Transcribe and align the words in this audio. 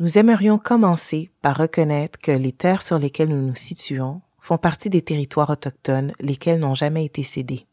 nous 0.00 0.16
aimerions 0.16 0.56
commencer 0.56 1.30
par 1.42 1.58
reconnaître 1.58 2.18
que 2.18 2.32
les 2.32 2.52
terres 2.52 2.80
sur 2.80 2.98
lesquelles 2.98 3.28
nous 3.28 3.48
nous 3.48 3.54
situons 3.54 4.22
font 4.40 4.56
partie 4.56 4.88
des 4.88 5.02
territoires 5.02 5.50
autochtones 5.50 6.12
lesquels 6.20 6.58
n'ont 6.58 6.74
jamais 6.74 7.04
été 7.04 7.22
cédés. 7.22 7.66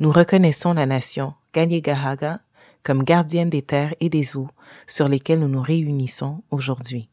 Nous 0.00 0.10
reconnaissons 0.10 0.72
la 0.72 0.86
nation 0.86 1.34
Gahaga 1.52 2.40
comme 2.82 3.04
gardienne 3.04 3.50
des 3.50 3.60
terres 3.60 3.94
et 4.00 4.08
des 4.08 4.38
eaux 4.38 4.48
sur 4.86 5.06
lesquelles 5.06 5.40
nous 5.40 5.48
nous 5.48 5.60
réunissons 5.60 6.42
aujourd'hui. 6.50 7.10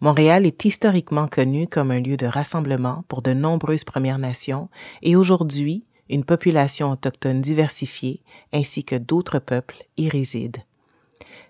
Montréal 0.00 0.46
est 0.46 0.64
historiquement 0.64 1.28
connu 1.28 1.68
comme 1.68 1.90
un 1.90 2.00
lieu 2.00 2.16
de 2.16 2.26
rassemblement 2.26 3.04
pour 3.08 3.20
de 3.20 3.34
nombreuses 3.34 3.84
Premières 3.84 4.18
Nations 4.18 4.70
et 5.02 5.16
aujourd'hui, 5.16 5.84
une 6.08 6.24
population 6.24 6.92
autochtone 6.92 7.42
diversifiée 7.42 8.22
ainsi 8.54 8.84
que 8.84 8.96
d'autres 8.96 9.38
peuples 9.38 9.84
y 9.98 10.08
résident. 10.08 10.62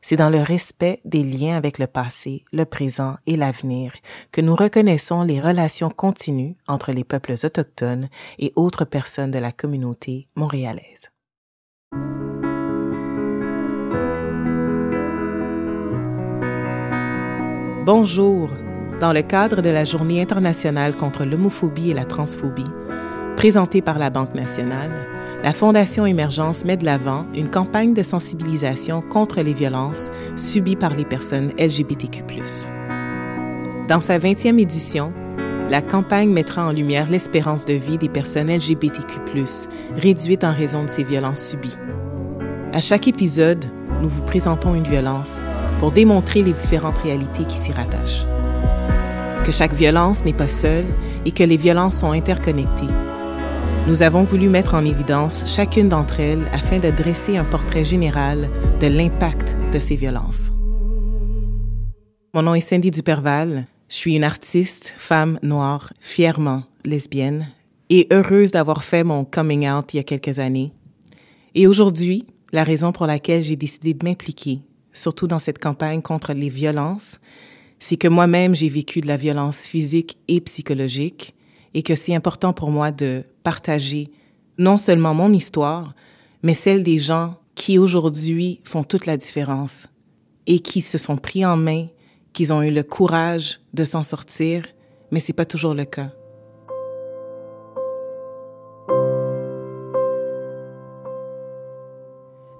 C'est 0.08 0.14
dans 0.14 0.30
le 0.30 0.40
respect 0.40 1.00
des 1.04 1.24
liens 1.24 1.56
avec 1.56 1.80
le 1.80 1.88
passé, 1.88 2.44
le 2.52 2.64
présent 2.64 3.16
et 3.26 3.36
l'avenir 3.36 3.92
que 4.30 4.40
nous 4.40 4.54
reconnaissons 4.54 5.24
les 5.24 5.40
relations 5.40 5.90
continues 5.90 6.54
entre 6.68 6.92
les 6.92 7.02
peuples 7.02 7.34
autochtones 7.42 8.08
et 8.38 8.52
autres 8.54 8.84
personnes 8.84 9.32
de 9.32 9.40
la 9.40 9.50
communauté 9.50 10.28
montréalaise. 10.36 11.10
Bonjour. 17.84 18.50
Dans 19.00 19.12
le 19.12 19.22
cadre 19.22 19.60
de 19.60 19.70
la 19.70 19.84
Journée 19.84 20.22
internationale 20.22 20.94
contre 20.94 21.24
l'homophobie 21.24 21.90
et 21.90 21.94
la 21.94 22.04
transphobie, 22.04 22.62
présentée 23.36 23.82
par 23.82 23.98
la 23.98 24.08
Banque 24.08 24.34
nationale, 24.34 24.90
la 25.44 25.52
Fondation 25.52 26.06
Émergence 26.06 26.64
met 26.64 26.78
de 26.78 26.86
l'avant 26.86 27.26
une 27.34 27.50
campagne 27.50 27.92
de 27.92 28.02
sensibilisation 28.02 29.02
contre 29.02 29.42
les 29.42 29.52
violences 29.52 30.10
subies 30.36 30.74
par 30.74 30.96
les 30.96 31.04
personnes 31.04 31.52
LGBTQ. 31.58 32.22
Dans 33.88 34.00
sa 34.00 34.18
20e 34.18 34.58
édition, 34.58 35.12
la 35.68 35.82
campagne 35.82 36.30
mettra 36.30 36.66
en 36.66 36.72
lumière 36.72 37.10
l'espérance 37.10 37.66
de 37.66 37.74
vie 37.74 37.98
des 37.98 38.08
personnes 38.08 38.50
LGBTQ, 38.50 39.20
réduite 39.94 40.42
en 40.42 40.54
raison 40.54 40.84
de 40.84 40.90
ces 40.90 41.04
violences 41.04 41.46
subies. 41.46 41.76
À 42.72 42.80
chaque 42.80 43.06
épisode, 43.06 43.66
nous 44.00 44.08
vous 44.08 44.22
présentons 44.22 44.74
une 44.74 44.88
violence 44.88 45.42
pour 45.78 45.92
démontrer 45.92 46.42
les 46.42 46.52
différentes 46.52 46.98
réalités 46.98 47.44
qui 47.44 47.58
s'y 47.58 47.72
rattachent. 47.72 48.24
Que 49.44 49.52
chaque 49.52 49.74
violence 49.74 50.24
n'est 50.24 50.32
pas 50.32 50.48
seule 50.48 50.86
et 51.26 51.32
que 51.32 51.44
les 51.44 51.58
violences 51.58 51.98
sont 51.98 52.12
interconnectées. 52.12 52.92
Nous 53.88 54.02
avons 54.02 54.24
voulu 54.24 54.48
mettre 54.48 54.74
en 54.74 54.84
évidence 54.84 55.44
chacune 55.46 55.88
d'entre 55.88 56.18
elles 56.18 56.48
afin 56.52 56.80
de 56.80 56.90
dresser 56.90 57.36
un 57.36 57.44
portrait 57.44 57.84
général 57.84 58.50
de 58.80 58.88
l'impact 58.88 59.56
de 59.72 59.78
ces 59.78 59.94
violences. 59.94 60.50
Mon 62.34 62.42
nom 62.42 62.56
est 62.56 62.60
Cindy 62.60 62.90
Duperval. 62.90 63.68
Je 63.88 63.94
suis 63.94 64.16
une 64.16 64.24
artiste, 64.24 64.92
femme 64.96 65.38
noire, 65.44 65.92
fièrement 66.00 66.64
lesbienne 66.84 67.46
et 67.88 68.08
heureuse 68.10 68.50
d'avoir 68.50 68.82
fait 68.82 69.04
mon 69.04 69.24
coming 69.24 69.68
out 69.68 69.94
il 69.94 69.98
y 69.98 70.00
a 70.00 70.02
quelques 70.02 70.40
années. 70.40 70.72
Et 71.54 71.68
aujourd'hui, 71.68 72.26
la 72.52 72.64
raison 72.64 72.90
pour 72.90 73.06
laquelle 73.06 73.44
j'ai 73.44 73.54
décidé 73.54 73.94
de 73.94 74.04
m'impliquer 74.04 74.62
surtout 74.92 75.28
dans 75.28 75.38
cette 75.38 75.60
campagne 75.60 76.02
contre 76.02 76.32
les 76.32 76.48
violences, 76.48 77.20
c'est 77.78 77.96
que 77.96 78.08
moi-même, 78.08 78.56
j'ai 78.56 78.68
vécu 78.68 79.00
de 79.00 79.06
la 79.06 79.16
violence 79.16 79.60
physique 79.60 80.18
et 80.26 80.40
psychologique 80.40 81.36
et 81.72 81.82
que 81.82 81.94
c'est 81.94 82.14
important 82.14 82.52
pour 82.52 82.70
moi 82.70 82.90
de 82.90 83.24
partager 83.46 84.10
non 84.58 84.76
seulement 84.76 85.14
mon 85.14 85.32
histoire, 85.32 85.94
mais 86.42 86.52
celle 86.52 86.82
des 86.82 86.98
gens 86.98 87.36
qui 87.54 87.78
aujourd'hui 87.78 88.60
font 88.64 88.82
toute 88.82 89.06
la 89.06 89.16
différence 89.16 89.86
et 90.48 90.58
qui 90.58 90.80
se 90.80 90.98
sont 90.98 91.16
pris 91.16 91.46
en 91.46 91.56
main, 91.56 91.86
qui 92.32 92.50
ont 92.50 92.60
eu 92.60 92.72
le 92.72 92.82
courage 92.82 93.60
de 93.72 93.84
s'en 93.84 94.02
sortir, 94.02 94.64
mais 95.12 95.20
c'est 95.20 95.32
pas 95.32 95.44
toujours 95.44 95.74
le 95.74 95.84
cas. 95.84 96.10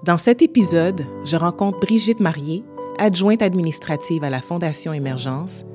Dans 0.05 0.17
cet 0.17 0.41
épisode, 0.41 1.05
je 1.25 1.35
rencontre 1.35 1.81
Brigitte 1.81 2.21
Marié, 2.21 2.63
adjointe 2.97 3.41
administrative 3.41 4.23
à 4.23 4.29
la 4.29 4.39
Fondation 4.39 4.93
Émergence, 4.93 5.65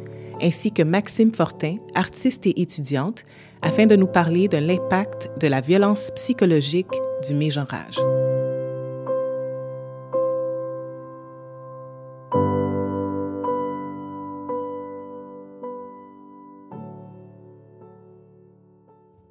ainsi 0.40 0.72
que 0.72 0.82
Maxime 0.82 1.32
Fortin, 1.32 1.76
artiste 1.94 2.46
et 2.46 2.62
étudiante, 2.62 3.24
afin 3.62 3.86
de 3.86 3.96
nous 3.96 4.06
parler 4.06 4.48
de 4.48 4.58
l'impact 4.58 5.30
de 5.38 5.46
la 5.46 5.60
violence 5.60 6.10
psychologique 6.14 6.92
du 7.26 7.34
mégenrage. 7.34 7.98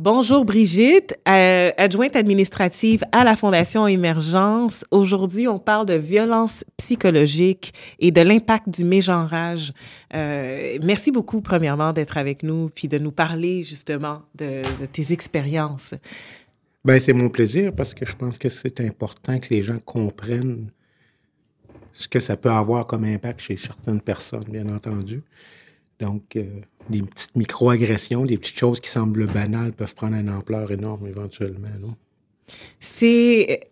Bonjour 0.04 0.46
Brigitte, 0.46 1.16
euh, 1.30 1.70
adjointe 1.78 2.16
administrative 2.16 3.04
à 3.12 3.24
la 3.24 3.36
Fondation 3.36 3.86
Émergence. 3.86 4.84
Aujourd'hui, 4.90 5.48
on 5.48 5.60
parle 5.60 5.86
de 5.86 5.94
violence 5.94 6.66
psychologique 6.76 7.72
et 8.00 8.10
de 8.10 8.22
l'impact 8.22 8.68
du 8.68 8.84
mégenrage. 8.84 9.72
Euh, 10.16 10.80
merci 10.82 11.12
beaucoup, 11.12 11.42
premièrement, 11.42 11.94
d'être 11.94 12.18
avec 12.18 12.42
nous 12.42 12.72
puis 12.74 12.88
de 12.88 12.98
nous 12.98 13.12
parler 13.12 13.62
justement 13.62 14.24
de, 14.34 14.64
tes 14.92 15.14
expériences. 15.14 15.94
Ben, 16.84 16.98
c'est 16.98 17.14
mon 17.14 17.30
plaisir 17.30 17.72
parce 17.72 17.94
que 17.94 18.04
je 18.04 18.16
pense 18.16 18.40
que 18.40 18.50
c'est 18.50 18.82
important 18.82 19.38
que 19.38 19.54
les 19.54 19.64
gens 19.64 19.78
comprennent 19.78 20.72
ce 21.94 22.08
que 22.08 22.20
ça 22.20 22.36
peut 22.38 22.50
avoir 22.50 22.88
comme 22.88 23.04
impact 23.04 23.40
chez 23.42 23.56
certaines 23.56 24.02
personnes, 24.02 24.46
bien 24.50 24.68
entendu. 24.68 25.22
Donc, 26.00 26.36
euh, 26.38 26.62
des 26.92 27.02
petites 27.02 27.36
micro-agressions, 27.36 28.26
des 28.26 28.38
petites 28.38 28.58
choses 28.58 28.80
qui 28.80 28.90
semblent 28.90 29.26
banales 29.28 29.74
peuvent 29.74 29.96
prendre 29.96 30.16
une 30.16 30.30
ampleur 30.30 30.72
énorme 30.72 31.08
éventuellement. 31.08 31.68
C'est. 32.80 33.68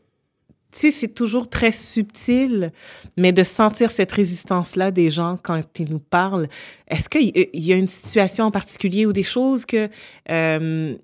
C'est 0.71 1.15
toujours 1.15 1.49
très 1.49 1.71
subtil, 1.71 2.71
mais 3.17 3.31
de 3.31 3.43
sentir 3.43 3.89
cette 3.89 4.11
résistance-là 4.11 4.91
des 4.91 5.09
gens 5.09 5.35
quand 5.41 5.63
ils 5.79 5.89
nous 5.89 5.99
parlent, 5.99 6.47
est-ce 6.87 7.09
qu'il 7.09 7.31
y 7.33 7.73
a 7.73 7.75
une 7.75 7.87
situation 7.87 8.45
en 8.45 8.51
particulier 8.51 9.07
ou 9.07 9.11
des 9.11 9.23
choses 9.23 9.65
que 9.65 9.89
euh, 10.29 10.95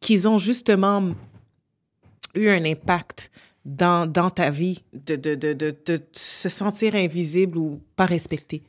qu'ils 0.00 0.28
ont 0.28 0.38
justement 0.38 1.10
eu 2.34 2.48
un 2.48 2.64
impact 2.64 3.30
dans, 3.66 4.10
dans 4.10 4.30
ta 4.30 4.48
vie, 4.48 4.82
de, 4.94 5.16
de, 5.16 5.34
de, 5.34 5.52
de, 5.52 6.00
se 6.12 6.48
sentir 6.48 6.94
invisible 6.94 7.58
ou 7.58 7.80
pas 7.96 8.06
respecté? 8.06 8.62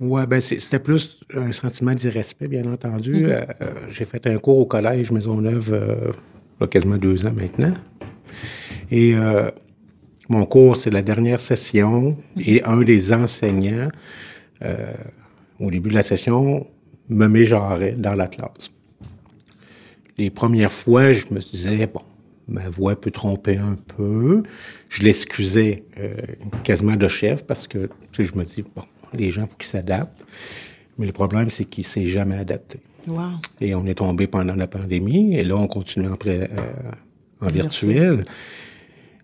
Oui, 0.00 0.22
ben 0.26 0.40
c'était 0.40 0.78
plus 0.78 1.20
un 1.34 1.52
sentiment 1.52 1.92
d'irrespect, 1.92 2.48
bien 2.48 2.64
entendu. 2.72 3.26
Mm-hmm. 3.26 3.28
Euh, 3.28 3.44
euh, 3.60 3.74
j'ai 3.90 4.06
fait 4.06 4.26
un 4.26 4.38
cours 4.38 4.58
au 4.58 4.64
collège 4.64 5.12
Maisonneuve 5.12 5.70
euh, 5.74 6.12
il 6.58 6.62
y 6.62 6.64
a 6.64 6.66
quasiment 6.68 6.96
deux 6.96 7.26
ans 7.26 7.32
maintenant. 7.32 7.74
Et 8.90 9.14
mon 10.28 10.44
cours, 10.46 10.76
c'est 10.76 10.90
la 10.90 11.02
dernière 11.02 11.38
session 11.38 12.16
et 12.36 12.62
un 12.64 12.82
des 12.82 13.12
enseignants, 13.12 13.88
au 15.60 15.70
début 15.70 15.90
de 15.90 15.94
la 15.94 16.02
session, 16.02 16.66
me 17.08 17.26
mégenrait 17.28 17.92
dans 17.92 18.14
la 18.14 18.26
classe. 18.26 18.70
Les 20.18 20.28
premières 20.28 20.72
fois, 20.72 21.12
je 21.12 21.24
me 21.30 21.38
disais, 21.38 21.86
bon, 21.86 22.02
ma 22.48 22.68
voix 22.68 23.00
peut 23.00 23.12
tromper 23.12 23.56
un 23.56 23.76
peu. 23.96 24.42
Je 24.88 25.02
l'excusais 25.02 25.84
quasiment 26.64 26.96
de 26.96 27.08
chef 27.08 27.46
parce 27.46 27.68
que 27.68 27.88
je 28.18 28.34
me 28.36 28.44
dis, 28.44 28.64
bon, 28.74 28.82
les 29.14 29.30
gens, 29.30 29.42
il 29.42 29.48
faut 29.48 29.56
qu'ils 29.56 29.68
s'adaptent. 29.68 30.24
Mais 30.98 31.06
le 31.06 31.12
problème, 31.12 31.48
c'est 31.50 31.64
qu'il 31.64 31.82
ne 31.82 31.88
s'est 31.88 32.06
jamais 32.06 32.36
adapté. 32.36 32.80
Et 33.60 33.74
on 33.74 33.86
est 33.86 33.94
tombé 33.94 34.26
pendant 34.26 34.54
la 34.54 34.66
pandémie, 34.66 35.34
et 35.34 35.42
là, 35.42 35.56
on 35.56 35.66
continue 35.66 36.06
en, 36.06 36.16
euh, 36.26 36.46
en 37.40 37.46
virtuel, 37.46 38.26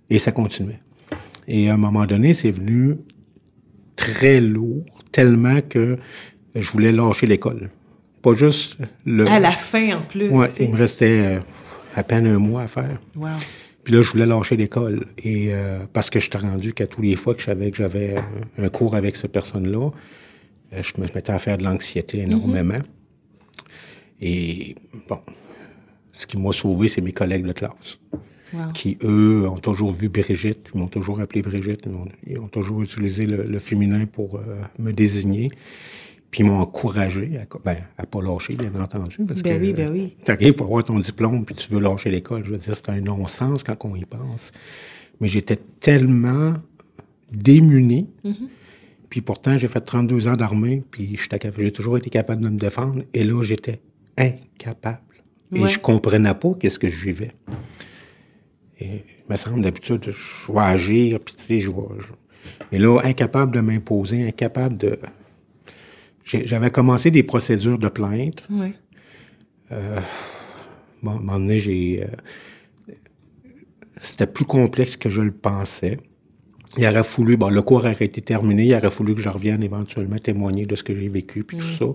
et 0.09 0.19
ça 0.19 0.33
continuait. 0.33 0.81
Et 1.47 1.69
à 1.69 1.75
un 1.75 1.77
moment 1.77 2.07
donné, 2.07 2.35
c'est 2.35 2.51
venu 2.51 2.97
très 3.95 4.41
lourd, 4.41 4.85
tellement 5.13 5.61
que 5.61 5.99
je 6.55 6.71
voulais 6.71 6.93
lâcher 6.93 7.27
l'école. 7.27 7.71
Pas 8.23 8.33
juste 8.33 8.79
le... 9.05 9.27
À 9.29 9.39
la 9.39 9.53
fin, 9.53 9.99
en 9.99 10.03
plus. 10.03 10.31
Oui, 10.31 10.47
il 10.59 10.71
me 10.71 10.77
restait 10.77 11.37
euh, 11.37 11.41
à 11.95 12.03
peine 12.03 12.27
un 12.27 12.39
mois 12.39 12.63
à 12.63 12.69
faire. 12.69 12.99
Wow. 13.15 13.29
Puis 13.87 13.95
là, 13.95 14.03
je 14.03 14.11
voulais 14.11 14.27
lâcher 14.27 14.57
l'école. 14.57 15.07
Et 15.23 15.51
euh, 15.53 15.87
parce 15.93 16.11
que 16.11 16.19
je 16.19 16.29
t'ai 16.29 16.39
rendu 16.39 16.73
qu'à 16.73 16.89
tous 16.89 17.03
les 17.03 17.15
fois 17.15 17.37
que 17.37 17.41
je 17.41 17.47
savais 17.47 17.71
que 17.71 17.77
j'avais 17.77 18.17
un, 18.59 18.69
cours 18.69 18.97
avec 18.97 19.15
cette 19.15 19.31
personne-là, 19.31 19.91
euh, 20.73 20.83
je 20.83 21.01
me 21.01 21.07
mettais 21.07 21.31
à 21.31 21.39
faire 21.39 21.57
de 21.57 21.63
l'anxiété 21.63 22.23
énormément. 22.23 22.81
Et 24.21 24.75
bon, 25.09 25.21
ce 26.15 26.27
qui 26.27 26.37
m'a 26.37 26.51
sauvé, 26.51 26.89
c'est 26.89 27.01
mes 27.01 27.13
collègues 27.13 27.47
de 27.47 27.53
classe. 27.53 28.01
Qui, 28.75 28.99
eux, 29.05 29.47
ont 29.49 29.59
toujours 29.59 29.93
vu 29.93 30.09
Brigitte, 30.09 30.71
ils 30.75 30.81
m'ont 30.81 30.89
toujours 30.89 31.21
appelé 31.21 31.43
Brigitte, 31.43 31.87
ils 32.27 32.41
ont, 32.41 32.49
toujours 32.49 32.83
utilisé 32.83 33.25
le, 33.25 33.59
féminin 33.61 34.05
pour 34.07 34.35
euh, 34.35 34.63
me 34.81 34.93
désigner. 34.93 35.53
Puis 36.37 36.45
ils 36.45 36.51
m'ont 36.51 36.61
encouragé 36.61 37.39
à, 37.39 37.47
ben, 37.65 37.79
à 37.97 38.05
pas 38.05 38.21
lâcher, 38.21 38.57
bien 38.57 38.71
entendu. 38.79 39.17
Parce 39.27 39.41
ben 39.41 39.59
oui, 39.59 39.73
ben 39.73 39.91
oui. 39.91 40.15
Tu 40.23 40.31
arrives 40.31 40.53
pour 40.53 40.67
avoir 40.67 40.85
ton 40.85 40.99
diplôme, 40.99 41.47
puis 41.47 41.55
tu 41.55 41.73
veux 41.73 41.81
lâcher 41.81 42.11
l'école. 42.11 42.45
Je 42.45 42.51
veux 42.51 42.59
dire, 42.59 42.77
c'est 42.77 42.91
un 42.91 43.01
non-sens 43.01 43.63
quand 43.63 43.75
on 43.85 43.97
y 43.97 44.05
pense. 44.05 44.53
Mais 45.19 45.29
j'étais 45.29 45.57
tellement 45.57 46.53
démuni, 47.33 48.11
mm-hmm. 48.23 48.49
Puis 49.09 49.23
pourtant, 49.23 49.57
j'ai 49.57 49.67
fait 49.67 49.81
32 49.81 50.29
ans 50.29 50.37
d'armée, 50.37 50.83
puis 50.91 51.19
j'ai 51.59 51.73
toujours 51.73 51.97
été 51.97 52.11
capable 52.11 52.43
de 52.43 52.51
me 52.51 52.59
défendre. 52.59 53.03
Et 53.15 53.25
là, 53.25 53.43
j'étais 53.43 53.81
incapable. 54.19 55.01
Et 55.55 55.67
je 55.67 55.79
comprenais 55.79 56.35
pas 56.35 56.53
qu'est-ce 56.61 56.79
que 56.79 56.91
je 56.91 57.03
vivais. 57.03 57.33
Et 58.79 59.05
il 59.07 59.31
me 59.31 59.37
semble 59.37 59.63
d'habitude, 59.63 60.05
je 60.11 60.53
vais 60.53 60.61
agir, 60.61 61.19
puis 61.21 61.35
tu 61.35 61.43
sais, 61.43 61.61
je 61.61 61.71
vois. 61.71 61.89
Mais 62.71 62.79
là, 62.79 63.01
incapable 63.05 63.55
de 63.55 63.61
m'imposer, 63.63 64.29
incapable 64.29 64.77
de. 64.77 64.99
J'avais 66.27 66.71
commencé 66.71 67.11
des 67.11 67.23
procédures 67.23 67.79
de 67.79 67.89
plainte. 67.89 68.45
Oui. 68.51 68.75
Euh, 69.71 70.01
bon, 71.03 71.13
à 71.13 71.15
un 71.15 71.19
moment 71.19 71.39
donné, 71.39 71.61
j'ai. 71.61 72.03
Euh, 72.03 72.93
c'était 74.01 74.27
plus 74.27 74.45
complexe 74.45 74.97
que 74.97 75.09
je 75.09 75.23
le 75.23 75.31
pensais. 75.31 75.99
Il 76.77 76.87
aurait 76.87 77.05
fallu, 77.05 77.37
bon, 77.37 77.49
le 77.49 77.63
cours 77.63 77.79
aurait 77.79 77.93
été 77.93 78.21
terminé, 78.21 78.67
il 78.67 78.75
aurait 78.75 78.91
fallu 78.91 79.15
que 79.15 79.23
je 79.23 79.29
revienne 79.29 79.63
éventuellement 79.63 80.19
témoigner 80.19 80.67
de 80.67 80.77
ce 80.77 80.83
que 80.83 80.95
j'ai 80.95 81.09
vécu, 81.09 81.45
puis 81.45 81.57
tout 81.57 81.67
ça. 81.79 81.87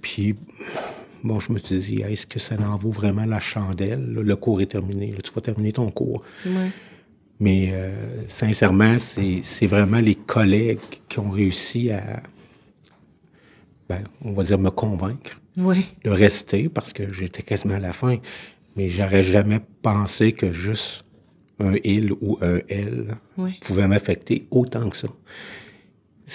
Puis, 0.00 0.36
bon, 1.24 1.40
je 1.40 1.52
me 1.52 1.58
suis 1.58 1.78
dit, 1.78 2.02
est-ce 2.02 2.26
que 2.26 2.38
ça 2.38 2.56
en 2.60 2.76
vaut 2.76 2.92
vraiment 2.92 3.24
la 3.24 3.40
chandelle? 3.40 4.12
Le 4.12 4.36
cours 4.36 4.60
est 4.60 4.66
terminé, 4.66 5.12
tu 5.24 5.32
vas 5.32 5.40
terminer 5.40 5.72
ton 5.72 5.90
cours. 5.90 6.22
Mais 7.40 7.70
euh, 7.72 8.22
sincèrement, 8.28 8.96
c'est 8.98 9.66
vraiment 9.66 9.98
les 9.98 10.14
collègues 10.14 10.78
qui 11.08 11.18
ont 11.18 11.30
réussi 11.30 11.90
à, 11.90 12.22
ben, 13.90 14.04
on 14.24 14.32
va 14.32 14.44
dire, 14.44 14.56
me 14.58 14.70
convaincre 14.70 15.40
de 15.56 16.10
rester 16.10 16.68
parce 16.68 16.92
que 16.92 17.12
j'étais 17.12 17.42
quasiment 17.42 17.74
à 17.74 17.80
la 17.80 17.92
fin. 17.92 18.18
Mais 18.76 18.88
j'aurais 18.88 19.24
jamais 19.24 19.60
pensé 19.82 20.30
que 20.30 20.52
juste 20.52 21.04
un 21.58 21.74
il 21.82 22.12
ou 22.12 22.38
un 22.40 22.60
elle 22.68 23.16
pouvait 23.60 23.88
m'affecter 23.88 24.46
autant 24.52 24.88
que 24.88 24.96
ça. 24.96 25.08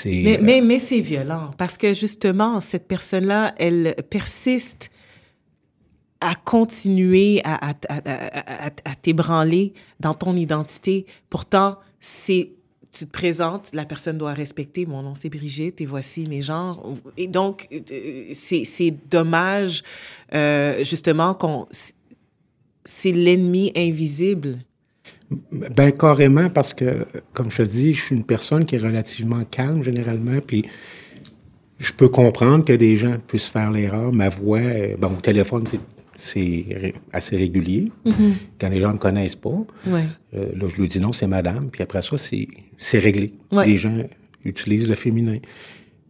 Mais, 0.03 0.37
euh, 0.37 0.41
mais, 0.41 0.59
mais 0.59 0.79
c'est 0.79 0.99
violent 0.99 1.51
parce 1.57 1.77
que 1.77 1.93
justement, 1.93 2.59
cette 2.59 2.89
personne-là, 2.89 3.55
elle 3.57 3.95
persiste 4.09 4.91
à 6.19 6.35
continuer 6.35 7.39
à, 7.45 7.69
à, 7.69 7.73
à, 7.87 8.65
à 8.67 8.95
t'ébranler 9.01 9.73
dans 10.01 10.13
ton 10.13 10.35
identité. 10.35 11.05
Pourtant, 11.29 11.77
c'est 12.01 12.49
tu 12.97 13.05
te 13.05 13.11
présentes, 13.11 13.71
la 13.73 13.85
personne 13.85 14.17
doit 14.17 14.33
respecter, 14.33 14.85
mon 14.85 15.01
nom 15.01 15.15
c'est 15.15 15.29
Brigitte 15.29 15.81
et 15.81 15.85
voici 15.85 16.27
mes 16.27 16.41
genres. 16.41 16.93
Et 17.17 17.27
donc, 17.27 17.67
euh, 17.71 17.79
c'est 18.33 18.95
dommage, 19.09 19.83
euh, 20.33 20.83
justement, 20.83 21.33
qu'on... 21.33 21.67
C'est 22.87 23.11
l'ennemi 23.11 23.71
invisible. 23.75 24.59
Ben 25.51 25.91
carrément, 25.91 26.49
parce 26.51 26.73
que, 26.73 27.05
comme 27.33 27.49
je 27.49 27.57
te 27.57 27.61
dis, 27.63 27.93
je 27.95 28.01
suis 28.01 28.15
une 28.15 28.23
personne 28.23 28.63
qui 28.63 28.75
est 28.75 28.79
relativement 28.79 29.43
calme 29.43 29.83
généralement, 29.83 30.39
puis 30.45 30.65
je 31.79 31.91
peux 31.91 32.09
comprendre 32.09 32.63
que 32.63 32.73
des 32.73 32.95
gens 32.95 33.17
puissent 33.27 33.47
faire 33.47 33.71
l'erreur. 33.71 34.13
Ma 34.13 34.29
voix, 34.29 34.59
euh, 34.59 34.95
bon, 34.97 35.13
au 35.17 35.21
téléphone, 35.21 35.65
c'est 36.15 36.65
assez 37.11 37.35
régulier. 37.35 37.85
Mm-hmm. 38.05 38.31
Quand 38.61 38.69
les 38.69 38.79
gens 38.79 38.89
ne 38.89 38.93
me 38.93 38.99
connaissent 38.99 39.35
pas, 39.35 39.65
ouais. 39.87 40.05
là, 40.31 40.67
je 40.69 40.79
lui 40.79 40.87
dis 40.87 40.99
non, 40.99 41.11
c'est 41.11 41.27
madame. 41.27 41.69
Puis 41.71 41.81
après 41.81 42.03
ça, 42.03 42.17
c'est 42.17 42.47
c'est 42.77 42.99
réglé. 42.99 43.31
Les 43.51 43.77
gens 43.77 43.97
utilisent 44.43 44.87
le 44.87 44.95
féminin. 44.95 45.37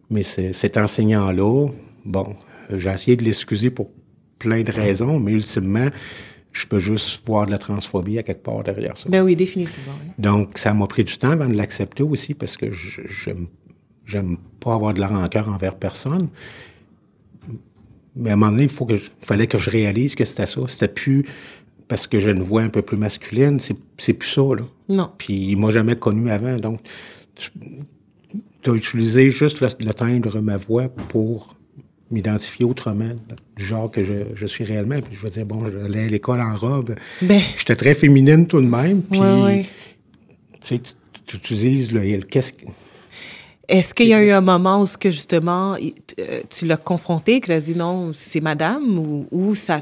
Mais 0.10 0.24
cet 0.24 0.78
enseignant-là, 0.78 1.68
bon, 2.06 2.36
j'ai 2.76 2.90
essayé 2.90 3.18
de 3.18 3.24
l'excuser 3.24 3.70
pour 3.70 3.90
plein 4.40 4.62
de 4.62 4.72
raisons, 4.72 5.20
mais 5.20 5.32
ultimement, 5.32 5.88
je 6.52 6.66
peux 6.68 6.80
juste 6.80 7.26
voir 7.26 7.46
de 7.46 7.52
la 7.52 7.58
transphobie 7.58 8.18
à 8.20 8.24
quelque 8.24 8.44
part 8.44 8.64
derrière 8.64 8.98
ça. 8.98 9.10
Ben 9.10 9.24
oui, 9.24 9.36
définitivement. 9.36 9.94
Donc, 10.18 10.58
ça 10.58 10.74
m'a 10.74 10.88
pris 10.88 11.04
du 11.04 11.18
temps 11.18 11.32
avant 11.32 11.50
de 11.50 11.56
l'accepter 11.56 12.04
aussi 12.04 12.34
parce 12.34 12.58
que 12.58 12.72
je 12.72 13.02
j'aime 14.06 14.38
pas 14.60 14.76
avoir 14.76 14.94
de 14.94 15.00
la 15.00 15.08
rancœur 15.08 15.50
envers 15.50 15.76
personne. 15.76 16.30
Mais 18.16 18.30
à 18.30 18.34
un 18.34 18.36
moment 18.36 18.52
donné, 18.52 18.64
il 18.64 18.70
faut 18.70 18.86
que 18.86 18.96
fallait 19.22 19.48
que 19.48 19.58
je 19.58 19.70
réalise 19.70 20.16
que 20.16 20.24
c'était 20.24 20.46
ça. 20.46 20.62
C'était 20.68 20.88
plus 20.88 21.26
parce 21.88 22.08
que 22.08 22.20
j'ai 22.20 22.32
une 22.32 22.42
voix 22.42 22.62
un 22.62 22.70
peu 22.70 22.82
plus 22.82 22.98
masculine, 22.98 23.60
c'est 23.60 24.14
plus 24.14 24.30
ça, 24.30 24.42
là. 24.42 24.64
Non. 24.90 25.10
Puis 25.18 25.34
il 25.34 25.58
m'a 25.58 25.72
jamais 25.72 25.96
connu 25.96 26.30
avant, 26.30 26.58
donc 26.58 26.80
tu 27.36 28.70
as 28.70 28.74
utilisé 28.74 29.32
juste 29.32 29.62
le, 29.62 29.68
le, 29.80 29.94
timbre 29.94 30.32
de 30.32 30.40
ma 30.40 30.58
voix 30.58 30.90
pour 30.90 31.56
m'identifier 32.12 32.66
autrement, 32.66 33.12
du 33.58 33.66
genre 33.66 33.90
que 33.90 34.04
je, 34.04 34.14
je, 34.36 34.46
suis 34.46 34.64
réellement. 34.64 35.00
Puis 35.02 35.16
je 35.16 35.22
veux 35.22 35.30
dire, 35.30 35.46
bon, 35.46 35.64
j'allais 35.70 36.06
à 36.06 36.08
l'école 36.08 36.42
en 36.42 36.56
robe. 36.56 36.96
Ben. 37.22 37.42
J'étais 37.58 37.76
très 37.76 37.94
féminine 37.94 38.48
tout 38.48 38.62
de 38.62 38.68
même. 38.68 39.02
Puis, 39.02 39.20
tu 39.20 39.66
sais, 40.62 40.82
tu 41.26 41.38
utilises 41.38 41.92
le... 41.92 42.20
Qu'est-ce 42.22 42.54
que... 42.54 42.66
Est-ce 43.68 43.96
qu'il 43.96 44.08
y 44.08 44.14
a 44.14 44.24
eu 44.24 44.30
un 44.30 44.42
moment 44.42 44.84
où, 44.84 44.86
que 45.00 45.10
justement, 45.10 45.76
euh, 46.20 46.42
tu 46.50 46.68
l'as 46.68 46.78
confronté, 46.78 47.40
que 47.40 47.48
tu 47.48 47.52
as 47.52 47.60
dit 47.60 47.76
non, 47.76 48.12
c'est 48.14 48.42
madame, 48.42 49.00
ou, 49.00 49.28
ou 49.32 49.56
ça 49.56 49.82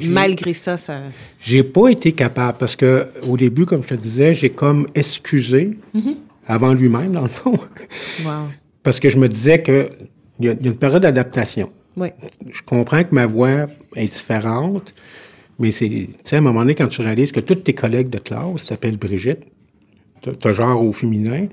Malgré 0.00 0.54
ça, 0.54 0.78
ça. 0.78 1.00
J'ai 1.40 1.62
pas 1.62 1.88
été 1.88 2.12
capable 2.12 2.58
parce 2.58 2.76
que 2.76 3.06
au 3.28 3.36
début, 3.36 3.66
comme 3.66 3.82
je 3.82 3.88
te 3.88 3.94
disais, 3.94 4.34
j'ai 4.34 4.50
comme 4.50 4.86
excusé 4.94 5.76
mm-hmm. 5.94 6.16
avant 6.46 6.72
lui-même, 6.72 7.12
dans 7.12 7.22
le 7.22 7.28
fond. 7.28 7.58
Wow. 8.24 8.48
Parce 8.82 8.98
que 8.98 9.08
je 9.08 9.18
me 9.18 9.28
disais 9.28 9.62
que 9.62 9.88
il 10.40 10.46
y, 10.46 10.48
a 10.48 10.52
une 10.52 10.76
période 10.76 11.02
d'adaptation. 11.02 11.70
Oui. 11.96 12.08
Je 12.50 12.62
comprends 12.62 13.04
que 13.04 13.14
ma 13.14 13.26
voix 13.26 13.68
est 13.94 14.08
différente, 14.08 14.94
mais 15.58 15.70
c'est, 15.70 15.88
tu 15.88 16.08
sais, 16.24 16.36
à 16.36 16.38
un 16.38 16.42
moment 16.42 16.60
donné, 16.60 16.74
quand 16.74 16.88
tu 16.88 17.00
réalises 17.02 17.32
que 17.32 17.40
tous 17.40 17.56
tes 17.56 17.74
collègues 17.74 18.08
de 18.08 18.18
classe 18.18 18.64
s'appellent 18.64 18.96
Brigitte, 18.96 19.46
tu 20.22 20.54
genre 20.54 20.82
au 20.82 20.92
féminin, 20.92 21.46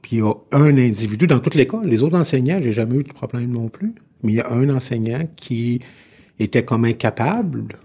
puis 0.00 0.16
il 0.16 0.18
y 0.18 0.22
a 0.22 0.32
un 0.52 0.76
individu 0.78 1.26
dans 1.26 1.38
toute 1.38 1.54
l'école. 1.54 1.86
Les 1.86 2.02
autres 2.02 2.18
enseignants, 2.18 2.60
j'ai 2.60 2.72
jamais 2.72 2.96
eu 2.96 3.02
de 3.02 3.12
problème 3.12 3.50
non 3.50 3.68
plus, 3.68 3.94
mais 4.22 4.32
il 4.32 4.34
y 4.36 4.40
a 4.40 4.50
un 4.50 4.68
enseignant 4.70 5.28
qui 5.36 5.80
était 6.38 6.64
comme 6.64 6.84
incapable 6.84 7.76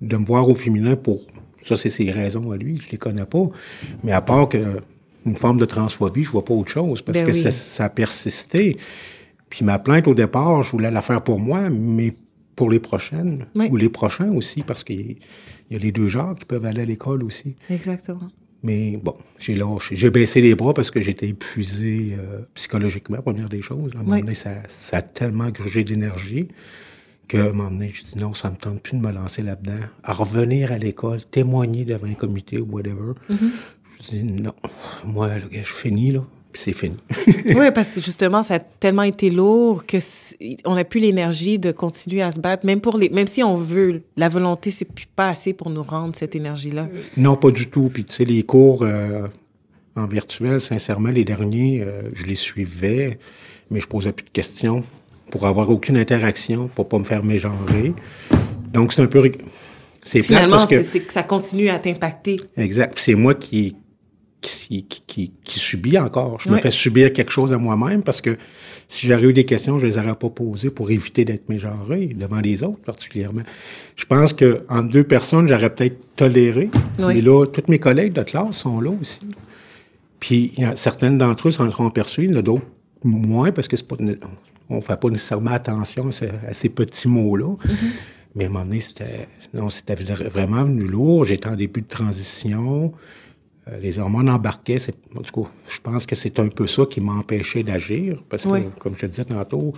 de 0.00 0.16
me 0.16 0.24
voir 0.24 0.48
au 0.48 0.54
féminin 0.54 0.96
pour... 0.96 1.22
Ça, 1.64 1.76
c'est 1.76 1.90
ses 1.90 2.10
raisons 2.10 2.50
à 2.50 2.56
lui, 2.56 2.78
je 2.78 2.90
les 2.90 2.98
connais 2.98 3.26
pas. 3.26 3.44
Mais 4.04 4.12
à 4.12 4.20
part 4.20 4.48
que 4.48 4.58
une 5.26 5.36
forme 5.36 5.58
de 5.58 5.64
transphobie, 5.64 6.24
je 6.24 6.30
vois 6.30 6.44
pas 6.44 6.54
autre 6.54 6.70
chose, 6.70 7.02
parce 7.02 7.18
ben 7.18 7.26
que 7.26 7.32
oui. 7.32 7.42
ça, 7.42 7.50
ça, 7.50 7.84
a 7.86 7.88
persisté. 7.88 8.78
Puis 9.50 9.64
ma 9.64 9.78
plainte, 9.78 10.08
au 10.08 10.14
départ, 10.14 10.62
je 10.62 10.70
voulais 10.70 10.90
la 10.90 11.02
faire 11.02 11.22
pour 11.22 11.38
moi, 11.38 11.68
mais 11.70 12.12
pour 12.56 12.70
les 12.70 12.78
prochaines, 12.80 13.46
oui. 13.54 13.68
ou 13.70 13.76
les 13.76 13.88
prochains 13.88 14.32
aussi, 14.32 14.62
parce 14.62 14.84
qu'il 14.84 15.16
y 15.70 15.76
a 15.76 15.78
les 15.78 15.92
deux 15.92 16.08
genres 16.08 16.34
qui 16.34 16.44
peuvent 16.44 16.64
aller 16.64 16.82
à 16.82 16.84
l'école 16.84 17.22
aussi. 17.22 17.56
Exactement. 17.70 18.28
Mais 18.62 18.98
bon, 19.00 19.14
j'ai 19.38 19.54
lâché. 19.54 19.94
J'ai 19.94 20.10
baissé 20.10 20.40
les 20.40 20.56
bras 20.56 20.74
parce 20.74 20.90
que 20.90 21.00
j'étais 21.00 21.28
épuisé 21.28 22.16
euh, 22.18 22.40
psychologiquement, 22.54 23.18
première 23.22 23.48
des 23.48 23.62
choses. 23.62 23.92
À 23.94 24.00
un 24.00 24.02
moment 24.02 24.18
donné, 24.18 24.34
ça, 24.34 24.62
ça 24.68 24.96
a 24.96 25.02
tellement 25.02 25.50
grugé 25.50 25.84
d'énergie 25.84 26.48
qu'à 27.28 27.44
un 27.44 27.52
moment 27.52 27.70
donné, 27.70 27.92
je 27.94 28.02
dis 28.02 28.18
non, 28.18 28.34
ça 28.34 28.50
me 28.50 28.56
tente 28.56 28.82
plus 28.82 28.96
de 28.96 29.02
me 29.02 29.12
lancer 29.12 29.42
là-dedans. 29.42 29.86
À 30.02 30.12
revenir 30.12 30.72
à 30.72 30.78
l'école, 30.78 31.24
témoigner 31.24 31.84
devant 31.84 32.06
un 32.06 32.14
comité 32.14 32.58
ou 32.58 32.66
whatever. 32.70 33.12
Mm 33.28 33.34
-hmm. 33.34 33.50
Je 34.00 34.08
dis 34.10 34.22
non, 34.24 34.54
moi, 35.04 35.28
là, 35.28 35.44
je 35.50 35.62
finis, 35.62 36.12
là, 36.12 36.22
puis 36.52 36.62
c'est 36.64 36.72
fini. 36.72 36.96
oui, 37.56 37.70
parce 37.74 37.94
que 37.94 38.00
justement, 38.00 38.42
ça 38.42 38.54
a 38.54 38.58
tellement 38.58 39.02
été 39.02 39.28
lourd 39.30 39.84
que 39.84 39.98
on 40.64 40.74
n'a 40.74 40.84
plus 40.84 41.00
l'énergie 41.00 41.58
de 41.58 41.72
continuer 41.72 42.22
à 42.22 42.32
se 42.32 42.40
battre, 42.40 42.64
même 42.64 42.80
pour 42.80 42.96
les, 42.96 43.10
même 43.10 43.26
si 43.26 43.42
on 43.42 43.56
veut, 43.56 44.02
la 44.16 44.28
volonté, 44.28 44.70
c'est 44.70 44.88
pas 45.16 45.28
assez 45.28 45.52
pour 45.52 45.70
nous 45.70 45.82
rendre 45.82 46.14
cette 46.16 46.34
énergie-là. 46.34 46.88
Non, 47.16 47.36
pas 47.36 47.50
du 47.50 47.66
tout. 47.68 47.90
Puis 47.92 48.04
tu 48.04 48.14
sais, 48.14 48.24
les 48.24 48.44
cours 48.44 48.82
euh, 48.82 49.26
en 49.96 50.06
virtuel, 50.06 50.60
sincèrement, 50.60 51.10
les 51.10 51.24
derniers, 51.24 51.82
euh, 51.82 52.08
je 52.14 52.24
les 52.24 52.36
suivais, 52.36 53.18
mais 53.70 53.80
je 53.80 53.88
posais 53.88 54.12
plus 54.12 54.24
de 54.24 54.30
questions 54.30 54.84
pour 55.30 55.46
avoir 55.46 55.70
aucune 55.70 55.96
interaction, 55.96 56.68
pour 56.68 56.88
pas 56.88 56.98
me 56.98 57.04
faire 57.04 57.24
mégenrer. 57.24 57.94
Donc, 58.72 58.92
c'est 58.92 59.02
un 59.02 59.06
peu... 59.06 59.30
C'est 60.02 60.22
Finalement, 60.22 60.66
c'est 60.66 61.00
que... 61.00 61.06
que 61.06 61.12
ça 61.12 61.22
continue 61.22 61.68
à 61.68 61.78
t'impacter. 61.78 62.40
Exact. 62.56 62.98
C'est 62.98 63.14
moi 63.14 63.34
qui, 63.34 63.76
qui, 64.40 64.84
qui, 64.84 65.98
encore. 65.98 66.38
Je 66.40 66.48
ouais. 66.48 66.56
me 66.56 66.60
fais 66.60 66.70
subir 66.70 67.12
quelque 67.12 67.32
chose 67.32 67.52
à 67.52 67.58
moi-même 67.58 68.02
parce 68.02 68.20
que 68.20 68.36
si 68.86 69.06
j'avais 69.06 69.28
eu 69.28 69.32
des 69.32 69.44
questions, 69.44 69.78
je 69.78 69.86
les 69.86 69.98
aurais 69.98 70.14
pas 70.14 70.30
posées 70.30 70.70
pour 70.70 70.90
éviter 70.90 71.24
d'être 71.24 71.48
mégenré, 71.48 72.06
devant 72.14 72.40
les 72.40 72.62
autres 72.62 72.80
particulièrement. 72.84 73.42
Je 73.96 74.06
pense 74.06 74.32
qu'en 74.32 74.82
deux 74.82 75.04
personnes, 75.04 75.46
j'aurais 75.48 75.74
peut-être 75.74 75.98
toléré. 76.16 76.70
Mais 76.98 77.20
là, 77.20 77.44
tous 77.46 77.70
mes 77.70 77.78
collègues 77.78 78.14
de 78.14 78.22
classe 78.22 78.56
sont 78.56 78.80
là 78.80 78.90
aussi. 79.00 79.20
Puis, 80.20 80.52
y 80.56 80.64
a, 80.64 80.74
certaines 80.74 81.18
d'entre 81.18 81.48
eux 81.48 81.50
s'en 81.50 81.70
seront 81.70 81.86
aperçus, 81.86 82.28
d'autres 82.28 82.62
moins 83.04 83.52
parce 83.52 83.68
que 83.68 83.76
c'est 83.76 83.86
pas 83.86 83.96
on 84.70 84.76
ne 84.76 84.80
fait 84.80 85.00
pas 85.00 85.08
nécessairement 85.08 85.52
attention 85.52 86.10
à 86.46 86.52
ces 86.52 86.68
petits 86.68 87.08
mots-là. 87.08 87.48
Mm 87.48 87.70
-hmm. 87.70 87.92
Mais 88.34 88.44
à 88.44 88.46
un 88.46 88.50
moment 88.50 88.64
donné, 88.64 88.80
c'était, 88.80 89.26
non, 89.54 89.68
c'était 89.68 89.94
vraiment 89.94 90.64
venu 90.64 90.86
lourd. 90.86 91.24
J'étais 91.24 91.48
en 91.48 91.56
début 91.56 91.82
de 91.82 91.88
transition. 91.88 92.92
Euh, 93.68 93.78
les 93.80 93.98
hormones 93.98 94.28
embarquaient. 94.28 94.78
En 95.16 95.22
tout 95.22 95.42
cas, 95.42 95.50
je 95.68 95.80
pense 95.80 96.06
que 96.06 96.14
c'est 96.14 96.38
un 96.38 96.48
peu 96.48 96.66
ça 96.66 96.84
qui 96.86 97.00
m'a 97.00 97.12
empêché 97.12 97.62
d'agir. 97.62 98.22
Parce 98.28 98.44
que, 98.44 98.48
oui. 98.48 98.60
comme 98.78 98.94
je 98.94 99.00
te 99.00 99.06
disais 99.06 99.24
tantôt, 99.24 99.72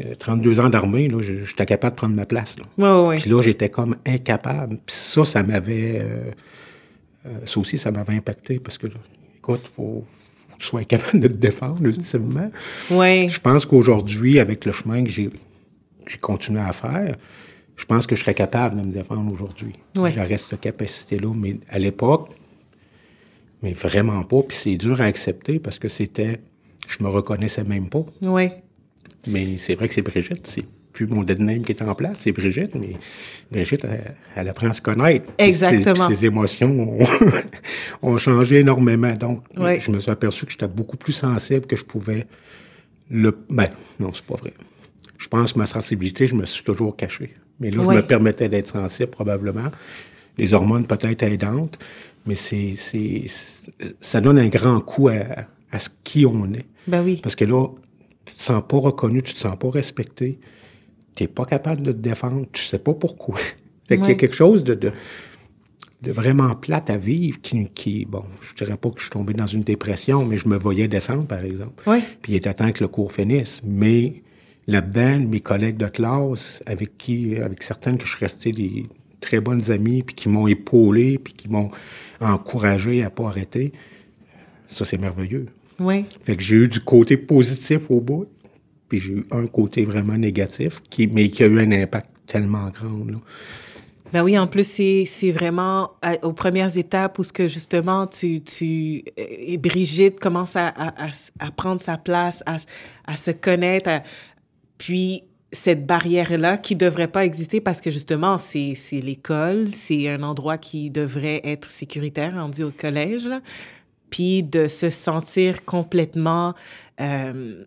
euh, 0.00 0.14
32 0.14 0.60
ans 0.60 0.68
d'armée, 0.68 1.08
là, 1.08 1.18
j'étais 1.20 1.66
capable 1.66 1.96
de 1.96 2.00
prendre 2.00 2.14
ma 2.14 2.26
place. 2.26 2.56
Là. 2.58 2.64
Oui, 2.78 3.08
oui. 3.08 3.20
Puis 3.20 3.30
là, 3.30 3.42
j'étais 3.42 3.68
comme 3.68 3.96
incapable. 4.06 4.78
Puis 4.86 4.96
ça, 4.96 5.24
ça 5.24 5.42
m'avait... 5.42 6.00
Euh, 6.00 6.30
ça 7.44 7.58
aussi, 7.58 7.76
ça 7.76 7.90
m'avait 7.90 8.14
impacté 8.14 8.60
parce 8.60 8.78
que, 8.78 8.86
là, 8.86 8.94
écoute, 9.36 9.70
faut, 9.74 10.04
que 10.04 10.06
tu 10.06 10.35
sois 10.58 10.84
capable 10.84 11.20
de 11.20 11.28
te 11.28 11.36
défendre, 11.36 11.84
ultimement. 11.84 12.50
Oui. 12.90 13.28
Je 13.28 13.40
pense 13.40 13.66
qu'aujourd'hui, 13.66 14.38
avec 14.38 14.64
le 14.64 14.72
chemin 14.72 15.04
que 15.04 15.10
j'ai 15.10 15.30
continué 16.20 16.60
à 16.60 16.72
faire, 16.72 17.14
je 17.76 17.84
pense 17.84 18.06
que 18.06 18.16
je 18.16 18.22
serais 18.22 18.34
capable 18.34 18.80
de 18.80 18.86
me 18.86 18.92
défendre 18.92 19.32
aujourd'hui. 19.32 19.74
Oui. 19.98 20.10
J'aurais 20.14 20.36
cette 20.36 20.60
capacité-là. 20.60 21.32
Mais 21.34 21.58
à 21.68 21.78
l'époque, 21.78 22.30
mais 23.62 23.72
vraiment 23.72 24.22
pas. 24.22 24.42
Puis 24.42 24.56
c'est 24.56 24.76
dur 24.76 25.00
à 25.00 25.04
accepter 25.04 25.58
parce 25.58 25.78
que 25.78 25.88
c'était. 25.88 26.40
Je 26.88 27.02
me 27.02 27.08
reconnaissais 27.08 27.64
même 27.64 27.88
pas. 27.88 28.04
Oui. 28.22 28.50
Mais 29.28 29.58
c'est 29.58 29.74
vrai 29.74 29.88
que 29.88 29.94
c'est 29.94 30.02
Brigitte. 30.02 30.46
C'est 30.46 30.64
plus 30.96 31.06
mon 31.06 31.22
dead 31.22 31.40
name 31.40 31.62
qui 31.62 31.72
est 31.72 31.82
en 31.82 31.94
place, 31.94 32.20
c'est 32.22 32.32
Brigitte. 32.32 32.74
Mais 32.74 32.92
Brigitte, 33.52 33.84
elle, 33.84 34.14
elle 34.34 34.48
apprend 34.48 34.68
à 34.68 34.72
se 34.72 34.80
connaître. 34.80 35.30
Exactement. 35.38 36.08
Ses, 36.08 36.14
ses 36.16 36.26
émotions 36.26 36.70
ont, 36.70 36.98
ont, 38.02 38.18
changé 38.18 38.60
énormément. 38.60 39.14
Donc, 39.14 39.42
Oui. 39.58 39.78
je 39.80 39.90
me 39.90 39.98
suis 40.00 40.10
aperçu 40.10 40.46
que 40.46 40.52
j'étais 40.52 40.66
beaucoup 40.68 40.96
plus 40.96 41.12
sensible 41.12 41.66
que 41.66 41.76
je 41.76 41.84
pouvais 41.84 42.26
le. 43.10 43.36
Ben, 43.50 43.68
non, 44.00 44.10
c'est 44.14 44.24
pas 44.24 44.36
vrai. 44.36 44.54
Je 45.18 45.28
pense 45.28 45.52
que 45.52 45.58
ma 45.58 45.66
sensibilité, 45.66 46.26
je 46.26 46.34
me 46.34 46.46
suis 46.46 46.64
toujours 46.64 46.96
caché. 46.96 47.34
Mais 47.60 47.70
là, 47.70 47.82
Oui. 47.82 47.94
je 47.94 48.00
me 48.00 48.06
permettais 48.06 48.48
d'être 48.48 48.68
sensible, 48.68 49.10
probablement. 49.10 49.70
Les 50.38 50.52
hormones 50.54 50.86
peut-être 50.86 51.22
aidantes, 51.22 51.78
mais 52.26 52.34
c'est, 52.34 52.74
c'est, 52.76 53.24
c'est- 53.28 53.72
ça 54.00 54.20
donne 54.20 54.38
un 54.38 54.48
grand 54.48 54.80
coup 54.80 55.08
à, 55.08 55.14
à 55.70 55.78
ce 55.78 55.88
qui 56.04 56.24
on 56.26 56.52
est. 56.54 56.66
Ben 56.86 57.02
oui. 57.04 57.20
Parce 57.22 57.34
que 57.36 57.44
là, 57.44 57.66
tu 58.26 58.34
te 58.34 58.40
sens 58.42 58.62
pas 58.68 58.78
reconnu, 58.78 59.22
tu 59.22 59.32
te 59.34 59.38
sens 59.38 59.56
pas 59.58 59.70
respecté, 59.70 60.38
tu 61.16 61.24
n'es 61.24 61.28
pas 61.28 61.44
capable 61.44 61.82
de 61.82 61.90
te 61.90 61.98
défendre, 61.98 62.46
tu 62.52 62.62
sais 62.62 62.78
pas 62.78 62.94
pourquoi. 62.94 63.38
Fait 63.88 63.98
qu'il 63.98 64.08
y 64.08 64.12
a 64.12 64.14
quelque 64.14 64.34
chose 64.34 64.64
de, 64.64 64.74
de, 64.74 64.92
de 66.02 66.12
vraiment 66.12 66.54
plate 66.54 66.90
à 66.90 66.98
vivre 66.98 67.40
qui, 67.40 67.68
qui, 67.70 68.04
bon, 68.04 68.24
je 68.42 68.64
dirais 68.64 68.76
pas 68.76 68.90
que 68.90 68.98
je 68.98 69.04
suis 69.04 69.10
tombé 69.10 69.32
dans 69.32 69.46
une 69.46 69.62
dépression, 69.62 70.24
mais 70.24 70.38
je 70.38 70.48
me 70.48 70.56
voyais 70.56 70.88
descendre, 70.88 71.26
par 71.26 71.44
exemple. 71.44 71.82
Oui. 71.86 72.00
Puis 72.22 72.32
il 72.32 72.36
était 72.36 72.52
temps 72.52 72.70
que 72.72 72.82
le 72.82 72.88
cours 72.88 73.12
finisse. 73.12 73.60
Mais 73.64 74.22
là-dedans, 74.66 75.20
mes 75.20 75.40
collègues 75.40 75.76
de 75.76 75.86
classe, 75.86 76.62
avec 76.66 76.98
qui, 76.98 77.36
avec 77.36 77.62
certaines 77.62 77.96
que 77.96 78.04
je 78.04 78.10
suis 78.10 78.24
resté 78.24 78.50
des 78.50 78.86
très 79.20 79.40
bonnes 79.40 79.70
amies, 79.70 80.02
puis 80.02 80.14
qui 80.14 80.28
m'ont 80.28 80.46
épaulé, 80.46 81.18
puis 81.18 81.32
qui 81.32 81.48
m'ont 81.48 81.70
encouragé 82.20 83.02
à 83.02 83.10
pas 83.10 83.28
arrêter, 83.28 83.72
ça, 84.68 84.84
c'est 84.84 84.98
merveilleux. 84.98 85.46
Oui. 85.78 86.04
Fait 86.24 86.36
que 86.36 86.42
j'ai 86.42 86.56
eu 86.56 86.68
du 86.68 86.80
côté 86.80 87.16
positif 87.16 87.90
au 87.90 88.00
bout, 88.00 88.26
puis 88.88 89.00
j'ai 89.00 89.12
eu 89.12 89.26
un 89.30 89.46
côté 89.46 89.84
vraiment 89.84 90.16
négatif, 90.16 90.80
qui, 90.90 91.06
mais 91.06 91.28
qui 91.28 91.42
a 91.42 91.46
eu 91.46 91.60
un 91.60 91.72
impact 91.72 92.10
tellement 92.26 92.68
grand. 92.70 92.90
Ben 94.12 94.22
oui, 94.22 94.38
en 94.38 94.46
plus, 94.46 94.64
c'est, 94.64 95.30
vraiment 95.32 95.90
aux 96.22 96.32
premières 96.32 96.76
étapes 96.78 97.18
où 97.18 97.24
ce 97.24 97.32
que 97.32 97.48
justement 97.48 98.06
tu, 98.06 98.40
tu 98.40 99.02
et 99.16 99.58
Brigitte 99.58 100.20
commence 100.20 100.54
à, 100.56 100.68
à, 100.68 101.50
prendre 101.50 101.80
sa 101.80 101.98
place, 101.98 102.44
à, 102.46 103.16
se 103.16 103.30
connaître, 103.32 103.90
puis 104.78 105.24
cette 105.52 105.86
barrière-là 105.86 106.58
qui 106.58 106.76
devrait 106.76 107.08
pas 107.08 107.24
exister 107.24 107.60
parce 107.60 107.80
que 107.80 107.90
justement, 107.90 108.38
c'est 108.38 108.76
l'école, 108.92 109.68
c'est 109.68 110.08
un 110.08 110.22
endroit 110.22 110.58
qui 110.58 110.90
devrait 110.90 111.40
être 111.44 111.68
sécuritaire 111.68 112.34
rendu 112.34 112.62
au 112.62 112.70
collège, 112.70 113.26
là. 113.26 113.40
Puis 114.08 114.44
de 114.44 114.68
se 114.68 114.88
sentir 114.88 115.64
complètement... 115.64 116.54
euh, 117.00 117.64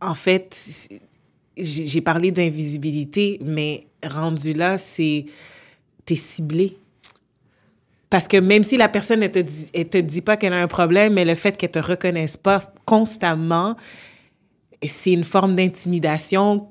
en 0.00 0.14
fait, 0.14 0.88
j'ai 1.56 2.00
parlé 2.00 2.30
d'invisibilité, 2.30 3.38
mais 3.42 3.86
rendu 4.04 4.52
là, 4.52 4.78
c'est 4.78 5.26
t'es 6.04 6.16
ciblé. 6.16 6.76
Parce 8.10 8.28
que 8.28 8.36
même 8.36 8.62
si 8.62 8.76
la 8.76 8.88
personne 8.88 9.20
ne 9.20 9.26
te 9.26 9.38
dit, 9.38 9.70
elle 9.72 9.88
te 9.88 9.98
dit 9.98 10.22
pas 10.22 10.36
qu'elle 10.36 10.52
a 10.52 10.62
un 10.62 10.68
problème, 10.68 11.14
mais 11.14 11.24
le 11.24 11.34
fait 11.34 11.56
qu'elle 11.56 11.70
te 11.70 11.78
reconnaisse 11.78 12.36
pas 12.36 12.72
constamment, 12.84 13.76
c'est 14.82 15.12
une 15.12 15.24
forme 15.24 15.54
d'intimidation 15.54 16.68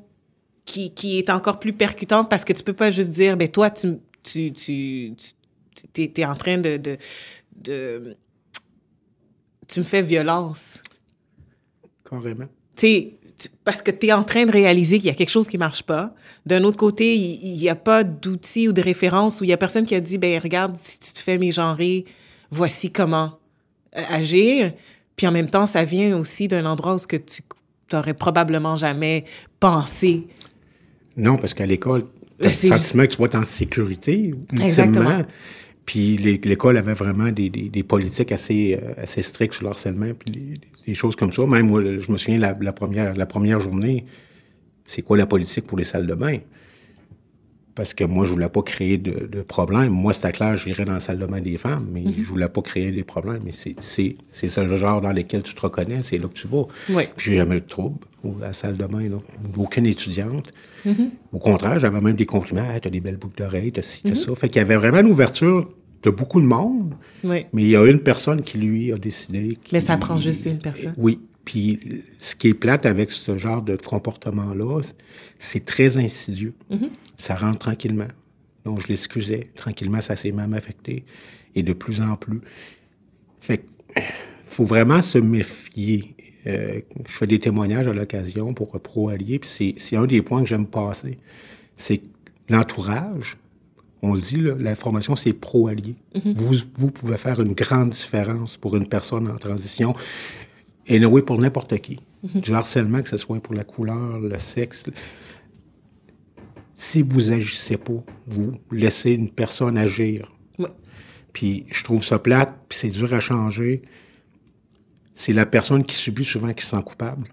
qui, 0.65 0.93
qui 0.93 1.19
est 1.19 1.29
encore 1.29 1.59
plus 1.59 1.73
percutante 1.73 2.29
parce 2.29 2.45
que 2.45 2.53
tu 2.53 2.63
peux 2.63 2.73
pas 2.73 2.91
juste 2.91 3.11
dire, 3.11 3.35
ben 3.35 3.49
toi, 3.49 3.69
tu, 3.69 3.97
tu, 4.21 4.53
tu, 4.53 5.13
tu 5.93 6.25
en 6.25 6.35
train 6.35 6.57
de, 6.57 6.77
de, 6.77 6.97
de... 7.55 8.15
Tu 9.67 9.79
me 9.79 9.83
fais 9.83 10.01
violence. 10.01 10.83
Carrément. 12.09 12.47
Sais, 12.83 13.13
parce 13.63 13.81
que 13.81 13.91
tu 13.91 14.07
es 14.07 14.11
en 14.13 14.23
train 14.23 14.45
de 14.45 14.51
réaliser 14.51 14.97
qu'il 14.97 15.07
y 15.07 15.09
a 15.09 15.13
quelque 15.15 15.29
chose 15.29 15.47
qui 15.47 15.57
marche 15.57 15.83
pas. 15.83 16.13
D'un 16.45 16.63
autre 16.65 16.77
côté, 16.77 17.15
il 17.15 17.55
n'y 17.57 17.69
a 17.69 17.75
pas 17.75 18.03
d'outils 18.03 18.67
ou 18.67 18.73
de 18.73 18.81
références 18.81 19.39
où 19.39 19.45
il 19.45 19.49
y 19.49 19.53
a 19.53 19.57
personne 19.57 19.85
qui 19.85 19.95
a 19.95 20.01
dit, 20.01 20.17
ben 20.17 20.37
regarde, 20.41 20.75
si 20.77 20.99
tu 20.99 21.13
te 21.13 21.19
fais 21.19 21.37
mégenrer, 21.37 22.03
voici 22.51 22.91
comment 22.91 23.39
euh, 23.97 24.01
agir. 24.09 24.73
Puis 25.15 25.25
en 25.27 25.31
même 25.31 25.49
temps, 25.49 25.65
ça 25.65 25.83
vient 25.85 26.17
aussi 26.17 26.47
d'un 26.47 26.65
endroit 26.65 26.95
où 26.95 26.97
ce 26.97 27.07
que 27.07 27.15
tu 27.17 27.41
t'aurais 27.87 28.13
probablement 28.13 28.75
jamais 28.75 29.23
pensé. 29.59 30.27
Non, 31.15 31.37
parce 31.37 31.53
qu'à 31.53 31.65
l'école, 31.65 32.05
tu 32.39 32.45
as 32.45 32.49
le 32.49 32.53
sentiment 32.53 33.03
que 33.03 33.09
tu 33.13 33.17
vas 33.17 33.25
être 33.25 33.35
en 33.35 33.43
sécurité, 33.43 34.33
Exactement. 34.59 35.23
Puis 35.85 36.17
l'é- 36.17 36.39
l'école 36.43 36.77
avait 36.77 36.93
vraiment 36.93 37.29
des, 37.31 37.49
des, 37.49 37.69
des 37.69 37.83
politiques 37.83 38.31
assez, 38.31 38.79
euh, 38.81 38.93
assez 38.97 39.21
strictes 39.21 39.53
sur 39.55 39.63
le 39.63 39.69
harcèlement, 39.71 40.11
puis 40.17 40.53
des, 40.85 40.93
choses 40.95 41.15
comme 41.15 41.31
ça. 41.31 41.45
Même 41.45 41.67
moi, 41.67 41.81
je 41.83 42.11
me 42.11 42.17
souviens, 42.17 42.37
la, 42.37 42.57
la 42.59 42.73
première, 42.73 43.15
la 43.15 43.25
première 43.25 43.59
journée, 43.59 44.05
c'est 44.85 45.01
quoi 45.01 45.17
la 45.17 45.25
politique 45.25 45.65
pour 45.65 45.77
les 45.77 45.83
salles 45.83 46.07
de 46.07 46.15
bain? 46.15 46.37
Parce 47.75 47.95
que 47.95 48.03
moi, 48.03 48.25
je 48.25 48.31
voulais 48.31 48.49
pas 48.49 48.61
créer 48.61 48.99
de, 48.99 49.25
de 49.25 49.41
problème. 49.41 49.89
Moi, 49.89 50.13
c'était 50.13 50.31
clair, 50.31 50.55
j'irais 50.55 50.85
dans 50.85 50.93
la 50.93 50.99
salle 50.99 51.17
de 51.17 51.25
bain 51.25 51.41
des 51.41 51.57
femmes, 51.57 51.87
mais 51.91 52.03
je 52.15 52.27
voulais 52.27 52.47
pas 52.47 52.61
créer 52.61 52.91
des 52.91 53.03
problèmes. 53.03 53.41
Mais 53.43 53.51
c'est, 53.51 54.15
ce 54.31 54.75
genre 54.75 55.01
dans 55.01 55.11
lequel 55.11 55.41
tu 55.41 55.55
te 55.55 55.61
reconnais, 55.61 56.01
c'est 56.03 56.19
là 56.19 56.27
que 56.27 56.33
tu 56.33 56.47
vas. 56.47 56.65
Oui. 56.89 57.03
Puis 57.15 57.31
j'ai 57.31 57.37
jamais 57.37 57.57
eu 57.57 57.61
de 57.61 57.65
trouble 57.65 57.97
à 58.43 58.47
la 58.47 58.53
salle 58.53 58.77
de 58.77 58.85
bain, 58.85 59.09
là. 59.09 59.17
Aucune 59.57 59.87
étudiante. 59.87 60.53
Au 61.31 61.39
contraire, 61.39 61.79
j'avais 61.79 62.01
même 62.01 62.15
des 62.15 62.25
compliments. 62.25 62.67
Ah, 62.69 62.79
t'as 62.79 62.89
des 62.89 62.99
belles 62.99 63.17
boucles 63.17 63.41
d'oreilles, 63.41 63.71
t'as 63.71 63.81
ci, 63.81 64.03
t'as 64.03 64.15
ça. 64.15 64.35
Fait 64.35 64.49
qu'il 64.49 64.61
y 64.61 64.65
avait 64.65 64.77
vraiment 64.77 65.01
l'ouverture 65.01 65.69
de 66.03 66.09
beaucoup 66.09 66.39
de 66.41 66.45
monde. 66.45 66.93
Oui. 67.23 67.41
Mais 67.53 67.63
il 67.63 67.69
y 67.69 67.75
a 67.75 67.85
une 67.85 67.99
personne 68.01 68.41
qui, 68.41 68.57
lui, 68.57 68.91
a 68.91 68.97
décidé. 68.97 69.57
qui- 69.63 69.73
Mais 69.73 69.79
ça 69.79 69.97
prend 69.97 70.17
juste 70.17 70.45
une 70.45 70.59
personne. 70.59 70.93
Oui. 70.97 71.19
Puis 71.45 71.79
ce 72.19 72.35
qui 72.35 72.49
est 72.49 72.53
plate 72.53 72.85
avec 72.85 73.11
ce 73.11 73.37
genre 73.37 73.61
de 73.61 73.75
comportement-là, 73.75 74.81
c'est 75.37 75.65
très 75.65 75.97
insidieux. 75.97 76.53
Mm-hmm. 76.71 76.89
Ça 77.17 77.35
rentre 77.35 77.59
tranquillement. 77.59 78.07
Donc, 78.65 78.81
je 78.81 78.87
l'excusais. 78.87 79.49
Tranquillement, 79.55 79.99
ça 80.01 80.15
s'est 80.15 80.31
même 80.31 80.53
affecté. 80.53 81.03
Et 81.55 81.63
de 81.63 81.73
plus 81.73 82.01
en 82.01 82.15
plus. 82.15 82.39
Fait 83.41 83.57
que, 83.59 84.01
faut 84.45 84.65
vraiment 84.65 85.01
se 85.01 85.17
méfier. 85.17 86.15
Euh, 86.47 86.79
je 87.07 87.11
fais 87.11 87.27
des 87.27 87.39
témoignages 87.39 87.87
à 87.87 87.93
l'occasion 87.93 88.53
pour 88.53 88.69
Pro 88.81 89.09
Allié, 89.09 89.39
puis 89.39 89.75
c'est- 89.77 89.95
un 89.95 90.05
des 90.05 90.21
points 90.21 90.43
que 90.43 90.47
j'aime 90.49 90.65
passer. 90.67 91.17
C'est 91.77 92.01
l'entourage, 92.49 93.37
on 94.03 94.13
le 94.13 94.19
dit, 94.19 94.35
là, 94.35 94.53
l'information, 94.59 95.15
c'est 95.15 95.31
pro-allié. 95.31 95.95
vous, 96.13 96.55
vous 96.75 96.91
pouvez 96.91 97.17
faire 97.17 97.41
une 97.41 97.53
grande 97.53 97.91
différence 97.91 98.57
pour 98.57 98.75
une 98.75 98.87
personne 98.87 99.29
en 99.29 99.37
transition. 99.37 99.95
Et 100.87 101.03
oui, 101.05 101.21
pour 101.21 101.39
n'importe 101.39 101.77
qui. 101.79 102.01
Du 102.21 102.53
harcèlement, 102.53 103.01
que 103.01 103.07
ce 103.07 103.15
soit 103.15 103.39
pour 103.39 103.53
la 103.53 103.63
couleur, 103.63 104.19
le 104.19 104.37
sexe. 104.39 104.85
Si 106.73 107.01
vous 107.01 107.31
agissez 107.31 107.77
pas, 107.77 108.03
vous 108.27 108.53
laissez 108.71 109.11
une 109.11 109.29
personne 109.29 109.77
agir. 109.77 110.29
Puis 111.31 111.65
je 111.71 111.83
trouve 111.83 112.03
ça 112.03 112.19
plate, 112.19 112.53
puis 112.69 112.77
c'est 112.77 112.89
dur 112.89 113.11
à 113.13 113.21
changer. 113.21 113.81
C'est 115.13 115.33
la 115.33 115.45
personne 115.45 115.83
qui 115.85 115.95
subit 115.95 116.25
souvent 116.25 116.53
qui 116.53 116.65
se 116.65 116.71
sent 116.75 116.83
coupable. 116.85 117.27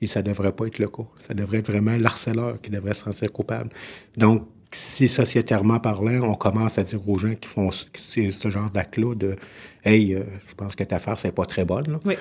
Et 0.00 0.06
ça 0.06 0.22
devrait 0.22 0.52
pas 0.52 0.66
être 0.66 0.78
le 0.78 0.88
cas. 0.88 1.04
Ça 1.28 1.34
devrait 1.34 1.58
être 1.58 1.70
vraiment 1.70 1.96
l'harceleur 1.98 2.58
qui 2.60 2.70
devrait 2.70 2.94
se 2.94 3.04
sentir 3.04 3.30
coupable. 3.30 3.70
Donc, 4.16 4.48
si 4.72 5.08
sociétairement 5.08 5.80
parlant, 5.80 6.22
on 6.22 6.34
commence 6.34 6.78
à 6.78 6.82
dire 6.82 7.06
aux 7.08 7.18
gens 7.18 7.34
qui 7.34 7.48
font 7.48 7.70
ce, 7.70 8.50
genre 8.50 8.70
d'acte-là 8.70 9.14
de 9.14 9.36
Hey, 9.84 10.14
euh, 10.14 10.24
je 10.46 10.54
pense 10.54 10.74
que 10.76 10.84
ta 10.84 10.98
farce 10.98 11.24
n'est 11.24 11.32
pas 11.32 11.46
très 11.46 11.64
bonne. 11.64 11.98
Oui. 12.04 12.14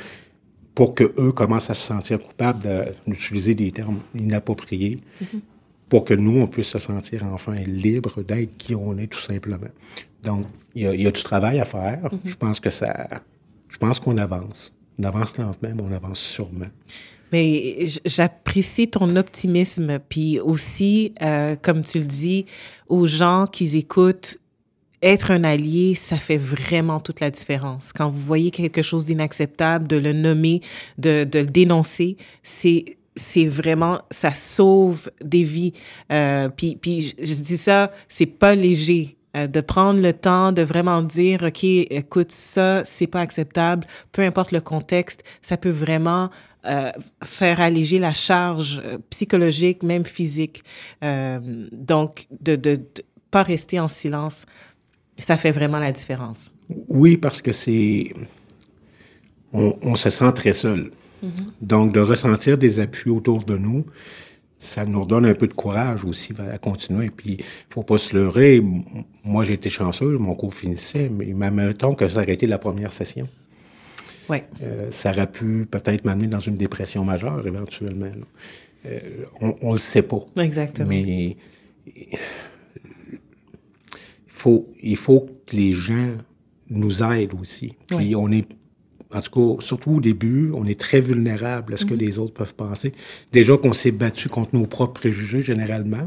pour 0.73 0.95
que 0.95 1.13
eux 1.17 1.33
commencent 1.33 1.69
à 1.69 1.73
se 1.73 1.85
sentir 1.85 2.19
coupables 2.19 2.95
d'utiliser 3.05 3.53
des 3.53 3.69
termes 3.71 3.99
inappropriés, 4.15 5.01
pour 5.89 6.05
que 6.05 6.13
nous, 6.13 6.39
on 6.39 6.47
puisse 6.47 6.67
se 6.67 6.79
sentir 6.79 7.25
enfin 7.25 7.55
libres 7.55 8.23
d'être 8.23 8.55
qui 8.57 8.75
on 8.75 8.97
est 8.97 9.07
tout 9.07 9.19
simplement. 9.19 9.57
Donc, 10.23 10.45
il 10.75 10.83
y 10.83 10.87
a, 10.87 10.93
il 10.93 11.01
y 11.01 11.07
a 11.07 11.11
du 11.11 11.21
travail 11.21 11.59
à 11.59 11.65
faire. 11.65 12.09
Je 12.23 12.35
pense 12.35 12.59
que 12.59 12.69
ça... 12.69 13.09
Je 13.67 13.77
pense 13.77 13.99
qu'on 13.99 14.17
avance. 14.17 14.71
On 14.97 15.03
avance 15.03 15.37
lentement, 15.37 15.69
mais 15.75 15.83
on 15.83 15.91
avance 15.91 16.19
sûrement. 16.19 16.69
Mais 17.31 17.87
j'apprécie 18.05 18.87
ton 18.87 19.15
optimisme, 19.15 19.99
puis 20.09 20.39
aussi, 20.39 21.13
euh, 21.21 21.55
comme 21.61 21.83
tu 21.83 21.99
le 21.99 22.05
dis, 22.05 22.45
aux 22.87 23.05
gens 23.05 23.47
qui 23.51 23.77
écoutent, 23.77 24.37
être 25.01 25.31
un 25.31 25.43
allié, 25.43 25.95
ça 25.95 26.17
fait 26.17 26.37
vraiment 26.37 26.99
toute 26.99 27.21
la 27.21 27.31
différence. 27.31 27.93
Quand 27.93 28.09
vous 28.09 28.19
voyez 28.19 28.51
quelque 28.51 28.81
chose 28.81 29.05
d'inacceptable, 29.05 29.87
de 29.87 29.97
le 29.97 30.11
nommer, 30.11 30.61
de, 30.97 31.23
de 31.23 31.39
le 31.39 31.45
dénoncer, 31.45 32.17
c'est 32.43 32.85
c'est 33.15 33.45
vraiment 33.45 33.99
ça 34.11 34.33
sauve 34.33 35.11
des 35.21 35.43
vies. 35.43 35.73
Euh, 36.11 36.47
puis 36.49 36.77
puis 36.79 37.01
je, 37.01 37.25
je 37.25 37.33
dis 37.41 37.57
ça, 37.57 37.91
c'est 38.07 38.25
pas 38.25 38.55
léger 38.55 39.17
euh, 39.35 39.45
de 39.45 39.61
prendre 39.61 40.01
le 40.01 40.11
temps 40.11 40.51
de 40.51 40.63
vraiment 40.63 41.03
dire, 41.03 41.43
OK, 41.43 41.63
écoute, 41.63 42.31
ça, 42.31 42.83
c'est 42.83 43.05
pas 43.05 43.21
acceptable, 43.21 43.85
peu 44.11 44.23
importe 44.23 44.51
le 44.51 44.59
contexte, 44.59 45.23
ça 45.39 45.55
peut 45.55 45.69
vraiment 45.69 46.31
euh, 46.65 46.91
faire 47.23 47.61
alléger 47.61 47.99
la 47.99 48.11
charge 48.11 48.81
euh, 48.83 48.97
psychologique, 49.09 49.81
même 49.81 50.03
physique. 50.03 50.61
Euh, 51.03 51.39
donc, 51.71 52.27
de 52.41 52.57
ne 52.69 52.75
pas 53.31 53.43
rester 53.43 53.79
en 53.79 53.87
silence, 53.87 54.45
ça 55.17 55.37
fait 55.37 55.51
vraiment 55.51 55.79
la 55.79 55.93
différence. 55.93 56.51
Oui, 56.89 57.15
parce 57.15 57.41
que 57.41 57.53
c'est... 57.53 58.13
On, 59.53 59.73
on, 59.81 59.95
se 59.95 60.09
sent 60.09 60.31
très 60.33 60.53
seul. 60.53 60.91
Mm 61.23 61.27
-hmm. 61.27 61.31
Donc, 61.61 61.93
de 61.93 62.01
ressentir 62.01 62.57
des 62.57 62.79
appuis 62.79 63.09
autour 63.09 63.43
de 63.45 63.57
nous, 63.57 63.85
ça 64.59 64.85
nous 64.85 65.05
donne 65.05 65.25
un 65.25 65.33
peu 65.33 65.47
de 65.47 65.53
courage 65.53 66.03
aussi 66.03 66.33
à 66.55 66.57
continuer. 66.57 67.09
Puis, 67.09 67.37
il 67.39 67.73
faut 67.73 67.83
pas 67.83 67.97
se 67.97 68.13
leurrer. 68.17 68.61
Moi, 69.23 69.45
j'ai 69.45 69.53
été 69.53 69.69
chanceux, 69.69 70.17
mon 70.17 70.35
cours 70.35 70.53
finissait, 70.53 71.09
mais 71.09 71.33
même 71.33 71.73
temps 71.73 71.95
que 71.95 72.05
été 72.29 72.47
la 72.47 72.59
première 72.59 72.91
session. 72.91 73.27
Ouais. 74.29 74.45
Euh, 74.63 74.91
ça 74.91 75.11
aurait 75.11 75.31
pu 75.31 75.65
peut-être 75.69 76.05
m'amener 76.05 76.27
dans 76.27 76.39
une 76.39 76.55
dépression 76.57 77.03
majeure 77.03 77.45
éventuellement. 77.47 78.11
Euh, 78.85 78.99
on 79.41 79.67
ne 79.67 79.71
le 79.73 79.77
sait 79.77 80.03
pas. 80.03 80.23
Exactement. 80.37 80.87
Mais 80.89 81.35
il 81.87 82.17
faut, 84.27 84.67
il 84.81 84.95
faut 84.97 85.27
que 85.45 85.55
les 85.55 85.73
gens 85.73 86.13
nous 86.69 87.03
aident 87.03 87.33
aussi. 87.39 87.73
Puis 87.87 87.97
Ouais. 87.97 88.15
on 88.15 88.31
est, 88.31 88.47
en 89.13 89.21
tout 89.21 89.57
cas, 89.57 89.63
surtout 89.65 89.91
au 89.95 89.99
début, 89.99 90.51
on 90.53 90.65
est 90.65 90.79
très 90.79 91.01
vulnérable 91.01 91.73
à 91.73 91.77
ce 91.77 91.85
que 91.85 91.93
Mhm. 91.93 91.99
les 91.99 92.19
autres 92.19 92.33
peuvent 92.33 92.53
penser. 92.55 92.93
Déjà 93.31 93.57
qu'on 93.57 93.73
s'est 93.73 93.91
battu 93.91 94.29
contre 94.29 94.55
nos 94.55 94.67
propres 94.67 94.93
préjugés 95.01 95.41
généralement, 95.41 96.05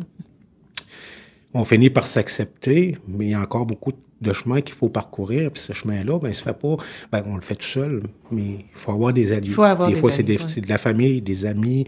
on 1.55 1.65
finit 1.65 1.91
par 1.91 2.07
s'accepter, 2.07 2.97
mais 3.09 3.27
il 3.27 3.31
y 3.31 3.35
a 3.35 3.41
encore 3.41 3.67
beaucoup 3.67 3.93
de 4.21 4.33
chemin 4.33 4.61
qu'il 4.61 4.75
faut 4.75 4.89
parcourir. 4.89 5.51
Puis 5.51 5.61
ce 5.63 5.73
chemin-là, 5.73 6.19
ben, 6.19 6.29
il 6.29 6.35
se 6.35 6.43
fait 6.43 6.57
pas. 6.57 6.77
Ben, 7.11 7.25
on 7.27 7.35
le 7.37 7.43
fait 7.43 7.57
tout 7.57 7.67
seul, 7.67 8.03
mais 8.31 8.43
il 8.43 8.65
faut 8.75 8.93
avoir 8.93 9.13
des 9.13 9.33
alliés. 9.33 9.49
Il 9.49 9.53
faut 9.55 9.63
avoir 9.65 9.89
des 9.89 9.95
des 9.95 10.01
fois, 10.01 10.11
c'est 10.11 10.27
ouais. 10.27 10.39
c'est 10.47 10.61
de 10.61 10.69
la 10.69 10.79
famille, 10.79 11.21
des 11.21 11.45
amis. 11.45 11.87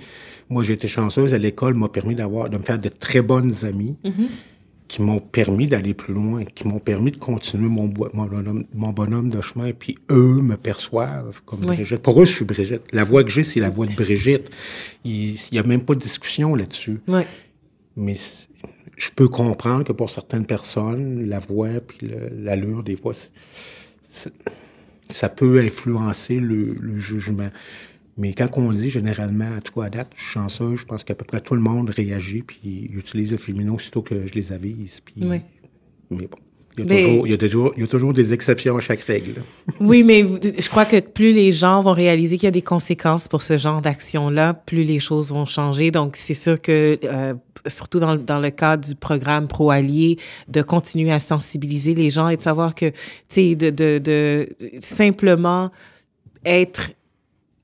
Moi, 0.50 0.62
j'ai 0.64 0.74
été 0.74 0.88
chanceuse. 0.88 1.32
À 1.32 1.38
l'école, 1.38 1.74
m'a 1.74 1.88
permis 1.88 2.14
d'avoir, 2.14 2.50
de 2.50 2.58
me 2.58 2.62
faire 2.62 2.78
de 2.78 2.88
très 2.88 3.22
bonnes 3.22 3.54
amies 3.64 3.96
Mhm. 4.04 4.26
qui 4.88 5.00
m'ont 5.00 5.20
permis 5.20 5.66
d'aller 5.68 5.94
plus 5.94 6.12
loin, 6.12 6.44
qui 6.44 6.68
m'ont 6.68 6.78
permis 6.80 7.12
de 7.12 7.16
continuer 7.16 7.68
mon, 7.68 7.86
bonhomme, 7.86 8.64
mon 8.74 8.90
bonhomme 8.90 9.30
de 9.30 9.40
chemin. 9.40 9.72
Puis 9.72 9.96
eux 10.10 10.40
me 10.42 10.56
perçoivent 10.56 11.40
comme 11.46 11.60
Oui. 11.60 11.76
Brigitte. 11.76 12.02
Pour 12.02 12.20
eux, 12.20 12.24
je 12.26 12.32
suis 12.32 12.44
Brigitte. 12.44 12.82
La 12.92 13.04
voix 13.04 13.24
que 13.24 13.30
j'ai, 13.30 13.44
c'est 13.44 13.60
la 13.60 13.70
voix 13.70 13.86
de 13.86 13.94
Brigitte. 13.94 14.50
Il 15.04 15.36
n'y 15.52 15.58
a 15.58 15.62
même 15.62 15.82
pas 15.82 15.94
de 15.94 16.00
discussion 16.00 16.54
là-dessus. 16.54 17.00
Ouais. 17.08 17.26
Mais 17.96 18.14
je 18.96 19.10
peux 19.10 19.28
comprendre 19.28 19.84
que 19.84 19.92
pour 19.92 20.10
certaines 20.10 20.46
personnes, 20.46 21.26
la 21.26 21.40
voix 21.40 21.80
puis 21.86 22.10
l'allure, 22.38 22.82
des 22.84 22.96
c'est- 24.08 24.32
ça 25.10 25.28
peut 25.28 25.60
influencer 25.60 26.40
le, 26.40 26.74
le 26.80 26.96
jugement. 26.98 27.48
Mais 28.16 28.32
quand 28.32 28.56
on 28.58 28.72
dit 28.72 28.90
généralement, 28.90 29.56
à 29.56 29.60
tout 29.60 29.80
à 29.82 29.90
date, 29.90 30.10
je 30.16 30.22
suis 30.22 30.32
chanceux, 30.32 30.76
je 30.76 30.84
pense 30.84 31.02
qu'à 31.02 31.14
peu 31.14 31.24
près 31.24 31.40
tout 31.40 31.54
le 31.54 31.60
monde 31.60 31.90
réagit 31.90 32.42
puis 32.42 32.88
utilise 32.92 33.32
le 33.32 33.38
féminin 33.38 33.72
aussitôt 33.72 34.02
que 34.02 34.26
je 34.26 34.34
les 34.34 34.52
avise. 34.52 35.00
Puis, 35.04 35.14
Oui. 35.22 35.40
Mais 36.10 36.26
bon, 36.28 36.38
il 36.76 36.80
y, 36.80 36.82
a 36.82 36.86
Mais- 36.94 37.02
toujours, 37.04 37.26
il, 37.26 37.30
y 37.30 37.34
a 37.34 37.38
toujours, 37.38 37.72
il 37.76 37.80
y 37.82 37.84
a 37.84 37.86
toujours 37.86 38.12
des 38.12 38.32
exceptions 38.32 38.76
à 38.76 38.80
chaque 38.80 39.00
règle. 39.00 39.34
Oui, 39.80 40.02
mais 40.02 40.24
je 40.58 40.68
crois 40.68 40.84
que 40.84 40.98
plus 41.00 41.32
les 41.32 41.52
gens 41.52 41.82
vont 41.82 41.92
réaliser 41.92 42.36
qu'il 42.36 42.46
y 42.46 42.48
a 42.48 42.52
des 42.52 42.62
conséquences 42.62 43.28
pour 43.28 43.42
ce 43.42 43.58
genre 43.58 43.80
d'action-là, 43.80 44.54
plus 44.54 44.84
les 44.84 44.98
choses 44.98 45.30
vont 45.32 45.46
changer. 45.46 45.90
Donc, 45.90 46.16
c'est 46.16 46.34
sûr 46.34 46.60
que, 46.60 46.98
euh, 47.04 47.34
surtout 47.66 47.98
dans, 48.00 48.16
dans 48.16 48.40
le 48.40 48.50
cadre 48.50 48.86
du 48.88 48.94
programme 48.94 49.46
Pro-Allié, 49.48 50.16
de 50.48 50.62
continuer 50.62 51.12
à 51.12 51.20
sensibiliser 51.20 51.94
les 51.94 52.10
gens 52.10 52.28
et 52.28 52.36
de 52.36 52.42
savoir 52.42 52.74
que, 52.74 52.90
tu 52.90 52.94
sais, 53.28 53.54
de, 53.54 53.70
de, 53.70 53.98
de 53.98 54.48
simplement 54.80 55.70
être 56.44 56.90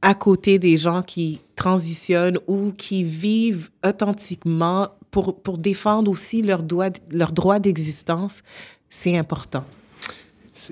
à 0.02 0.14
côté 0.14 0.58
des 0.58 0.76
gens 0.78 1.02
qui 1.02 1.40
transitionnent 1.56 2.38
ou 2.46 2.72
qui 2.72 3.04
vivent 3.04 3.68
authentiquement 3.86 4.88
pour, 5.10 5.40
pour 5.42 5.58
défendre 5.58 6.10
aussi 6.10 6.40
leur 6.42 6.62
droit, 6.62 6.88
leur 7.12 7.32
droit 7.32 7.58
d'existence, 7.58 8.42
c'est 8.90 9.16
important. 9.16 9.64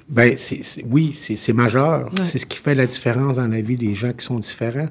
Ben, 0.09 0.37
oui, 0.90 1.12
c'est, 1.12 1.52
majeur. 1.52 2.12
Ouais. 2.12 2.24
C'est 2.24 2.38
ce 2.38 2.46
qui 2.46 2.59
fait 2.59 2.74
la 2.74 2.87
différence 2.87 3.37
dans 3.37 3.46
la 3.46 3.61
vie 3.62 3.76
des 3.76 3.94
gens 3.94 4.12
qui 4.12 4.26
sont 4.26 4.38
différents. 4.38 4.88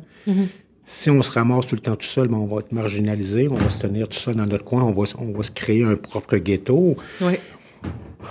Si 0.84 1.10
on 1.10 1.22
se 1.22 1.32
ramasse 1.32 1.68
tout 1.68 1.76
le 1.76 1.82
temps 1.82 1.98
tout 1.98 2.08
seul, 2.08 2.30
ben, 2.30 2.38
on 2.38 2.46
va 2.46 2.60
être 2.60 2.72
marginalisé, 2.72 3.50
on 3.50 3.56
va 3.56 3.70
se 3.70 3.80
tenir 3.80 4.08
tout 4.08 4.18
seul 4.18 4.36
dans 4.36 4.46
notre 4.46 4.64
coin, 4.64 4.84
on 4.84 4.94
va, 4.94 5.04
on 5.20 5.34
va 5.34 5.44
se 5.44 5.52
créer 5.52 5.84
un 5.84 5.98
propre 5.98 6.38
ghetto. 6.38 6.96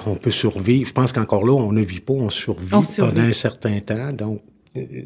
On 0.06 0.16
peut 0.16 0.30
survivre. 0.30 0.88
Je 0.88 0.92
pense 0.92 1.12
qu'encore 1.12 1.46
là, 1.46 1.52
on 1.52 1.70
ne 1.70 1.82
vit 1.82 2.00
pas, 2.00 2.14
on 2.14 2.30
survit, 2.30 2.74
On 2.74 2.82
survit. 2.82 3.14
pendant 3.14 3.28
un 3.28 3.32
certain 3.32 3.78
temps. 3.80 4.12
Donc, 4.12 4.42
euh, 4.76 5.02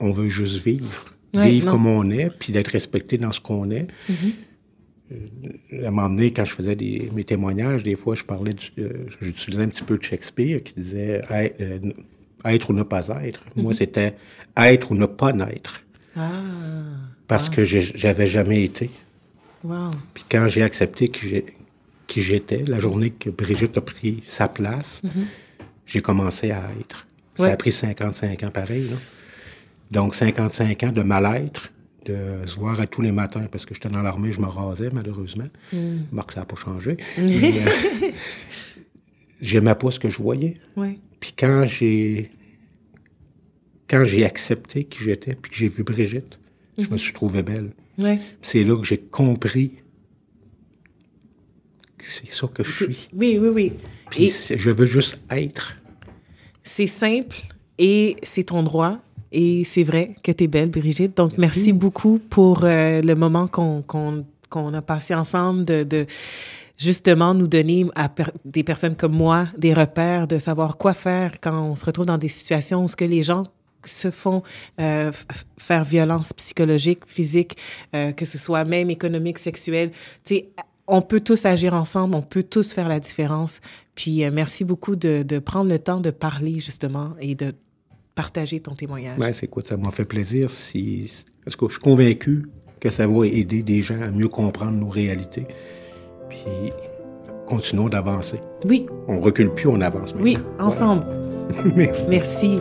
on 0.00 0.10
veut 0.10 0.28
juste 0.28 0.64
vivre. 0.64 1.14
Ouais, 1.34 1.50
vivre 1.50 1.66
non. 1.66 1.72
comme 1.72 1.86
on 1.86 2.10
est, 2.10 2.36
puis 2.36 2.52
d'être 2.52 2.68
respecté 2.68 3.18
dans 3.18 3.30
ce 3.30 3.40
qu'on 3.40 3.70
est. 3.70 3.86
Euh, 4.10 4.14
à 5.10 5.86
un 5.88 5.90
moment 5.90 6.08
donné, 6.08 6.32
quand 6.32 6.44
je 6.44 6.52
faisais 6.52 6.74
des, 6.76 7.10
mes 7.14 7.24
témoignages, 7.24 7.82
des 7.82 7.96
fois, 7.96 8.14
je 8.14 8.24
parlais, 8.24 8.54
du- 8.54 8.70
euh, 8.78 9.06
j'utilisais 9.20 9.62
un 9.62 9.68
petit 9.68 9.82
peu 9.84 9.96
de 9.98 10.02
Shakespeare 10.02 10.62
qui 10.62 10.74
disait 10.74 11.22
Être- 11.30 11.60
euh, 11.60 11.78
être 12.44 12.70
ou 12.70 12.72
ne 12.72 12.82
pas 12.82 13.06
être. 13.24 13.40
Moi, 13.56 13.72
c'était 13.74 14.14
être 14.56 14.90
ou 14.90 14.94
ne 14.94 15.06
pas 15.06 15.32
naître. 15.32 15.82
Ah, 16.16 16.30
Parce 17.28 17.48
que 17.48 17.64
j'ai- 17.64 17.80
j'avais 17.94 18.26
jamais 18.26 18.62
été. 18.64 18.90
wow. 19.64 19.90
Puis 20.14 20.24
quand 20.30 20.48
j'ai 20.48 20.62
accepté 20.62 21.08
que 21.08 21.18
qui 22.06 22.22
j'étais, 22.22 22.64
la 22.64 22.78
journée 22.78 23.10
que 23.10 23.30
Brigitte 23.30 23.76
a 23.78 23.80
pris 23.80 24.22
sa 24.24 24.46
place, 24.48 25.02
j'ai 25.86 26.00
commencé 26.00 26.52
à 26.52 26.62
être. 26.80 27.06
Ça 27.36 27.52
a 27.52 27.56
pris 27.56 27.72
55 27.72 28.44
ans 28.44 28.50
pareil. 28.50 28.88
Là. 28.88 28.96
Donc 29.90 30.14
55 30.14 30.82
ans 30.84 30.92
de 30.92 31.02
mal-être, 31.02 31.70
de 32.06 32.46
se 32.46 32.56
voir 32.56 32.80
à 32.80 32.86
tous 32.86 33.02
les 33.02 33.12
matins, 33.12 33.46
parce 33.50 33.66
que 33.66 33.74
j'étais 33.74 33.88
dans 33.88 34.02
l'armée, 34.02 34.32
je 34.32 34.40
me 34.40 34.46
rasais 34.46 34.90
malheureusement. 34.92 35.48
Marc, 36.12 36.32
ça 36.32 36.40
n'a 36.40 36.46
pas 36.46 36.56
changé. 36.56 36.96
Euh, 37.18 38.10
J'aimais 39.42 39.74
pas 39.74 39.90
ce 39.90 39.98
que 40.00 40.08
je 40.08 40.16
voyais. 40.16 40.54
Oui. 40.76 40.98
Puis 41.20 41.32
quand 41.38 41.66
j'ai 41.66 42.30
quand 43.88 44.04
j'ai 44.04 44.24
accepté 44.24 44.84
qui 44.84 45.04
j'étais, 45.04 45.34
puis 45.34 45.50
que 45.50 45.56
j'ai 45.56 45.68
vu 45.68 45.82
Brigitte, 45.82 46.38
je 46.78 46.88
me 46.90 46.96
suis 46.96 47.12
trouvé 47.12 47.42
belle. 47.42 47.70
Oui. 48.02 48.18
C'est 48.42 48.64
là 48.64 48.76
que 48.76 48.84
j'ai 48.86 48.98
compris 48.98 49.72
que 51.98 52.04
c'est 52.04 52.32
ça 52.32 52.46
que 52.48 52.64
je 52.64 52.70
suis. 52.72 53.08
Oui, 53.12 53.38
oui, 53.40 53.48
oui. 53.48 53.72
Puis 54.10 54.24
Et 54.50 54.56
je 54.58 54.70
veux 54.70 54.86
juste 54.86 55.20
être. 55.30 55.76
c'est 56.62 56.86
simple 56.86 57.36
et 57.78 58.16
c'est 58.22 58.44
ton 58.44 58.62
droit. 58.62 58.98
Et 59.38 59.64
c'est 59.64 59.82
vrai 59.82 60.16
que 60.22 60.32
tu 60.32 60.44
es 60.44 60.46
belle, 60.46 60.70
Brigitte. 60.70 61.14
Donc, 61.14 61.36
merci, 61.36 61.74
beaucoup 61.74 62.18
pour 62.18 62.64
euh, 62.64 63.02
le 63.02 63.14
moment 63.14 63.46
qu'on 63.48 63.82
qu'on 63.82 64.24
qu'on 64.48 64.72
a 64.72 64.80
passé 64.80 65.14
ensemble 65.14 65.64
de, 65.66 65.82
de 65.82 66.06
justement 66.78 67.34
nous 67.34 67.46
donner 67.48 67.84
à 67.96 68.08
per- 68.08 68.32
des 68.44 68.62
personnes 68.62 68.96
comme 68.96 69.12
moi 69.12 69.48
des 69.58 69.74
repères 69.74 70.26
de 70.26 70.38
savoir 70.38 70.78
quoi 70.78 70.94
faire 70.94 71.32
quand 71.40 71.58
on 71.70 71.74
se 71.76 71.84
retrouve 71.84 72.06
dans 72.06 72.16
des 72.16 72.28
situations 72.28 72.84
où 72.84 72.88
ce 72.88 72.96
que 72.96 73.04
les 73.04 73.22
gens 73.24 73.42
se 73.84 74.10
font 74.10 74.42
euh, 74.80 75.12
faire 75.58 75.84
violence 75.84 76.32
psychologique, 76.32 77.00
physique, 77.06 77.56
euh, 77.94 78.12
que 78.12 78.24
ce 78.24 78.38
soit 78.38 78.64
même 78.64 78.88
économique, 78.88 79.38
sexuelle. 79.38 79.90
Tu 80.24 80.36
sais, 80.36 80.48
on 80.86 81.02
peut 81.02 81.20
tous 81.20 81.44
agir 81.44 81.74
ensemble, 81.74 82.14
on 82.14 82.22
peut 82.22 82.44
tous 82.44 82.72
faire 82.72 82.88
la 82.88 83.00
différence. 83.00 83.60
Puis 83.96 84.24
euh, 84.24 84.30
merci 84.32 84.64
beaucoup 84.64 84.96
de, 84.96 85.22
de 85.22 85.38
prendre 85.40 85.68
le 85.70 85.78
temps 85.78 86.00
de 86.00 86.10
parler 86.12 86.58
justement 86.60 87.10
et 87.20 87.34
de 87.34 87.52
partager 88.16 88.58
ton 88.58 88.74
témoignage? 88.74 89.18
Ben, 89.18 89.32
c'est 89.32 89.46
quoi, 89.46 89.62
ça 89.64 89.76
m'a 89.76 89.92
fait 89.92 90.04
plaisir. 90.06 90.50
Si, 90.50 91.08
parce 91.44 91.54
que 91.54 91.66
je 91.68 91.72
suis 91.74 91.80
convaincu 91.80 92.48
que 92.80 92.90
ça 92.90 93.06
va 93.06 93.26
aider 93.26 93.62
des 93.62 93.82
gens 93.82 94.00
à 94.00 94.10
mieux 94.10 94.26
comprendre 94.28 94.72
nos 94.72 94.88
réalités. 94.88 95.46
Puis 96.28 96.72
continuons 97.46 97.88
d'avancer. 97.88 98.40
Oui, 98.64 98.86
On 99.06 99.20
recule 99.20 99.54
plus, 99.54 99.68
on 99.68 99.80
avance. 99.80 100.12
oui, 100.18 100.36
ensemble. 100.58 101.04
Voilà. 101.50 101.70
Merci. 101.76 102.04
Merci. 102.08 102.58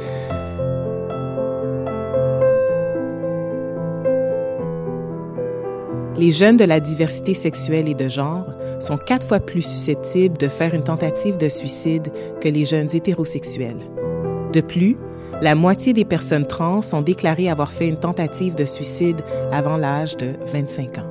Les 6.17 6.31
jeunes 6.31 6.55
de 6.55 6.63
la 6.63 6.79
diversité 6.79 7.33
sexuelle 7.33 7.89
et 7.89 7.93
de 7.93 8.07
genre 8.07 8.45
sont 8.79 8.97
quatre 8.97 9.27
fois 9.27 9.39
plus 9.41 9.61
susceptibles 9.63 10.37
de 10.37 10.47
faire 10.47 10.73
une 10.73 10.83
tentative 10.83 11.37
de 11.37 11.49
suicide 11.49 12.07
que 12.39 12.47
les 12.47 12.63
jeunes 12.63 12.87
hétérosexuels. 12.93 13.79
De 14.53 14.61
plus, 14.61 14.95
la 15.41 15.55
moitié 15.55 15.93
des 15.93 16.05
personnes 16.05 16.45
trans 16.45 16.79
ont 16.93 17.01
déclaré 17.01 17.49
avoir 17.49 17.71
fait 17.71 17.89
une 17.89 17.97
tentative 17.97 18.55
de 18.55 18.65
suicide 18.65 19.21
avant 19.51 19.77
l'âge 19.77 20.15
de 20.17 20.33
25 20.47 20.97
ans. 20.99 21.09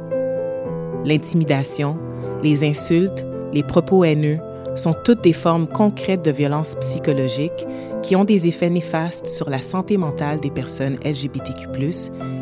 L'intimidation, 1.05 1.99
les 2.43 2.67
insultes, 2.67 3.27
les 3.53 3.63
propos 3.63 4.05
haineux 4.05 4.39
sont 4.75 4.95
toutes 5.05 5.23
des 5.23 5.33
formes 5.33 5.67
concrètes 5.67 6.25
de 6.25 6.31
violence 6.31 6.75
psychologique 6.77 7.67
qui 8.03 8.17
ont 8.17 8.25
des 8.25 8.49
effets 8.49 8.71
néfastes 8.71 9.27
sur 9.27 9.49
la 9.49 9.63
santé 9.63 9.97
mentale 9.97 10.41
des 10.41 10.51
personnes 10.51 10.97
LGBTQ+, 11.05 11.69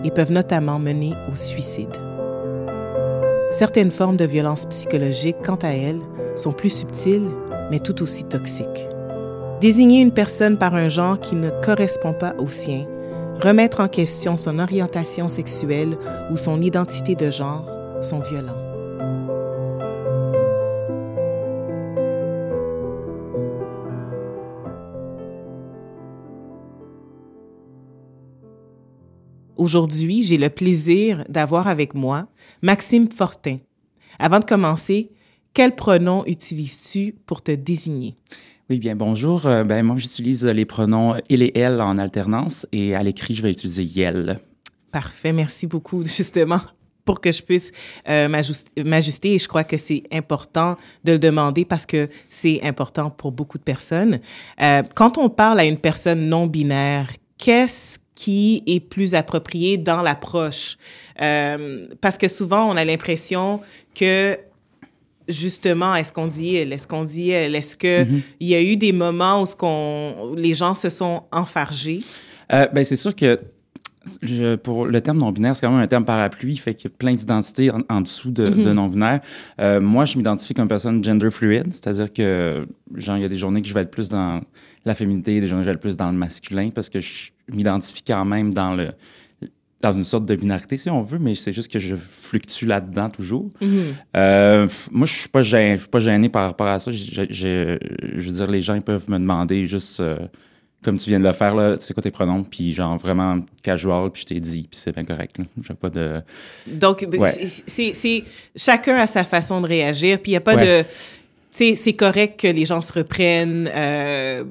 et 0.04 0.10
peuvent 0.10 0.32
notamment 0.32 0.78
mener 0.78 1.12
au 1.30 1.36
suicide. 1.36 1.96
Certaines 3.50 3.90
formes 3.90 4.16
de 4.16 4.24
violence 4.24 4.66
psychologique, 4.66 5.36
quant 5.44 5.58
à 5.62 5.68
elles, 5.68 6.00
sont 6.34 6.52
plus 6.52 6.70
subtiles, 6.70 7.28
mais 7.70 7.78
tout 7.78 8.02
aussi 8.02 8.24
toxiques. 8.24 8.88
Désigner 9.62 10.00
une 10.00 10.12
personne 10.12 10.58
par 10.58 10.74
un 10.74 10.88
genre 10.88 11.20
qui 11.20 11.36
ne 11.36 11.48
correspond 11.64 12.12
pas 12.12 12.34
au 12.36 12.48
sien, 12.48 12.84
remettre 13.40 13.78
en 13.78 13.86
question 13.86 14.36
son 14.36 14.58
orientation 14.58 15.28
sexuelle 15.28 15.96
ou 16.32 16.36
son 16.36 16.60
identité 16.60 17.14
de 17.14 17.30
genre 17.30 17.64
sont 18.02 18.18
violents. 18.18 18.58
Aujourd'hui, 29.56 30.24
j'ai 30.24 30.38
le 30.38 30.50
plaisir 30.50 31.24
d'avoir 31.28 31.68
avec 31.68 31.94
moi 31.94 32.26
Maxime 32.62 33.08
Fortin. 33.12 33.58
Avant 34.18 34.40
de 34.40 34.44
commencer, 34.44 35.12
quel 35.54 35.76
pronom 35.76 36.24
utilises-tu 36.26 37.14
pour 37.26 37.42
te 37.42 37.52
désigner? 37.52 38.16
Oui, 38.70 38.78
bien, 38.78 38.94
bonjour. 38.94 39.46
Euh, 39.46 39.64
ben, 39.64 39.82
moi, 39.82 39.96
j'utilise 39.98 40.46
les 40.46 40.64
pronoms 40.64 41.14
il 41.28 41.42
et 41.42 41.58
elle 41.58 41.80
en 41.80 41.98
alternance 41.98 42.66
et 42.72 42.94
à 42.94 43.02
l'écrit, 43.02 43.34
je 43.34 43.42
vais 43.42 43.50
utiliser 43.50 43.82
yel. 43.82 44.40
Parfait. 44.92 45.32
Merci 45.32 45.66
beaucoup, 45.66 46.04
justement, 46.04 46.60
pour 47.04 47.20
que 47.20 47.32
je 47.32 47.42
puisse 47.42 47.72
euh, 48.08 48.28
m'ajuster. 48.28 49.38
Je 49.38 49.48
crois 49.48 49.64
que 49.64 49.76
c'est 49.76 50.04
important 50.12 50.76
de 51.02 51.12
le 51.12 51.18
demander 51.18 51.64
parce 51.64 51.86
que 51.86 52.08
c'est 52.30 52.62
important 52.62 53.10
pour 53.10 53.32
beaucoup 53.32 53.58
de 53.58 53.64
personnes. 53.64 54.20
Euh, 54.60 54.82
quand 54.94 55.18
on 55.18 55.28
parle 55.28 55.58
à 55.58 55.64
une 55.64 55.78
personne 55.78 56.28
non 56.28 56.46
binaire, 56.46 57.10
qu'est-ce 57.38 57.98
qui 58.14 58.62
est 58.66 58.80
plus 58.80 59.14
approprié 59.16 59.76
dans 59.76 60.02
l'approche? 60.02 60.76
Euh, 61.20 61.88
parce 62.00 62.16
que 62.16 62.28
souvent, 62.28 62.70
on 62.70 62.76
a 62.76 62.84
l'impression 62.84 63.60
que 63.94 64.38
justement, 65.28 65.94
est-ce 65.94 66.12
qu'on 66.12 66.26
dit 66.26 66.56
elle, 66.56 66.72
est-ce 66.72 66.86
qu'on 66.86 67.04
dit 67.04 67.30
elle, 67.30 67.54
est-ce 67.54 67.76
que 67.76 68.04
mm-hmm. 68.04 68.20
il 68.40 68.48
y 68.48 68.54
a 68.54 68.62
eu 68.62 68.76
des 68.76 68.92
moments 68.92 69.42
où, 69.42 69.46
ce 69.46 69.56
qu'on, 69.56 70.34
les 70.36 70.54
gens 70.54 70.74
se 70.74 70.88
sont 70.88 71.22
enfargés? 71.32 72.00
Euh, 72.52 72.66
ben 72.72 72.84
c'est 72.84 72.96
sûr 72.96 73.14
que 73.14 73.38
je, 74.20 74.56
pour 74.56 74.86
le 74.86 75.00
terme 75.00 75.18
non-binaire, 75.18 75.54
c'est 75.54 75.66
quand 75.66 75.72
même 75.72 75.82
un 75.82 75.86
terme 75.86 76.04
parapluie, 76.04 76.56
fait 76.56 76.74
qu'il 76.74 76.90
y 76.90 76.92
a 76.92 76.96
plein 76.96 77.14
d'identités 77.14 77.70
en, 77.88 78.00
dessous 78.00 78.30
de, 78.30 78.48
mm-hmm. 78.48 78.72
non-binaire. 78.72 79.20
Euh, 79.60 79.80
moi, 79.80 80.04
je 80.04 80.16
m'identifie 80.16 80.54
comme 80.54 80.68
personne 80.68 81.02
gender 81.02 81.30
fluid, 81.30 81.66
c'est-à-dire 81.70 82.12
que, 82.12 82.66
genre, 82.94 83.16
il 83.16 83.22
y 83.22 83.24
a 83.24 83.28
des 83.28 83.38
journées 83.38 83.62
que 83.62 83.68
je 83.68 83.74
vais 83.74 83.82
être 83.82 83.90
plus 83.90 84.08
dans 84.08 84.40
la 84.84 84.94
féminité, 84.94 85.40
des 85.40 85.46
journées 85.46 85.62
que 85.62 85.66
je 85.66 85.70
vais 85.70 85.74
être 85.74 85.80
plus 85.80 85.96
dans 85.96 86.10
le 86.10 86.18
masculin, 86.18 86.70
parce 86.74 86.88
que 86.88 86.98
je 87.00 87.30
m'identifie 87.52 88.02
quand 88.02 88.24
même 88.24 88.52
dans 88.52 88.74
le 88.74 88.90
dans 89.82 89.92
une 89.92 90.04
sorte 90.04 90.24
de 90.26 90.36
binarité, 90.36 90.76
si 90.76 90.88
on 90.88 91.02
veut, 91.02 91.18
mais 91.18 91.34
c'est 91.34 91.52
juste 91.52 91.70
que 91.70 91.80
je 91.80 91.96
fluctue 91.96 92.66
là-dedans 92.66 93.08
toujours. 93.08 93.50
Mm-hmm. 93.60 93.94
Euh, 94.16 94.68
moi, 94.92 95.06
je 95.06 95.12
suis 95.12 95.28
pas 95.28 95.42
gêné, 95.42 95.76
suis 95.76 95.88
pas 95.88 95.98
gêné 95.98 96.28
par 96.28 96.46
rapport 96.46 96.68
à 96.68 96.78
ça. 96.78 96.92
Je, 96.92 97.26
je, 97.28 97.78
veux 98.14 98.32
dire, 98.32 98.50
les 98.50 98.60
gens 98.60 98.80
peuvent 98.80 99.10
me 99.10 99.18
demander 99.18 99.66
juste 99.66 99.98
euh, 99.98 100.18
comme 100.84 100.98
tu 100.98 101.10
viens 101.10 101.18
de 101.18 101.24
le 101.24 101.32
faire, 101.32 101.54
là, 101.54 101.76
c'est 101.80 101.94
quoi 101.94 102.02
tes 102.02 102.10
pronoms, 102.10 102.44
puis 102.44 102.72
genre 102.72 102.96
vraiment 102.96 103.38
casual, 103.62 104.10
puis 104.10 104.22
je 104.22 104.26
t'ai 104.26 104.40
dit, 104.40 104.68
puis 104.70 104.78
c'est 104.80 104.92
bien 104.92 105.04
correct. 105.04 105.36
J'ai 105.66 105.74
pas 105.74 105.90
de. 105.90 106.20
Donc, 106.66 107.06
c'est 107.66 108.24
chacun 108.56 108.96
a 108.96 109.06
sa 109.06 109.24
façon 109.24 109.60
de 109.60 109.66
réagir, 109.66 110.20
puis 110.20 110.30
il 110.30 110.34
n'y 110.34 110.38
a 110.38 110.40
pas 110.40 110.56
de. 110.56 110.82
Tu 110.82 110.88
sais, 111.50 111.74
c'est 111.76 111.92
correct 111.92 112.40
que 112.40 112.48
les 112.48 112.64
gens 112.64 112.80
se 112.80 112.92
reprennent. 112.92 113.68
Euh, 113.74 114.44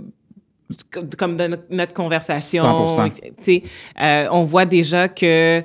comme 1.17 1.35
dans 1.35 1.57
notre 1.69 1.93
conversation. 1.93 2.63
100%. 2.63 3.63
Euh, 4.01 4.27
on 4.31 4.43
voit 4.43 4.65
déjà 4.65 5.07
que 5.07 5.63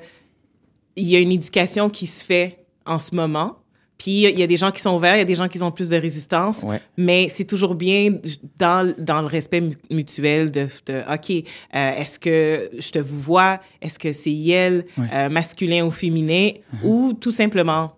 il 0.96 1.08
y 1.08 1.16
a 1.16 1.20
une 1.20 1.32
éducation 1.32 1.90
qui 1.90 2.06
se 2.06 2.24
fait 2.24 2.64
en 2.86 2.98
ce 2.98 3.14
moment. 3.14 3.58
Puis 3.98 4.24
il 4.24 4.38
y 4.38 4.42
a 4.42 4.46
des 4.46 4.58
gens 4.58 4.70
qui 4.70 4.80
sont 4.80 4.94
ouverts, 4.94 5.16
il 5.16 5.20
y 5.20 5.22
a 5.22 5.26
des 5.26 5.34
gens 5.34 5.48
qui 5.48 5.62
ont 5.62 5.70
plus 5.70 5.88
de 5.88 5.96
résistance, 5.96 6.66
mais 6.98 7.28
c'est 7.30 7.46
toujours 7.46 7.74
bien 7.74 8.10
dans, 8.58 8.94
dans 8.98 9.22
le 9.22 9.26
respect 9.26 9.62
mutuel 9.90 10.50
de, 10.50 10.66
de 10.84 11.02
OK, 11.12 11.30
euh, 11.30 11.92
est-ce 11.92 12.18
que 12.18 12.68
je 12.78 12.90
te 12.90 12.98
vous 12.98 13.20
vois, 13.20 13.58
est-ce 13.80 13.98
que 13.98 14.12
c'est 14.12 14.36
elle, 14.48 14.84
euh, 14.98 15.30
masculin 15.30 15.86
ou 15.86 15.90
féminin, 15.90 16.50
uh-huh. 16.50 16.84
ou 16.86 17.12
tout 17.14 17.32
simplement 17.32 17.96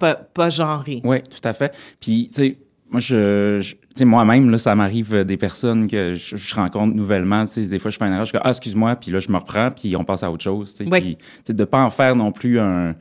pas, 0.00 0.16
pas 0.16 0.50
genré. 0.50 1.02
Oui, 1.04 1.22
tout 1.22 1.46
à 1.46 1.52
fait. 1.52 1.72
Puis, 2.00 2.28
tu 2.32 2.36
sais, 2.36 2.58
moi, 2.90 3.00
je, 3.00 3.60
tu 3.60 3.76
sais, 3.94 4.04
moi-même, 4.04 4.50
là, 4.50 4.58
ça 4.58 4.74
m'arrive 4.74 5.24
des 5.24 5.36
personnes 5.36 5.86
que 5.86 6.14
je, 6.14 6.54
rencontre 6.54 6.94
nouvellement. 6.94 7.44
Tu 7.46 7.62
sais, 7.62 7.68
des 7.68 7.78
fois, 7.78 7.90
je 7.90 7.98
fais 7.98 8.04
un 8.04 8.12
erreur, 8.12 8.24
je 8.24 8.32
dis, 8.32 8.38
ah, 8.42 8.50
excuse-moi, 8.50 8.96
puis 8.96 9.10
là, 9.10 9.18
je 9.18 9.30
me 9.30 9.36
reprends, 9.36 9.70
puis 9.70 9.94
on 9.96 10.04
passe 10.04 10.22
à 10.22 10.30
autre 10.30 10.44
chose. 10.44 10.74
Tu 10.74 10.84
sais, 10.84 10.90
puis, 10.90 11.16
tu 11.16 11.24
sais, 11.44 11.54
de 11.54 11.64
pas 11.64 11.82
en 11.82 11.90
faire 11.90 12.16
non 12.16 12.32
plus 12.32 12.58
un 12.58 12.94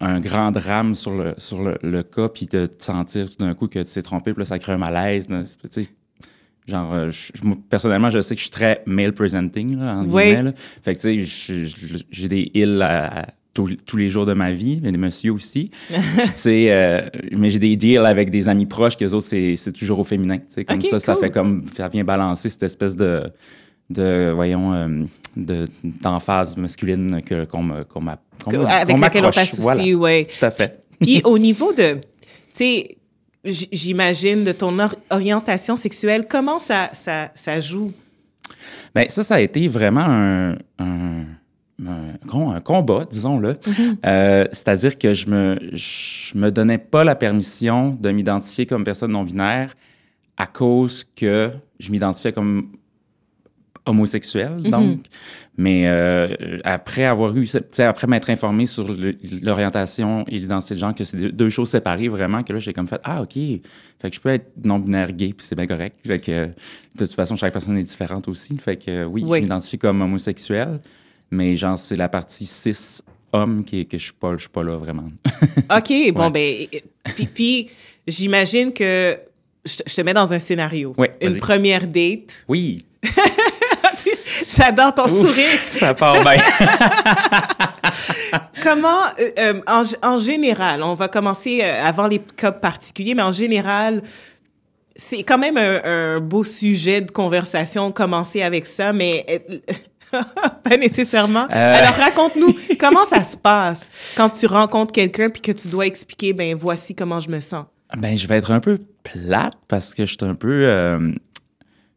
un 0.00 0.18
grand 0.18 0.50
drame 0.50 0.94
sur 0.94 1.12
le, 1.12 1.34
sur 1.38 1.62
le, 1.62 1.78
le 1.82 2.02
cas, 2.02 2.28
puis 2.28 2.46
de 2.46 2.66
te 2.66 2.82
sentir 2.82 3.30
tout 3.30 3.44
d'un 3.44 3.54
coup 3.54 3.66
que 3.66 3.78
tu 3.78 3.92
t'es 3.92 4.02
trompé, 4.02 4.32
puis 4.32 4.40
là, 4.40 4.44
ça 4.44 4.58
crée 4.58 4.72
un 4.72 4.78
malaise. 4.78 5.28
genre, 6.66 6.94
euh, 6.94 7.10
personnellement, 7.70 8.10
je 8.10 8.20
sais 8.20 8.34
que 8.34 8.40
je 8.40 8.44
suis 8.44 8.50
très 8.50 8.82
male 8.86 9.12
presenting, 9.12 9.78
là, 9.78 9.96
en 9.96 10.04
guillemets. 10.04 10.52
Fait 10.82 10.94
que, 10.94 11.00
tu 11.00 11.24
sais, 11.24 12.04
j'ai 12.10 12.28
des 12.28 12.50
îles 12.54 12.82
à, 12.82 13.26
tous, 13.64 13.96
les 13.96 14.10
jours 14.10 14.26
de 14.26 14.34
ma 14.34 14.52
vie, 14.52 14.80
mais 14.82 14.92
des 14.92 14.98
messieurs 14.98 15.32
aussi. 15.32 15.70
sais, 16.34 16.66
euh, 16.70 17.08
mais 17.32 17.48
j'ai 17.48 17.58
des 17.58 17.76
deals 17.76 18.04
avec 18.04 18.30
des 18.30 18.48
amis 18.48 18.66
proches, 18.66 18.96
que 18.96 19.04
les 19.04 19.14
autres, 19.14 19.26
c'est 19.26 19.72
toujours 19.72 20.00
au 20.00 20.04
féminin. 20.04 20.38
Comme 20.66 20.80
ça, 20.82 20.98
ça 20.98 21.16
fait 21.16 21.30
comme, 21.30 21.64
ça 21.76 21.88
vient 21.88 22.04
balancer 22.04 22.48
cette 22.48 22.62
espèce 22.62 22.96
de, 22.96 23.32
de 23.90 24.32
voyons, 24.34 24.72
euh, 24.74 24.86
de 25.36 25.66
d'emphase 25.84 26.56
masculine 26.56 27.22
que 27.22 27.44
qu'on 27.44 27.62
m'a 27.62 27.84
qu'on 27.84 28.06
avec 28.66 28.98
laquelle 28.98 29.26
on 29.26 29.30
t'associe, 29.30 29.94
voilà. 29.94 30.24
Tout 30.24 30.44
à 30.44 30.50
fait. 30.50 30.84
Puis 31.00 31.22
au 31.24 31.38
niveau 31.38 31.72
de, 31.72 31.94
tu 31.94 32.00
sais, 32.52 32.96
j'imagine 33.44 34.44
de 34.44 34.52
ton 34.52 34.76
orientation 35.10 35.76
sexuelle, 35.76 36.26
comment 36.28 36.58
ça 36.58 36.90
ça, 36.92 37.30
ça 37.34 37.60
joue? 37.60 37.92
Ben 38.94 39.08
ça, 39.08 39.22
ça 39.22 39.34
a 39.34 39.40
été 39.40 39.68
vraiment 39.68 40.06
un, 40.06 40.52
un 40.78 41.24
un, 41.84 42.60
combat, 42.60 43.06
disons-le. 43.10 43.52
Mm-hmm. 43.52 43.96
Euh, 44.06 44.46
c'est-à-dire 44.52 44.98
que 44.98 45.12
je 45.12 45.28
me, 45.28 45.58
je 45.72 46.36
me 46.38 46.50
donnais 46.50 46.78
pas 46.78 47.04
la 47.04 47.14
permission 47.14 47.96
de 48.00 48.10
m'identifier 48.10 48.66
comme 48.66 48.84
personne 48.84 49.12
non-binaire 49.12 49.74
à 50.36 50.46
cause 50.46 51.04
que 51.16 51.50
je 51.78 51.90
m'identifiais 51.90 52.32
comme 52.32 52.70
homosexuel, 53.86 54.52
mhm. 54.58 54.70
donc. 54.70 54.98
Mais 55.58 55.84
euh, 55.86 56.58
après 56.64 57.06
avoir 57.06 57.34
eu, 57.34 57.48
après 57.78 58.06
m'être 58.06 58.28
informé 58.28 58.66
sur 58.66 58.94
l'orientation 59.42 60.22
et 60.28 60.38
l'identité 60.38 60.74
de 60.74 60.80
genre, 60.80 60.94
que 60.94 61.02
c'est 61.02 61.16
deux 61.32 61.48
choses 61.48 61.70
séparées 61.70 62.08
vraiment, 62.08 62.42
que 62.42 62.52
là, 62.52 62.58
j'ai 62.58 62.74
comme 62.74 62.86
fait, 62.86 63.00
ah, 63.04 63.22
OK, 63.22 63.32
fait 63.32 64.10
que 64.10 64.14
je 64.14 64.20
peux 64.20 64.28
être 64.28 64.50
non-binaire 64.62 65.12
gay, 65.12 65.28
puis 65.28 65.46
c'est 65.46 65.54
bien 65.54 65.66
correct. 65.66 65.96
Fait 66.06 66.18
que, 66.18 66.46
de 66.46 66.52
toute 66.98 67.14
façon, 67.14 67.36
chaque 67.36 67.54
personne 67.54 67.78
est 67.78 67.84
différente 67.84 68.28
aussi. 68.28 68.58
Fait 68.58 68.76
que 68.76 69.06
oui, 69.06 69.24
je 69.26 69.32
m'identifie 69.32 69.78
comme 69.78 70.02
homosexuel, 70.02 70.80
mais 71.30 71.54
genre, 71.54 71.78
c'est 71.78 71.96
la 71.96 72.08
partie 72.08 72.46
cis 72.46 73.02
homme 73.32 73.64
qui, 73.64 73.86
que 73.86 73.98
je 73.98 74.04
suis 74.04 74.12
pas, 74.12 74.32
je 74.32 74.42
suis 74.42 74.48
pas 74.48 74.62
là 74.62 74.76
vraiment. 74.76 75.10
OK, 75.76 76.12
bon, 76.12 76.30
ben, 76.30 76.66
puis, 77.34 77.70
j'imagine 78.06 78.72
que 78.72 79.18
je 79.64 79.94
te, 79.94 80.00
mets 80.02 80.14
dans 80.14 80.32
un 80.32 80.38
scénario. 80.38 80.94
Une 81.20 81.38
première 81.38 81.86
date. 81.86 82.44
Oui. 82.48 82.84
J'adore 84.48 84.94
ton 84.94 85.08
sourire. 85.08 85.58
Ça 85.70 85.94
part 85.94 86.22
bien. 86.22 86.36
Comment, 88.62 89.02
euh, 89.18 89.30
euh, 89.38 89.84
en, 90.02 90.18
général, 90.18 90.82
on 90.82 90.94
va 90.94 91.08
commencer 91.08 91.60
euh, 91.62 91.84
avant 91.84 92.06
les 92.06 92.18
cas 92.18 92.52
particuliers, 92.52 93.14
mais 93.14 93.22
en 93.22 93.32
général, 93.32 94.02
c'est 94.94 95.22
quand 95.22 95.38
même 95.38 95.56
un, 95.56 96.20
beau 96.20 96.44
sujet 96.44 97.00
de 97.00 97.10
conversation, 97.10 97.92
commencer 97.92 98.42
avec 98.42 98.66
ça, 98.66 98.92
mais 98.92 99.26
pas 100.64 100.76
nécessairement. 100.76 101.46
Alors, 101.50 101.94
raconte-nous, 101.94 102.54
comment 102.78 103.04
ça 103.06 103.22
se 103.22 103.36
passe 103.36 103.90
quand 104.16 104.30
tu 104.30 104.46
rencontres 104.46 104.92
quelqu'un 104.92 105.28
puis 105.28 105.42
que 105.42 105.52
tu 105.52 105.68
dois 105.68 105.86
expliquer, 105.86 106.32
ben 106.32 106.54
voici 106.56 106.94
comment 106.94 107.20
je 107.20 107.28
me 107.28 107.40
sens? 107.40 107.66
Ben, 107.96 108.16
je 108.16 108.26
vais 108.26 108.36
être 108.36 108.50
un 108.50 108.60
peu 108.60 108.78
plate 109.02 109.54
parce 109.68 109.94
que 109.94 110.04
je 110.04 110.12
suis 110.12 110.24
un 110.24 110.34
peu 110.34 110.64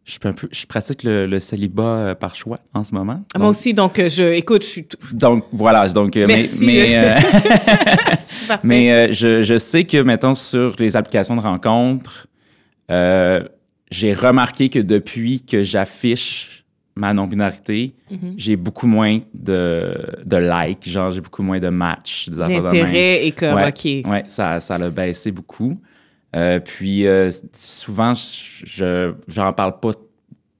je, 0.10 0.18
je 0.52 0.66
pratique 0.66 1.04
le, 1.04 1.40
célibat 1.40 1.84
euh, 1.84 2.16
par 2.16 2.36
choix 2.36 2.60
en 2.74 2.84
ce 2.84 2.94
moment. 2.94 3.22
Ah, 3.36 3.40
moi 3.40 3.50
aussi, 3.50 3.74
donc 3.74 4.00
euh, 4.00 4.10
je 4.10 4.24
écoute, 4.24 4.64
je 4.64 4.68
suis. 4.68 4.88
Donc 5.14 5.46
voilà, 5.52 5.88
donc 5.90 6.18
euh, 6.18 6.26
Merci. 6.28 6.66
mais 6.66 7.18
mais, 8.64 9.14
je, 9.14 9.44
je, 9.44 9.58
sais 9.58 9.84
que 9.84 10.02
maintenant 10.02 10.34
sur 10.34 10.76
les 10.80 10.96
applications 10.96 11.36
de 11.36 11.42
rencontres, 11.42 12.28
j'ai 12.90 14.14
remarqué 14.14 14.70
que 14.70 14.80
depuis 14.80 15.42
que 15.44 15.62
j'affiche 15.62 16.59
ma 17.00 17.14
non-binarité, 17.14 17.96
mhm. 18.12 18.34
j'ai 18.38 18.56
beaucoup 18.58 18.86
moins 18.86 19.20
de, 19.34 19.96
de 20.26 20.38
likes, 20.38 20.90
genre 20.90 21.12
j'ai 21.12 21.22
beaucoup 21.22 21.44
moins 21.44 21.60
de 21.60 21.70
matchs. 21.70 22.28
L'intérêt 22.30 23.26
est 23.26 23.32
comme, 23.32 23.60
OK. 23.60 23.86
Ouais, 23.86 24.26
ça, 24.28 24.60
ça 24.60 24.76
a 24.76 24.90
baissé 24.90 25.32
beaucoup. 25.32 25.80
Euh, 26.36 26.60
puis 26.60 27.08
euh, 27.08 27.32
souvent, 27.54 28.14
je 28.14 29.14
j'en 29.28 29.54
parle 29.54 29.80
pas 29.80 29.94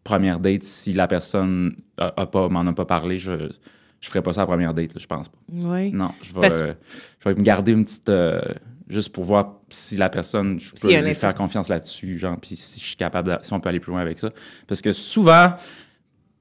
première 0.04 0.40
date 0.40 0.64
si 0.64 0.94
la 0.94 1.08
personne 1.08 1.76
a, 1.98 2.26
pas 2.26 2.50
m'en 2.50 2.66
a 2.66 2.74
pas 2.74 2.86
parlé. 2.86 3.18
Je 3.20 3.50
je 4.00 4.08
ferai 4.08 4.22
pas 4.22 4.32
ça 4.32 4.44
à 4.44 4.46
première 4.46 4.74
date, 4.74 4.92
je 4.98 5.06
pense 5.06 5.28
pas. 5.28 5.38
Oui. 5.52 5.92
Non, 5.92 6.12
je 6.22 6.34
vais, 6.40 6.50
je 6.50 7.30
vais 7.30 7.36
me 7.36 7.44
garder 7.44 7.74
une 7.74 7.84
petite 7.84 8.10
juste 8.90 9.10
pour 9.10 9.24
voir 9.24 9.54
si 9.70 9.98
la 9.98 10.10
personne, 10.10 10.60
je 10.60 10.72
peux 10.72 11.02
lui 11.02 11.16
faire 11.16 11.36
confiance 11.36 11.70
là-dessus, 11.70 12.18
genre, 12.18 12.38
puis 12.40 12.56
si 12.56 12.80
je 12.80 12.86
suis 12.86 12.96
capable, 12.96 13.38
si 13.42 13.54
on 13.54 13.60
peut 13.60 13.70
aller 13.70 13.80
plus 13.80 13.92
loin 13.92 14.02
avec 14.02 14.18
ça. 14.18 14.32
Parce 14.68 14.82
que 14.82 14.92
souvent, 14.92 15.54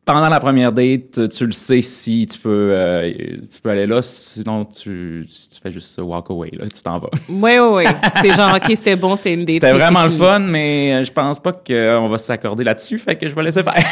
pendant 0.09 0.31
la 0.31 0.41
première 0.41 0.73
date, 0.73 1.29
tu 1.29 1.45
le 1.45 1.53
sais 1.53 1.83
si 1.83 2.27
tu 2.27 2.39
peux, 2.39 2.71
euh, 2.73 3.13
tu 3.13 3.61
peux 3.63 3.69
aller 3.69 3.87
là, 3.87 4.01
sinon 4.01 4.65
tu, 4.65 5.27
tu 5.29 5.61
fais 5.63 5.71
juste 5.71 6.01
walk 6.03 6.31
away, 6.31 6.51
là, 6.53 6.65
tu 6.67 6.83
t'en 6.83 6.99
vas. 6.99 7.11
Oui, 7.29 7.59
oui, 7.59 7.85
oui. 7.85 7.85
C'est 8.23 8.35
genre, 8.35 8.57
OK, 8.57 8.65
c'était 8.69 8.97
bon, 8.97 9.17
c'était 9.17 9.35
une 9.35 9.45
date. 9.45 9.57
C'était 9.57 9.73
vraiment 9.73 10.05
le 10.05 10.11
fun, 10.11 10.39
mais 10.39 10.95
euh, 10.95 11.05
je 11.05 11.13
pense 11.13 11.39
pas 11.39 11.53
qu'on 11.53 12.09
va 12.09 12.17
s'accorder 12.17 12.65
là-dessus, 12.65 12.99
fait 12.99 13.17
que 13.17 13.29
je 13.29 13.35
vais 13.35 13.43
laisser 13.43 13.63
faire. 13.63 13.85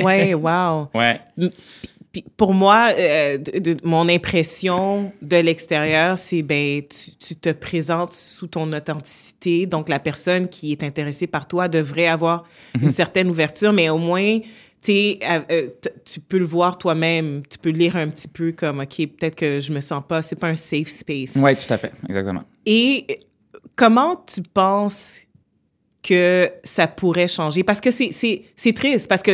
oui, 0.04 0.34
wow. 0.34 0.88
Ouais. 0.92 1.20
pour 2.36 2.52
moi, 2.52 2.88
euh, 2.98 3.38
mon 3.84 4.08
impression 4.08 5.12
de 5.22 5.36
l'extérieur, 5.36 6.18
c'est 6.18 6.42
ben 6.42 6.82
tu, 6.82 7.12
tu, 7.12 7.36
te 7.36 7.50
présentes 7.50 8.12
sous 8.12 8.48
ton 8.48 8.72
authenticité. 8.72 9.66
Donc 9.66 9.88
la 9.88 10.00
personne 10.00 10.48
qui 10.48 10.72
est 10.72 10.82
intéressée 10.82 11.28
par 11.28 11.46
toi 11.46 11.68
devrait 11.68 12.08
avoir 12.08 12.42
une 12.74 12.86
mhm. 12.86 12.90
certaine 12.90 13.28
ouverture, 13.28 13.72
mais 13.72 13.88
au 13.88 13.98
moins 13.98 14.40
euh, 14.88 15.40
euh, 15.50 15.68
tu 16.04 16.20
peux 16.20 16.38
le 16.38 16.44
voir 16.44 16.78
toi-même, 16.78 17.42
tu 17.48 17.58
peux 17.58 17.70
lire 17.70 17.96
un 17.96 18.08
petit 18.08 18.28
peu 18.28 18.52
comme, 18.52 18.80
OK, 18.80 18.96
peut-être 18.96 19.34
que 19.34 19.60
je 19.60 19.72
me 19.72 19.80
sens 19.80 20.02
pas, 20.06 20.22
c'est 20.22 20.38
pas 20.38 20.48
un 20.48 20.56
safe 20.56 20.88
space. 20.88 21.36
Oui, 21.36 21.56
tout 21.56 21.72
à 21.72 21.76
fait, 21.76 21.92
exactement. 22.08 22.40
Et 22.64 23.06
comment 23.76 24.16
tu 24.16 24.42
penses 24.42 25.20
que 26.02 26.50
ça 26.62 26.86
pourrait 26.86 27.28
changer? 27.28 27.62
Parce 27.62 27.80
que 27.80 27.90
c'est 27.90 28.72
triste, 28.74 29.06
parce 29.06 29.22
que 29.22 29.32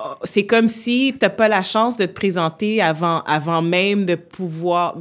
oh, 0.00 0.14
c'est 0.24 0.46
comme 0.46 0.68
si 0.68 1.12
tu 1.12 1.18
n'as 1.20 1.30
pas 1.30 1.48
la 1.48 1.62
chance 1.62 1.98
de 1.98 2.06
te 2.06 2.12
présenter 2.12 2.80
avant, 2.80 3.20
avant 3.20 3.60
même 3.60 4.06
de 4.06 4.14
pouvoir... 4.14 4.98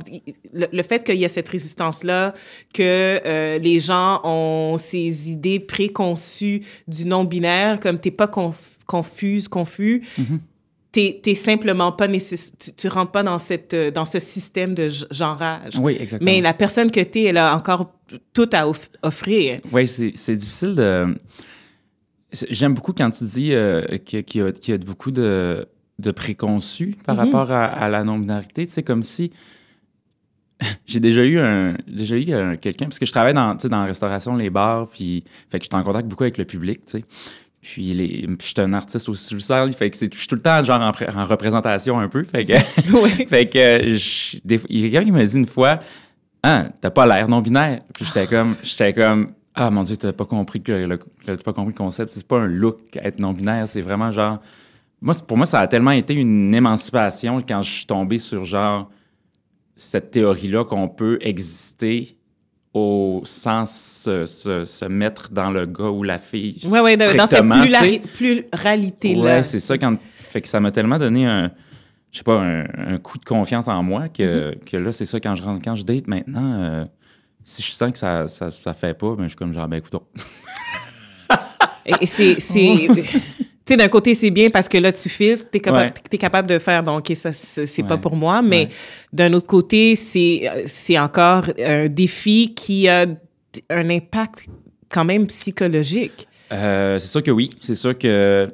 Le, 0.53 0.83
fait 0.83 1.03
qu'il 1.05 1.15
y 1.15 1.25
a 1.25 1.29
cette 1.29 1.47
résistance-là, 1.47 2.33
que 2.73 3.21
euh, 3.25 3.57
les 3.59 3.79
gens 3.79 4.19
ont 4.25 4.77
ces 4.77 5.31
idées 5.31 5.61
préconçues 5.61 6.65
du 6.89 7.05
non-binaire, 7.05 7.79
comme 7.79 7.99
tu 7.99 8.09
n'es 8.09 8.15
pas 8.15 8.27
confuse, 8.87 9.47
confus, 9.47 10.03
mm 10.17 10.37
t'es 10.91 11.35
simplement 11.35 11.91
pas 11.91 12.07
nécessaire, 12.07 12.55
tu, 12.59 12.73
tu, 12.73 12.87
rentres 12.87 13.11
pas 13.11 13.23
dans 13.23 13.39
cette 13.39 13.73
euh, 13.73 13.91
dans 13.91 14.05
ce 14.05 14.19
système 14.19 14.73
de 14.73 14.89
genrage. 15.11 15.73
Oui, 15.79 15.97
exactement. 15.99 16.31
Mais 16.31 16.41
la 16.41 16.53
personne 16.53 16.91
que 16.91 17.01
t'es, 17.01 17.23
elle 17.23 17.37
a 17.37 17.55
encore 17.55 17.93
tout 18.33 18.49
à 18.53 18.67
offrir. 19.03 19.59
Oui, 19.71 19.87
c'est 19.87 20.35
difficile 20.35 20.75
de. 20.75 21.15
J'aime 22.49 22.73
beaucoup 22.73 22.93
quand 22.93 23.09
tu 23.09 23.23
dis 23.23 23.53
euh, 23.53 23.83
qu'il 24.05 24.19
y, 24.19 24.69
y, 24.69 24.71
a 24.73 24.77
beaucoup 24.77 25.11
de, 25.11 25.65
de 25.97 26.11
préconçus 26.11 26.95
par 27.05 27.15
mm-hmm. 27.15 27.19
rapport 27.19 27.51
à, 27.51 27.87
la 27.87 28.03
non-binarité. 28.03 28.67
Tu 28.67 28.73
sais, 28.73 28.83
comme 28.83 29.01
si 29.01 29.31
j'ai 30.85 30.99
déjà 30.99 31.23
eu 31.23 31.39
un 31.39 31.75
déjà 31.87 32.17
eu 32.17 32.25
quelqu'un 32.57 32.85
parce 32.85 32.99
que 32.99 33.05
je 33.05 33.11
travaille 33.11 33.33
dans 33.33 33.55
dans 33.55 33.81
la 33.81 33.85
restauration 33.85 34.35
les 34.35 34.49
bars 34.49 34.87
puis 34.89 35.23
fait 35.49 35.59
que 35.59 35.65
j'étais 35.65 35.75
en 35.75 35.83
contact 35.83 36.07
beaucoup 36.07 36.23
avec 36.23 36.39
le 36.39 36.45
public 36.45 36.83
tu 36.85 36.97
sais 36.97 37.05
puis, 37.69 37.93
les, 37.93 38.25
je 38.39 38.45
suis 38.45 38.53
un 38.59 38.71
artiste 38.71 39.09
aussi 39.09 39.35
fait 39.73 39.89
que 39.89 39.97
je 39.97 40.17
suis 40.17 40.27
tout 40.27 40.35
le 40.35 40.41
temps 40.41 40.63
genre 40.63 40.81
en, 40.81 41.23
représentation 41.23 41.99
un 41.99 42.07
peu. 42.07 42.23
Fait 42.23 42.45
que, 42.45 42.57
fait 43.27 43.45
que 43.47 43.89
je, 43.89 44.37
des, 44.45 44.57
quelqu'un 44.57 45.03
qui 45.03 45.11
m'a 45.11 45.25
dit 45.25 45.35
une 45.35 45.45
fois, 45.45 45.79
ah, 46.43 46.67
t'as 46.79 46.91
pas 46.91 47.05
l'air 47.05 47.27
non 47.27 47.41
binaire. 47.41 47.79
Puis 47.93 48.05
j'étais 48.05 48.25
comme, 48.25 48.55
j'étais 48.63 48.93
comme, 48.93 49.33
ah 49.53 49.69
mon 49.69 49.81
dieu, 49.81 49.97
t'as 49.97 50.13
pas 50.13 50.23
compris 50.23 50.61
que 50.61 50.71
le, 50.71 50.97
pas 50.97 51.51
compris 51.51 51.73
le 51.73 51.77
concept. 51.77 52.11
C'est 52.11 52.25
pas 52.25 52.39
un 52.39 52.47
look 52.47 52.79
être 53.03 53.19
non 53.19 53.33
binaire, 53.33 53.67
c'est 53.67 53.81
vraiment 53.81 54.11
genre, 54.11 54.39
moi 55.01 55.13
pour 55.27 55.35
moi 55.35 55.45
ça 55.45 55.59
a 55.59 55.67
tellement 55.67 55.91
été 55.91 56.13
une 56.13 56.55
émancipation 56.55 57.39
quand 57.45 57.61
je 57.61 57.71
suis 57.79 57.85
tombé 57.85 58.17
sur 58.17 58.45
genre 58.45 58.89
cette 59.75 60.11
théorie 60.11 60.47
là 60.47 60.63
qu'on 60.63 60.87
peut 60.87 61.17
exister 61.19 62.16
au 62.73 63.21
sens 63.23 64.03
se, 64.05 64.25
se, 64.65 64.85
mettre 64.85 65.31
dans 65.31 65.51
le 65.51 65.65
gars 65.65 65.89
ou 65.89 66.03
la 66.03 66.19
fille. 66.19 66.59
Oui, 66.65 66.79
oui, 66.83 66.97
dans 66.97 67.27
cette 67.27 67.45
pluralité-là. 68.17 69.37
Oui, 69.37 69.43
c'est 69.43 69.59
ça. 69.59 69.77
Quand, 69.77 69.97
fait 70.15 70.41
que 70.41 70.47
ça 70.47 70.59
m'a 70.59 70.71
tellement 70.71 70.99
donné 70.99 71.25
un, 71.25 71.51
je 72.11 72.19
sais 72.19 72.23
pas, 72.23 72.39
un, 72.39 72.97
coup 72.99 73.17
de 73.17 73.25
confiance 73.25 73.67
en 73.67 73.81
moi 73.83 74.09
que, 74.09 74.51
mm-hmm. 74.51 74.65
que 74.65 74.77
là, 74.77 74.91
c'est 74.91 75.05
ça, 75.05 75.19
quand 75.19 75.35
je, 75.35 75.43
quand 75.63 75.75
je 75.75 75.83
date 75.83 76.07
maintenant, 76.07 76.55
euh, 76.59 76.85
si 77.43 77.61
je 77.61 77.71
sens 77.71 77.91
que 77.91 77.97
ça, 77.97 78.27
ça, 78.27 78.51
ça 78.51 78.73
fait 78.73 78.93
pas, 78.93 79.15
ben, 79.15 79.23
je 79.23 79.29
suis 79.29 79.37
comme 79.37 79.53
genre, 79.53 79.67
ben 79.67 79.77
écoute. 79.77 79.95
Et 82.01 82.05
c'est 82.05 82.35
tu 83.67 83.73
sais, 83.73 83.77
d'un 83.77 83.89
côté, 83.89 84.15
c'est 84.15 84.31
bien 84.31 84.49
parce 84.49 84.69
que 84.69 84.77
là, 84.77 84.93
tu 84.93 85.09
filtres, 85.09 85.45
tu 85.51 85.57
es, 85.57 86.17
capable 86.17 86.47
de 86.47 86.57
faire, 86.57 86.81
bon, 86.83 86.99
OK, 86.99 87.11
ça, 87.15 87.33
c'est 87.33 87.83
pas 87.83 87.97
pour 87.97 88.15
moi. 88.15 88.41
Mais 88.41 88.69
d'un 89.11 89.33
autre 89.33 89.45
côté, 89.45 89.97
c'est 89.97 90.97
encore 90.97 91.43
un 91.59 91.89
défi 91.89 92.53
qui 92.55 92.87
a 92.87 93.05
un 93.69 93.89
impact 93.89 94.47
quand 94.89 95.03
même 95.03 95.27
psychologique. 95.27 96.29
Euh, 96.53 96.97
c'est 96.97 97.07
sûr 97.07 97.21
que 97.21 97.31
oui. 97.31 97.49
C'est 97.59 97.75
sûr 97.75 97.97
que, 97.97 98.47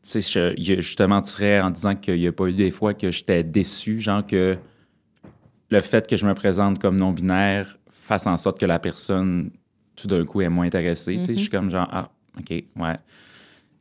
tu 0.00 0.20
sais, 0.20 0.20
je, 0.20 0.80
je, 0.80 0.96
te 0.96 1.02
mentirais 1.02 1.60
en 1.60 1.70
disant 1.70 1.96
qu'il 1.96 2.20
n'y 2.20 2.28
a 2.28 2.32
pas 2.32 2.46
eu 2.46 2.52
des 2.52 2.70
fois 2.70 2.94
que 2.94 3.10
j'étais 3.10 3.42
déçu, 3.42 3.98
genre 3.98 4.24
que 4.24 4.56
le 5.70 5.80
fait 5.80 6.06
que 6.06 6.14
je 6.14 6.24
me 6.24 6.34
présente 6.34 6.78
comme 6.78 7.00
non-binaire 7.00 7.78
fasse 7.90 8.28
en 8.28 8.36
sorte 8.36 8.60
que 8.60 8.66
la 8.66 8.78
personne, 8.78 9.50
tout 9.96 10.06
d'un 10.06 10.24
coup, 10.24 10.40
est 10.40 10.48
moins 10.48 10.66
intéressée. 10.66 11.16
Tu 11.16 11.24
sais, 11.24 11.34
je 11.34 11.40
suis 11.40 11.48
mm-hmm. 11.48 11.50
comme 11.50 11.70
genre, 11.70 11.88
ah, 11.90 12.12
OK, 12.38 12.50
ouais 12.50 12.96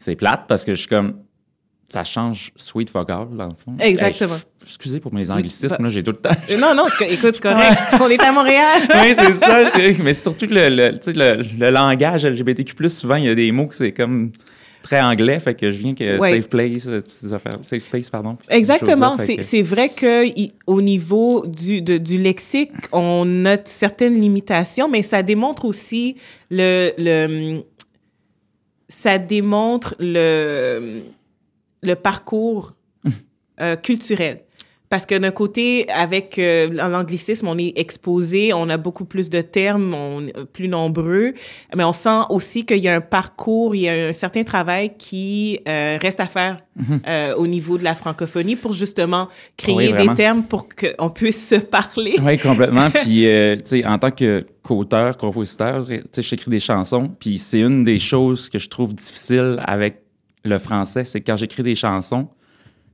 c'est 0.02 0.16
plate 0.16 0.46
parce 0.48 0.66
que 0.66 0.74
je 0.74 0.80
suis 0.80 0.90
comme 0.90 1.14
ça 1.90 2.04
change 2.04 2.52
sweet 2.56 2.92
vocal, 2.92 3.28
dans 3.32 3.48
le 3.48 3.54
fond. 3.54 3.76
Exactement. 3.80 4.36
excusez 4.64 5.00
pour 5.00 5.14
mes 5.14 5.30
anglicismes, 5.30 5.84
là, 5.84 5.90
j'ai 5.90 6.02
tout 6.02 6.12
le 6.12 6.18
temps. 6.18 6.30
non, 6.58 6.74
non, 6.74 6.86
écoute, 7.02 7.32
c'est 7.34 7.42
correct. 7.42 7.78
On 8.02 8.08
est 8.10 8.22
à 8.22 8.32
Montréal. 8.32 8.82
oui, 9.04 9.14
c'est 9.18 9.36
ça. 9.36 9.64
Mais 10.02 10.14
surtout 10.14 10.48
le, 10.50 10.70
le, 10.70 11.00
le, 11.08 11.44
le 11.60 11.70
langage 11.70 12.26
LGBTQ+, 12.26 12.90
souvent, 12.90 13.16
il 13.16 13.26
y 13.26 13.30
a 13.30 13.36
des 13.36 13.52
mots 13.52 13.68
que 13.68 13.76
c'est 13.76 13.92
comme 13.92 14.32
très 14.82 15.02
anglais, 15.02 15.40
fait 15.40 15.54
que 15.54 15.70
je 15.70 15.78
viens 15.78 15.94
que 15.94 16.18
safe 16.20 16.50
place, 16.50 16.88
euh, 16.88 17.02
safe 17.62 17.82
space, 17.84 18.10
pardon. 18.10 18.38
Exactement. 18.50 19.16
C'est 19.18 19.62
vrai 19.62 19.90
que 19.90 20.26
au 20.68 20.82
niveau 20.82 21.46
du, 21.46 21.82
du 21.82 22.18
lexique, 22.18 22.72
on 22.92 23.46
a 23.46 23.58
certaines 23.64 24.20
limitations, 24.20 24.90
mais 24.90 25.04
ça 25.04 25.24
démontre 25.24 25.66
aussi 25.66 26.16
le, 26.50 26.92
le 26.98 27.62
ça 28.92 29.18
démontre 29.18 29.96
le, 30.00 31.02
le 31.82 31.96
parcours 31.96 32.74
euh, 33.62 33.78
culturel. 33.78 34.42
Parce 34.92 35.06
que 35.06 35.18
d'un 35.18 35.32
côté, 35.32 35.90
avec 35.90 36.38
euh, 36.38 36.68
l'anglicisme, 36.70 37.48
on 37.48 37.58
est 37.58 37.72
exposé, 37.80 38.52
on 38.54 38.68
a 38.68 38.76
beaucoup 38.76 39.06
plus 39.06 39.30
de 39.30 39.40
termes, 39.40 39.94
on, 39.94 40.28
plus 40.52 40.68
nombreux, 40.68 41.32
mais 41.74 41.86
on 41.86 41.94
sent 41.94 42.24
aussi 42.30 42.66
qu'il 42.66 42.80
y 42.80 42.90
a 42.90 42.96
un 42.96 43.00
parcours, 43.00 43.74
il 43.74 43.84
y 43.84 43.88
a 43.88 44.10
un 44.10 44.12
certain 44.12 44.44
travail 44.44 44.92
qui 44.98 45.62
euh, 45.66 45.98
reste 46.02 46.20
à 46.20 46.26
faire 46.26 46.58
mhm. 46.76 47.02
euh, 47.08 47.36
au 47.36 47.48
niveau 47.48 47.78
de 47.78 47.86
la 47.86 47.96
francophonie 47.96 48.58
pour 48.58 48.74
justement 48.74 49.30
créer 49.56 49.94
des 49.94 50.14
termes 50.14 50.44
pour 50.44 50.68
qu'on 50.68 51.10
puisse 51.10 51.48
se 51.48 51.56
parler. 51.56 52.16
Oui, 52.22 52.38
complètement. 52.38 52.90
puis, 52.94 53.22
tu 53.24 53.60
sais, 53.64 53.86
en 53.86 53.98
tant 53.98 54.12
que 54.12 54.46
qu'auteur, 54.62 55.16
compositeur, 55.16 55.88
tu 55.88 56.02
sais, 56.12 56.22
j'écris 56.22 56.52
des 56.52 56.60
chansons, 56.60 57.10
puis 57.18 57.38
c'est 57.38 57.62
une 57.62 57.86
des 57.86 57.98
choses 57.98 58.50
que 58.50 58.60
je 58.60 58.68
trouve 58.68 58.94
difficile 58.94 59.58
avec 59.64 60.02
le 60.44 60.58
français, 60.58 61.06
c'est 61.06 61.22
que 61.22 61.32
quand 61.32 61.38
j'écris 61.38 61.64
des 61.64 61.76
chansons, 61.76 62.28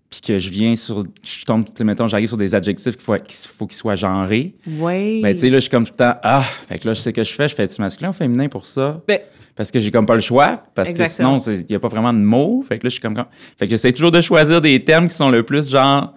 puis 0.10 0.22
que 0.22 0.38
je 0.38 0.50
viens 0.50 0.76
sur. 0.76 1.04
Je 1.24 1.46
tombe, 1.46 1.66
tu 1.66 1.72
sais, 1.76 1.84
mettons, 1.84 2.08
j'arrive 2.08 2.30
sur 2.30 2.38
des 2.38 2.56
adjectifs 2.56 2.96
qu'il 2.96 3.04
faut 3.04 3.16
qu'il 3.16 3.36
faut 3.36 3.68
qu'ils 3.68 3.78
soient 3.78 3.96
genrés. 3.96 4.54
Oui. 4.66 5.22
Mais 5.22 5.34
tu 5.34 5.42
sais, 5.42 5.50
là, 5.50 5.58
je 5.58 5.62
suis 5.62 5.70
comme 5.70 5.86
tout 5.86 5.94
le 5.94 5.98
temps, 5.98 6.16
ah, 6.24 6.42
fait 6.42 6.78
que 6.78 6.88
là, 6.88 6.94
je 6.94 7.02
sais 7.02 7.12
que 7.12 7.24
je 7.24 7.34
fais, 7.34 7.48
je 7.48 7.56
fais 7.56 7.68
du 7.68 7.76
masculin 7.80 8.10
ou 8.10 8.14
féminin 8.14 8.48
pour 8.48 8.66
ça? 8.66 9.02
Ben, 9.08 9.20
parce 9.56 9.72
que 9.72 9.80
j'ai 9.80 9.92
comme 9.92 10.06
pas 10.06 10.16
le 10.16 10.22
choix, 10.22 10.64
parce 10.76 10.94
que 10.94 11.06
sinon, 11.08 11.40
il 11.40 11.66
n'y 11.68 11.76
a 11.76 11.80
pas 11.80 11.88
vraiment 11.88 12.14
de 12.14 12.20
mots. 12.20 12.64
Fait 12.68 12.78
que 12.78 12.86
là, 12.86 12.90
je 12.90 12.94
suis 12.94 13.02
comme. 13.02 13.16
Fait 13.58 13.66
que 13.66 13.72
j'essaie 13.72 13.92
toujours 13.92 14.12
de 14.12 14.22
choisir 14.22 14.62
des 14.62 14.84
termes 14.84 15.08
qui 15.08 15.16
sont 15.16 15.30
le 15.30 15.44
plus, 15.44 15.70
genre, 15.72 16.14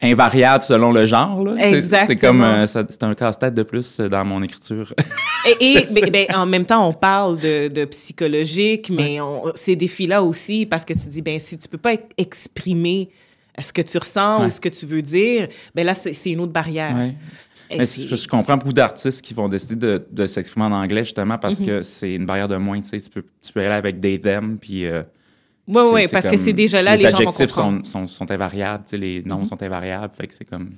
invariables 0.00 0.64
selon 0.64 0.90
le 0.90 1.06
genre. 1.06 1.44
Là. 1.44 1.68
Exactement. 1.68 2.06
C'est 2.06 2.16
comme. 2.16 2.42
Euh, 2.42 2.66
c'est 2.66 3.02
un 3.04 3.14
casse-tête 3.14 3.54
de 3.54 3.62
plus 3.62 4.00
dans 4.00 4.24
mon 4.24 4.42
écriture. 4.42 4.94
et, 5.60 5.76
et 5.76 5.86
ben, 5.92 6.10
ben, 6.10 6.26
en 6.34 6.46
même 6.46 6.64
temps, 6.64 6.88
on 6.88 6.94
parle 6.94 7.38
de, 7.38 7.68
de 7.68 7.84
psychologique, 7.84 8.90
mais 8.90 9.18
ces 9.54 9.76
défis-là 9.76 10.22
aussi, 10.22 10.66
parce 10.66 10.84
que 10.84 10.94
tu 10.94 11.08
dis, 11.08 11.22
ben 11.22 11.38
si 11.38 11.58
tu 11.58 11.68
peux 11.68 11.78
pas 11.78 11.92
exprimer 12.16 13.10
ce 13.60 13.72
que 13.72 13.82
tu 13.82 13.98
ressens 13.98 14.46
ou 14.46 14.50
ce 14.50 14.60
que 14.60 14.68
tu 14.68 14.86
veux 14.86 15.02
dire, 15.02 15.48
ben 15.74 15.84
là, 15.84 15.94
c'est 15.94 16.30
une 16.30 16.40
autre 16.40 16.52
barrière. 16.52 16.94
Mais 17.70 17.86
je, 17.86 18.28
comprends 18.28 18.56
beaucoup 18.56 18.72
d'artistes 18.72 19.22
qui 19.22 19.34
vont 19.34 19.48
décider 19.48 19.76
de, 19.76 20.06
de 20.10 20.26
s'exprimer 20.26 20.66
en 20.66 20.72
anglais 20.72 21.04
justement 21.04 21.38
parce 21.38 21.60
mhm. 21.60 21.66
que 21.66 21.82
c'est 21.82 22.14
une 22.14 22.26
barrière 22.26 22.48
de 22.48 22.56
moins. 22.56 22.80
Tu, 22.80 22.88
sais, 22.88 23.00
tu, 23.00 23.10
peux, 23.10 23.24
tu 23.42 23.52
peux 23.52 23.60
aller 23.60 23.68
avec 23.70 24.00
des 24.00 24.20
them, 24.20 24.58
puis. 24.58 24.86
Euh, 24.86 25.02
oui, 25.66 25.82
oui, 25.92 26.06
parce 26.10 26.26
que 26.26 26.38
c'est 26.38 26.54
déjà 26.54 26.80
là, 26.80 26.96
les, 26.96 27.02
les 27.02 27.08
adjectifs 27.08 27.50
sont, 27.50 27.84
sont, 27.84 28.06
sont, 28.06 28.30
invariables, 28.30 28.84
tu 28.84 28.92
sais, 28.92 28.96
les 28.96 29.22
noms 29.22 29.40
mhm. 29.40 29.44
sont 29.44 29.62
invariables, 29.62 30.14
fait 30.14 30.26
que 30.26 30.34
c'est 30.34 30.46
comme. 30.46 30.70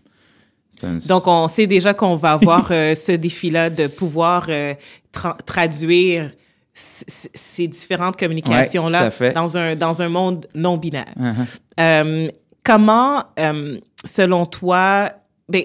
Donc, 1.06 1.26
on 1.26 1.46
sait 1.46 1.66
déjà 1.66 1.94
qu'on 1.94 2.16
va 2.16 2.32
avoir 2.32 2.68
euh, 2.70 2.94
ce 2.94 3.12
défi-là 3.12 3.70
de 3.70 3.86
pouvoir 3.86 4.46
euh, 4.48 4.74
traduire 5.46 6.30
ces 6.72 7.68
différentes 7.68 8.18
communications-là 8.18 9.10
dans, 9.32 9.58
un, 9.58 9.76
dans 9.76 10.02
un 10.02 10.08
monde 10.08 10.46
non 10.54 10.76
binaire. 10.76 11.12
Uh-huh 11.18 12.30
comment, 12.62 13.24
euh, 13.38 13.78
selon 14.04 14.46
toi, 14.46 15.10
ben, 15.48 15.62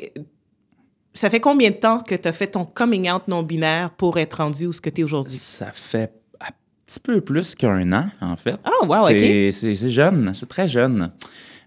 ça 1.13 1.29
fait 1.29 1.39
combien 1.39 1.71
de 1.71 1.75
temps 1.75 2.01
que 2.01 2.15
tu 2.15 2.27
as 2.27 2.31
fait 2.31 2.47
ton 2.47 2.65
coming 2.65 3.09
out 3.09 3.27
non-binaire 3.27 3.91
pour 3.91 4.17
être 4.17 4.35
rendu 4.35 4.67
où 4.67 4.73
ce 4.73 4.81
que 4.81 4.89
tu 4.89 5.01
es 5.01 5.03
aujourd'hui? 5.03 5.37
Ça 5.37 5.71
fait 5.71 6.13
un 6.41 6.51
petit 6.85 6.99
peu 6.99 7.21
plus 7.21 7.55
qu'un 7.55 7.91
an, 7.93 8.09
en 8.21 8.35
fait. 8.35 8.59
Ah, 8.63 8.85
wow, 8.85 9.09
OK. 9.09 9.51
C'est 9.51 9.89
jeune, 9.89 10.33
c'est 10.33 10.49
très 10.49 10.67
jeune. 10.67 11.11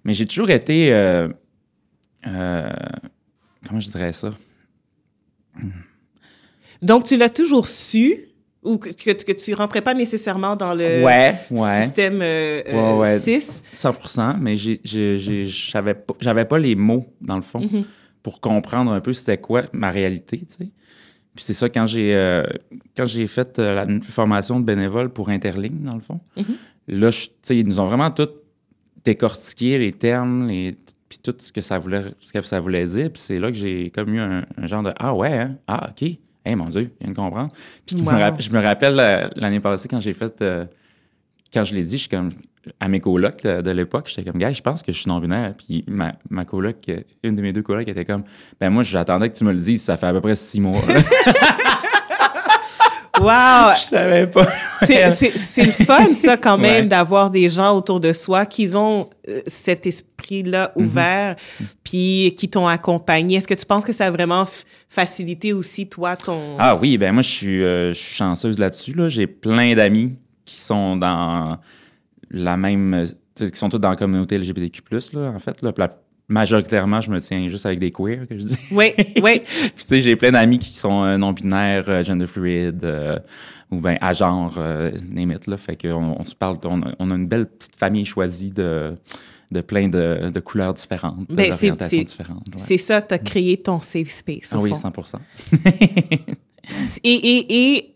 Mais 0.05 0.15
j'ai 0.15 0.27
toujours 0.27 0.51
été. 0.51 0.93
Euh, 0.93 1.29
euh, 2.27 2.71
comment 3.67 3.81
je 3.81 3.91
dirais 3.91 4.13
ça? 4.13 4.31
Donc, 6.83 7.05
tu 7.05 7.17
l'as 7.17 7.31
toujours 7.31 7.67
su? 7.67 8.28
Ou 8.69 8.79
que, 8.79 8.91
que, 8.91 9.33
tu 9.33 9.55
rentrais 9.55 9.81
pas 9.81 9.95
nécessairement 9.95 10.55
dans 10.55 10.75
le 10.75 11.03
ouais, 11.03 11.35
ouais. 11.51 11.83
système 11.83 12.21
euh, 12.23 13.05
6? 13.05 13.63
100% 13.73 14.37
mais 14.41 14.57
j'avais 14.57 15.95
pas, 15.95 16.45
pas 16.45 16.59
les 16.59 16.75
mots, 16.75 17.07
dans 17.21 17.37
le 17.37 17.43
fond, 17.43 17.61
mm-hmm. 17.61 17.85
pour 18.23 18.41
comprendre 18.41 18.93
un 18.93 19.01
peu 19.01 19.13
c'était 19.13 19.39
quoi 19.39 19.63
ma 19.73 19.91
réalité, 19.91 20.39
tu 20.39 20.65
sais. 20.65 20.71
Puis 21.35 21.45
c'est 21.45 21.55
ça, 21.55 21.69
quand 21.69 21.87
j'ai 21.87 22.15
euh, 22.17 22.43
quand 22.97 23.07
j'ai 23.07 23.27
fait 23.29 23.59
euh, 23.59 23.75
la 23.75 23.87
formation 24.09 24.59
de 24.59 24.65
bénévole 24.65 25.09
pour 25.11 25.29
Interligne, 25.29 25.83
dans 25.83 25.95
le 25.95 26.01
fond, 26.01 26.21
mm-hmm. 26.37 26.45
là, 26.89 27.29
ils 27.51 27.67
nous 27.67 27.81
ont 27.81 27.87
vraiment 27.87 28.11
tout 28.11 28.29
décortiqué, 29.05 29.79
les 29.79 29.93
termes, 29.93 30.49
les, 30.49 30.77
puis 31.09 31.19
tout 31.23 31.35
ce 31.39 31.53
que 31.53 31.61
ça 31.61 31.79
voulait, 31.79 32.03
ce 32.21 32.33
que 32.33 32.43
ça 32.43 32.61
voulait 32.61 32.87
dire. 32.87 33.11
Puis 33.11 33.23
c'est 33.23 33.39
là 33.39 33.51
que 33.51 33.57
j'ai 33.57 33.91
comme 33.91 34.13
eu 34.15 34.21
un, 34.21 34.45
genre 34.65 34.83
de 34.83 34.93
«Ah 34.99 35.15
ouais, 35.15 35.33
hein? 35.33 35.57
Ah, 35.67 35.91
OK. 35.91 36.11
Hey, 36.49 36.57
mon 36.57 36.67
Dieu, 36.67 36.91
je 36.99 37.05
viens 37.05 37.13
de 37.13 37.17
comprendre.» 37.17 37.53
Puis 37.87 37.97
je, 37.97 38.51
me 38.51 38.63
rappelle 38.63 38.99
euh, 38.99 39.29
l'année 39.37 39.61
passée, 39.61 39.89
quand 39.89 40.01
j'ai 40.01 40.15
fait... 40.15 40.43
quand 41.53 41.65
je 41.65 41.75
l'ai 41.75 41.83
dit, 41.83 41.93
je 41.93 42.03
suis 42.03 42.09
comme 42.09 42.31
à 42.81 42.89
mes 42.89 43.01
colocs 43.01 43.43
de, 43.43 43.71
l'époque, 43.71 44.09
j'étais 44.09 44.31
comme, 44.31 44.41
gars, 44.41 44.53
je 44.53 44.63
pense 44.63 44.83
que 44.83 44.93
je 44.93 44.99
suis 44.99 45.09
non-binaire. 45.09 45.55
Puis 45.57 45.85
ma, 45.87 46.15
ma 46.31 46.45
coloc, 46.45 46.91
une 47.23 47.35
de 47.35 47.43
mes 47.43 47.53
deux 47.53 47.63
colocs 47.63 47.89
était 47.89 48.05
comme, 48.05 48.25
ben 48.61 48.71
moi, 48.71 48.83
j'attendais 48.83 49.31
que 49.31 49.37
tu 49.37 49.45
me 49.45 49.53
le 49.53 49.61
dises, 49.61 49.83
ça 49.83 49.97
fait 49.97 50.07
à 50.07 50.13
peu 50.13 50.21
près 50.21 50.35
six 50.35 50.61
mois. 50.61 50.81
Wow! 53.21 53.75
Je 53.77 53.85
savais 53.85 54.27
pas. 54.27 54.47
c'est 54.83 55.65
le 55.65 55.73
fun, 55.73 56.15
ça, 56.15 56.37
quand 56.37 56.59
même, 56.59 56.89
d'avoir 56.89 57.31
des 57.31 57.49
gens 57.49 57.77
autour 57.77 58.01
de 58.01 58.13
soi 58.13 58.47
qui 58.47 58.75
ont 58.75 59.09
euh, 59.29 59.41
cet 59.47 59.87
esprit-là 59.87 60.73
mhm. 60.77 60.85
ouvert, 60.85 61.37
puis 61.85 62.35
qui 62.37 62.49
t'ont 62.49 62.67
accompagné. 62.67 63.37
Est-ce 63.37 63.49
que 63.49 63.55
tu 63.55 63.67
penses 63.67 63.85
que 63.85 63.93
ça 63.93 64.07
a 64.07 64.11
vraiment 64.11 64.47
facilité 64.89 65.53
aussi, 65.53 65.89
toi, 65.89 66.17
ton... 66.17 66.57
Ah 66.59 66.77
oui, 66.77 66.97
ben 66.99 67.13
moi, 67.13 67.23
je 67.23 67.31
suis, 67.31 67.63
euh, 67.63 67.93
je 67.93 67.99
suis 67.99 68.17
chanceuse 68.17 68.59
là-dessus. 68.59 68.93
Là. 68.93 69.09
J'ai 69.09 69.27
plein 69.27 69.75
d'amis 69.75 70.15
qui 70.45 70.57
sont 70.57 70.97
dans 70.97 71.59
la 72.31 72.57
même. 72.57 73.05
qui 73.37 73.51
sont 73.55 73.69
tous 73.69 73.79
dans 73.79 73.91
la 73.91 73.97
communauté 73.97 74.39
LGBTQ, 74.39 74.83
là, 75.15 75.33
en 75.35 75.39
fait. 75.39 75.61
Là, 75.63 75.73
majoritairement, 76.29 77.01
je 77.01 77.11
me 77.11 77.21
tiens 77.21 77.47
juste 77.49 77.67
avec 77.67 77.79
des 77.79 77.91
queers, 77.91 78.27
que 78.29 78.37
je 78.37 78.45
dis. 78.45 78.59
Oui, 78.71 78.93
oui. 79.23 79.41
Puis, 79.41 79.73
tu 79.77 79.89
sais, 79.89 80.01
j'ai 80.01 80.17
plein 80.17 80.33
d'amis 80.33 80.59
qui 80.59 80.75
sont 80.75 81.05
euh, 81.05 81.17
non-binaires, 81.17 81.89
euh, 81.89 82.05
gender 82.05 82.27
fluid, 82.27 82.85
euh, 82.85 83.19
ou 83.71 83.81
bien 83.81 83.97
à 84.01 84.13
genre, 84.13 84.55
euh, 84.59 84.91
là. 85.47 85.57
Fait 85.57 85.77
qu'on 85.77 86.17
on 86.19 86.25
se 86.25 86.35
parle, 86.35 86.59
on, 86.65 87.11
a 87.11 87.15
une 87.15 87.27
belle 87.27 87.47
petite 87.47 87.77
famille 87.77 88.05
choisie 88.05 88.51
de, 88.51 88.95
de 89.51 89.61
plein 89.61 89.89
de, 89.89 90.31
de 90.31 90.41
couleurs 90.41 90.75
différentes, 90.75 91.27
ben, 91.29 91.49
d'orientations 91.49 92.03
différentes. 92.03 92.45
C'est 92.57 92.79
ça, 92.79 93.03
tu 93.03 93.15
as 93.15 93.19
créé 93.19 93.57
ton 93.57 93.81
safe 93.81 94.11
space. 94.11 94.53
Ah 94.53 94.59
oui, 94.59 94.75
100 94.75 94.93
et, 97.05 97.05
et, 97.05 97.75
et 97.75 97.95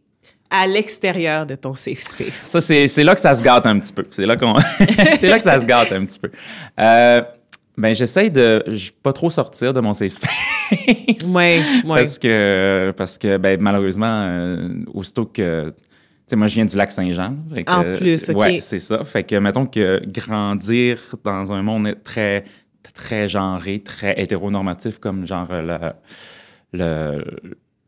à 0.53 0.67
l'extérieur 0.67 1.47
de 1.47 1.55
ton 1.55 1.75
safe 1.75 2.01
space. 2.01 2.35
Ça, 2.35 2.61
c'est 2.61 3.03
là 3.03 3.15
que 3.15 3.21
ça 3.21 3.35
se 3.35 3.43
gâte 3.43 3.65
un 3.65 3.79
petit 3.79 3.93
peu. 3.93 4.07
C'est 4.11 4.27
là, 4.27 4.37
qu'on 4.37 4.59
c'est 5.19 5.29
là 5.29 5.39
que 5.39 5.45
ça 5.45 5.61
se 5.61 5.67
gâte 5.67 5.93
un 5.93 6.05
petit 6.05 6.19
peu. 6.19 6.31
Euh, 6.79 7.23
ben, 7.77 7.95
j'essaye 7.95 8.31
de 8.31 8.63
pas 9.03 9.13
trop 9.13 9.31
sortir 9.31 9.73
de 9.73 9.81
mon 9.81 9.95
safe 9.95 10.13
space. 10.13 10.31
Oui, 11.27 11.61
oui. 11.61 11.83
Parce 11.85 12.19
que, 12.19 12.95
parce 12.97 13.19
que 13.19 13.37
ben, 13.37 13.61
malheureusement, 13.61 14.23
euh, 14.25 14.69
aussitôt 14.95 15.27
que. 15.27 15.69
Tu 15.69 15.75
sais, 16.27 16.37
moi, 16.37 16.47
je 16.47 16.55
viens 16.55 16.65
du 16.65 16.77
lac 16.77 16.91
Saint-Jean. 16.91 17.37
En 17.67 17.83
plus, 17.95 18.31
OK. 18.31 18.37
Ouais, 18.37 18.61
c'est 18.61 18.79
ça. 18.79 19.05
Fait 19.05 19.23
que, 19.23 19.35
mettons 19.37 19.67
que 19.67 20.01
grandir 20.07 20.99
dans 21.25 21.53
un 21.53 21.63
monde 21.63 21.95
très, 22.05 22.45
très 22.95 23.29
genré, 23.29 23.81
très 23.81 24.19
hétéronormatif, 24.19 24.99
comme 24.99 25.27
genre 25.27 25.49
le, 25.51 25.93
le 26.73 27.25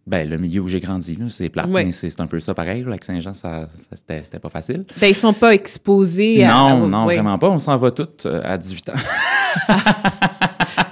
ben, 0.06 0.28
le 0.28 0.36
milieu 0.36 0.60
où 0.60 0.68
j'ai 0.68 0.80
grandi, 0.80 1.18
c'est 1.28 1.50
mais 1.66 1.90
c'est 1.90 2.20
un 2.20 2.26
peu 2.26 2.38
ça 2.38 2.52
pareil. 2.52 2.82
Là, 2.82 2.88
avec 2.90 3.04
Saint-Jean, 3.04 3.32
ça, 3.32 3.68
ça 3.70 3.96
c'était 4.22 4.38
pas 4.38 4.50
facile. 4.50 4.84
Ben, 5.00 5.06
ils 5.06 5.14
sont 5.14 5.32
pas 5.32 5.54
exposés 5.54 6.44
à... 6.44 6.52
Non, 6.52 6.86
non, 6.86 7.04
vraiment 7.04 7.38
pas. 7.38 7.48
On 7.48 7.58
s'en 7.58 7.76
va 7.78 7.90
toutes 7.90 8.26
euh, 8.26 8.42
à 8.44 8.58
18 8.58 8.90
ans. 8.90 8.92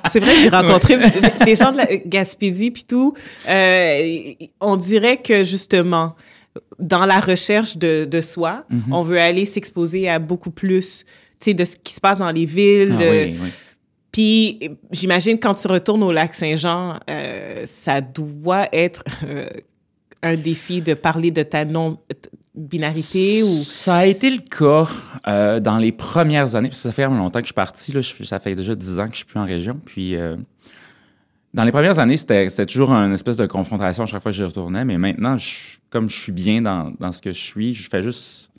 c'est 0.08 0.20
vrai 0.20 0.36
que 0.36 0.40
j'ai 0.40 0.48
rencontré 0.48 0.96
des 1.44 1.56
gens 1.56 1.72
de 1.72 1.78
la 1.78 1.96
Gaspésie 2.06 2.70
puis 2.70 2.84
tout. 2.84 3.12
Euh, 3.50 4.32
on 4.60 4.76
dirait 4.76 5.18
que, 5.18 5.44
justement, 5.44 6.16
dans 6.78 7.04
la 7.04 7.20
recherche 7.20 7.76
de, 7.76 8.06
de 8.06 8.20
soi, 8.22 8.64
mm-hmm. 8.72 8.92
on 8.92 9.02
veut 9.02 9.20
aller 9.20 9.44
s'exposer 9.44 10.08
à 10.08 10.18
beaucoup 10.18 10.50
plus, 10.50 11.04
tu 11.38 11.50
sais, 11.50 11.54
de 11.54 11.66
ce 11.66 11.76
qui 11.76 11.92
se 11.92 12.00
passe 12.00 12.18
dans 12.18 12.30
les 12.30 12.46
villes, 12.46 12.96
ah, 12.98 13.02
de... 13.02 13.10
Oui, 13.10 13.38
oui 13.42 13.48
puis 14.12 14.60
j'imagine 14.90 15.40
quand 15.40 15.54
tu 15.54 15.66
retournes 15.68 16.02
au 16.02 16.12
lac 16.12 16.34
Saint-Jean, 16.34 16.96
euh, 17.08 17.62
ça 17.64 18.02
doit 18.02 18.66
être 18.70 19.02
euh, 19.24 19.48
un 20.22 20.36
défi 20.36 20.82
de 20.82 20.92
parler 20.92 21.30
de 21.30 21.42
ta 21.42 21.64
non-binarité 21.64 23.42
ou... 23.42 23.46
Ça 23.46 23.96
a 23.96 24.06
été 24.06 24.28
le 24.28 24.42
cas 24.42 24.86
euh, 25.26 25.60
dans 25.60 25.78
les 25.78 25.92
premières 25.92 26.54
années, 26.54 26.68
parce 26.68 26.82
que 26.82 26.88
ça 26.88 26.92
fait 26.92 27.08
longtemps 27.08 27.40
que 27.40 27.46
je 27.46 27.48
suis 27.48 27.54
parti, 27.54 27.94
ça 28.24 28.38
fait 28.38 28.54
déjà 28.54 28.74
dix 28.74 29.00
ans 29.00 29.06
que 29.06 29.12
je 29.12 29.18
suis 29.18 29.26
plus 29.26 29.40
en 29.40 29.46
région, 29.46 29.80
puis... 29.82 30.14
dans 31.54 31.64
les 31.64 31.72
premières 31.72 31.98
années, 31.98 32.18
c'était 32.18 32.66
toujours 32.66 32.92
une 32.92 33.14
espèce 33.14 33.38
de 33.38 33.46
confrontation 33.46 34.04
à 34.04 34.06
chaque 34.06 34.22
fois 34.22 34.30
que 34.30 34.36
j'y 34.36 34.44
retournais, 34.44 34.84
mais 34.84 34.98
maintenant, 34.98 35.36
comme 35.88 36.10
je 36.10 36.20
suis 36.20 36.32
bien 36.32 36.60
dans, 36.60 36.92
dans, 37.00 37.12
ce 37.12 37.22
que 37.22 37.32
je 37.32 37.40
suis, 37.40 37.72
je 37.72 37.88
fais 37.88 38.02
juste 38.02 38.50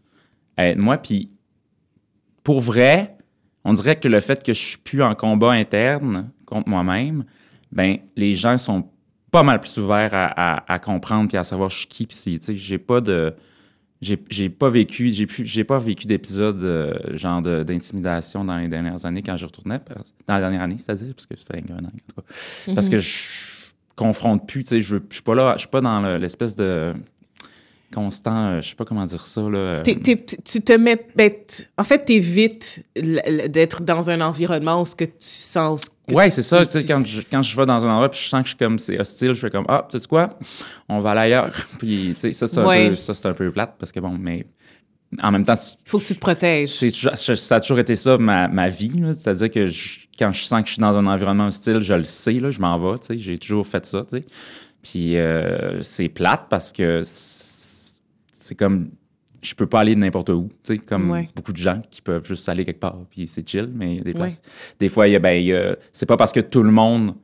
être 0.58 0.78
moi. 0.78 0.98
Puis 0.98 1.30
pour 2.44 2.60
vrai, 2.60 3.16
on 3.66 3.74
dirait 3.74 4.00
que 4.00 4.08
le 4.08 4.20
fait 4.20 4.44
que 4.44 4.54
je 4.54 4.60
suis 4.60 4.78
plus 4.78 5.04
en 5.04 5.16
combat 5.16 5.52
interne 5.52 6.30
contre 6.46 6.70
moi-même, 6.70 7.26
ben 7.72 7.98
les 8.16 8.34
gens 8.34 8.58
sont 8.58 8.88
pas 9.32 9.44
mal 9.44 9.60
plus 9.60 9.78
ouverts 9.80 10.12
à, 10.14 10.80
comprendre 10.80 11.28
puis 11.28 11.38
à 11.38 11.44
savoir 11.44 11.70
je 11.70 11.80
suis 11.80 11.88
qui 11.88 12.06
puis 12.06 12.40
j'ai 12.54 12.78
pas 12.78 13.02
de 13.02 13.34
j'ai 14.00 14.50
pas 14.50 14.70
vécu 14.70 15.12
j'ai 15.12 15.28
j'ai 15.28 15.64
pas 15.64 15.80
vécu 15.80 16.06
d'épisode 16.06 16.62
euh, 16.64 16.94
genre 17.14 17.42
d'intimidation 17.42 18.46
dans 18.46 18.58
les 18.58 18.68
dernières 18.68 19.06
années 19.06 19.24
quand 19.24 19.38
je 19.38 19.46
retournais 19.46 19.80
dans 20.28 20.36
la 20.36 20.40
dernière 20.40 20.62
année 20.62 20.76
c'est-à-dire 20.78 21.16
parce 21.16 21.26
que 21.26 21.36
ça 21.36 21.46
fait 21.46 21.64
un 21.72 21.76
an 21.76 21.80
en 21.80 21.90
tout 21.90 22.22
cas. 22.22 22.74
parce 22.76 22.90
que 22.90 23.00
je 23.00 23.72
confronte 23.96 24.46
plus 24.46 24.64
tu 24.64 24.70
sais 24.70 24.82
je, 24.82 24.98
je 24.98 25.14
suis 25.14 25.24
pas 25.24 25.34
là 25.34 25.54
je 25.56 25.62
suis 25.62 25.70
pas 25.70 25.82
dans 25.82 26.02
l'espèce 26.18 26.56
de 26.56 26.94
constant, 27.94 28.46
euh, 28.46 28.62
je 28.62 28.70
sais 28.70 28.76
pas 28.76 28.86
comment 28.86 29.06
dire 29.06 29.26
ça. 29.26 29.42
Là. 29.42 29.58
Euh. 29.58 29.84
tu 29.84 30.62
te 30.62 30.74
mets. 30.74 31.06
Ben, 31.16 31.32
en 31.78 31.84
fait, 31.84 32.06
tu 32.06 32.14
évites 32.14 32.86
d'être 32.96 33.84
dans 33.84 34.10
un 34.10 34.22
environnement 34.22 34.82
où 34.82 34.86
ce 34.86 34.96
que 34.96 35.06
tu 35.06 35.14
sens. 35.20 35.86
Oui, 36.12 36.30
c'est 36.30 36.44
ça. 36.44 36.66
Tu 36.66 36.86
quand, 36.86 37.06
je, 37.06 37.22
quand 37.30 37.42
je 37.42 37.56
vais 37.56 37.66
dans 37.66 37.86
un 37.86 37.90
endroit 37.90 38.10
puis 38.10 38.20
je 38.22 38.30
sens 38.30 38.42
que 38.42 38.48
je 38.48 38.50
suis 38.50 38.58
comme 38.58 38.80
c'est 38.80 39.00
hostile, 39.00 39.34
je 39.34 39.42
fais 39.42 39.50
comme 39.50 39.66
Ah, 39.70 39.88
tu 39.90 40.00
sais 40.00 40.08
quoi, 40.08 40.38
on 40.90 41.00
va 41.00 41.12
aller 41.12 41.22
ailleurs. 41.22 41.54
puis, 41.80 42.14
tu 42.16 42.20
sais, 42.20 42.34
ça, 42.34 42.48
c'est 42.48 42.60
un, 42.60 43.32
un 43.32 43.34
peu 43.34 43.52
plate 43.52 43.76
parce 43.80 43.92
que 43.92 44.00
bon, 44.00 44.18
mais 44.20 44.46
en 45.22 45.32
même 45.32 45.44
temps. 45.44 45.54
Il 45.54 45.90
faut 45.90 46.00
que 46.00 46.06
tu 46.06 46.16
te 46.16 46.20
protèges. 46.20 46.72
Ça 46.72 47.56
a 47.56 47.60
toujours 47.60 47.80
été 47.80 47.96
ça, 47.96 48.18
ma, 48.18 48.48
ma 48.48 48.70
vie. 48.70 48.92
C'est-à-dire 49.14 49.50
que 49.50 49.70
quand 50.18 50.32
je 50.32 50.44
sens 50.44 50.62
que 50.62 50.68
je 50.68 50.74
suis 50.74 50.82
dans 50.82 50.98
un 50.98 51.06
environnement 51.06 51.48
hostile, 51.48 51.80
je 51.82 51.94
le 51.94 52.04
sais, 52.04 52.34
là, 52.34 52.50
je 52.52 52.60
m'en 52.60 52.78
vais. 52.80 52.98
J'ai 53.18 53.38
toujours 53.38 53.68
fait 53.68 53.86
ça. 53.86 54.06
Puis 54.82 55.18
euh, 55.18 55.82
c'est 55.82 56.10
plate 56.10 56.48
parce 56.50 56.72
que 56.72 57.02
c'est 58.44 58.56
comme 58.56 58.90
je 59.42 59.54
peux 59.56 59.66
pas 59.66 59.82
aller 59.82 59.96
n'importe 59.96 60.30
où, 60.30 60.48
tu 60.64 60.76
sais, 60.76 60.78
comme 60.78 61.26
beaucoup 61.36 61.52
de 61.52 61.58
gens 61.58 61.82
qui 61.92 62.02
peuvent 62.02 62.26
juste 62.26 62.48
aller 62.48 62.64
quelque 62.64 62.80
part, 62.80 62.98
puis 63.10 63.28
c'est 63.28 63.48
chill, 63.48 63.70
mais 63.74 64.00
des 64.00 64.14
places. 64.14 64.42
Des 64.80 64.88
fois, 64.88 65.08
il 65.08 65.12
y 65.12 65.16
a, 65.16 65.20
ben, 65.20 65.76
c'est 65.92 66.06
pas 66.06 66.16
parce 66.16 66.32
que 66.32 66.40
tout 66.40 66.64
le 66.64 66.72
monde, 66.72 67.16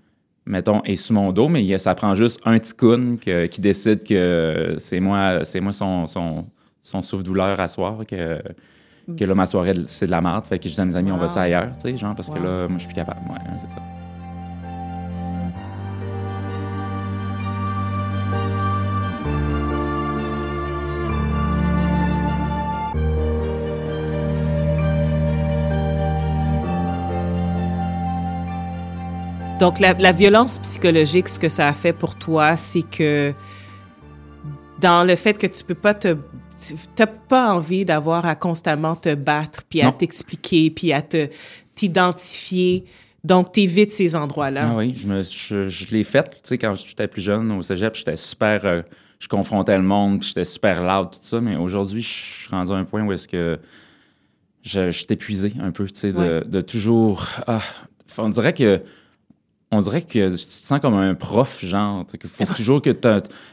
mettons, 0.46 0.84
est 0.84 0.96
sous 0.96 1.14
mon 1.14 1.32
dos, 1.32 1.48
mais 1.48 1.78
ça 1.78 1.96
prend 1.96 2.16
juste 2.16 2.42
un 2.44 2.58
petit 2.58 3.50
qui 3.50 3.62
décide 3.62 4.04
que 4.04 4.76
c'est 4.78 5.00
moi, 5.00 5.46
c'est 5.46 5.62
moi 5.62 5.72
son, 5.72 6.08
son, 6.08 6.46
son 6.84 7.02
souffle-douleur 7.02 7.58
à 7.60 7.70
soir, 7.70 8.00
que, 8.06 8.42
que 9.18 9.24
là, 9.24 9.34
ma 9.34 9.46
soirée, 9.46 9.74
c'est 9.86 10.08
de 10.08 10.12
la 10.12 10.20
merde. 10.20 10.44
Fait 10.44 10.60
que 10.60 10.68
je 10.68 10.74
dis 10.74 10.82
à 10.82 10.86
mes 10.86 10.98
amis, 10.98 11.12
on 11.12 11.18
va 11.18 11.30
ça 11.30 11.44
ailleurs, 11.44 11.72
tu 11.78 11.90
sais, 11.90 11.96
genre, 11.96 12.16
parce 12.16 12.30
que 12.30 12.40
là, 12.40 12.68
moi, 12.68 12.78
je 12.78 12.80
suis 12.80 12.88
plus 12.88 12.96
capable. 12.96 13.22
Ouais, 13.30 13.38
c'est 13.62 13.74
ça. 13.74 13.82
Donc, 29.60 29.82
la, 29.82 30.14
violence 30.14 30.58
psychologique, 30.60 31.28
ce 31.28 31.38
que 31.38 31.50
ça 31.50 31.68
a 31.68 31.74
fait 31.74 31.92
pour 31.92 32.16
toi, 32.16 32.56
c'est 32.56 32.82
que 32.82 33.34
dans 34.80 35.04
le 35.04 35.18
fait 35.18 35.38
que 35.38 35.48
tu 35.48 35.66
peux 35.66 35.76
pas 35.76 35.94
te 35.94 36.16
t'as 36.96 37.08
pas 37.08 37.54
envie 37.54 37.84
d'avoir 37.84 38.26
à 38.26 38.36
constamment 38.36 38.96
te 38.96 39.16
battre 39.16 39.64
puis 39.70 39.82
à 39.82 39.92
t'expliquer 39.92 40.70
puis 40.72 40.92
à 40.94 41.02
te 41.02 41.28
t'identifier 41.74 42.86
Donc, 43.24 43.52
tu 43.52 43.62
évites 43.62 43.92
ces 43.92 44.16
endroits-là. 44.16 44.70
Ah 44.72 44.76
oui, 44.78 44.94
je, 44.96 45.08
me, 45.08 45.24
je, 45.24 45.68
je 45.68 45.88
l'ai 45.92 46.06
fait, 46.06 46.24
tu 46.24 46.40
sais, 46.44 46.58
quand 46.58 46.76
j'étais 46.76 47.10
plus 47.10 47.22
jeune 47.22 47.52
au 47.52 47.62
cégep, 47.62 47.96
j'étais 47.96 48.16
super... 48.16 48.66
euh, 48.66 48.82
je 49.20 49.28
confrontais 49.28 49.76
le 49.76 49.84
monde, 49.84 50.20
puis 50.20 50.30
j'étais 50.30 50.46
super 50.46 50.82
loud, 50.82 51.12
tout 51.12 51.20
ça, 51.22 51.42
mais 51.42 51.58
aujourd'hui, 51.58 52.02
je 52.02 52.08
suis 52.08 52.50
rendu 52.50 52.72
à 52.72 52.76
un 52.76 52.86
point 52.86 53.04
où 53.04 53.12
est-ce 53.12 53.28
que 53.28 53.60
je, 54.62 54.92
je 54.92 54.98
suis 54.98 55.08
épuisé 55.10 55.52
un 55.62 55.72
peu, 55.72 55.86
tu 55.86 56.00
sais, 56.00 56.14
de, 56.14 56.18
Ouais. 56.18 56.42
de 56.46 56.62
toujours... 56.62 57.28
Ah, 57.46 57.62
on 58.18 58.30
dirait 58.30 58.54
que... 58.54 58.82
On 59.72 59.82
dirait 59.82 60.02
que 60.02 60.08
tu 60.08 60.36
te 60.36 60.66
sens 60.66 60.80
comme 60.80 60.96
un 60.96 61.14
prof, 61.14 61.64
genre. 61.64 62.06
qu'il 62.08 62.30
faut 62.30 62.46
toujours 62.46 62.82
que 62.82 62.90
tu. 62.90 63.08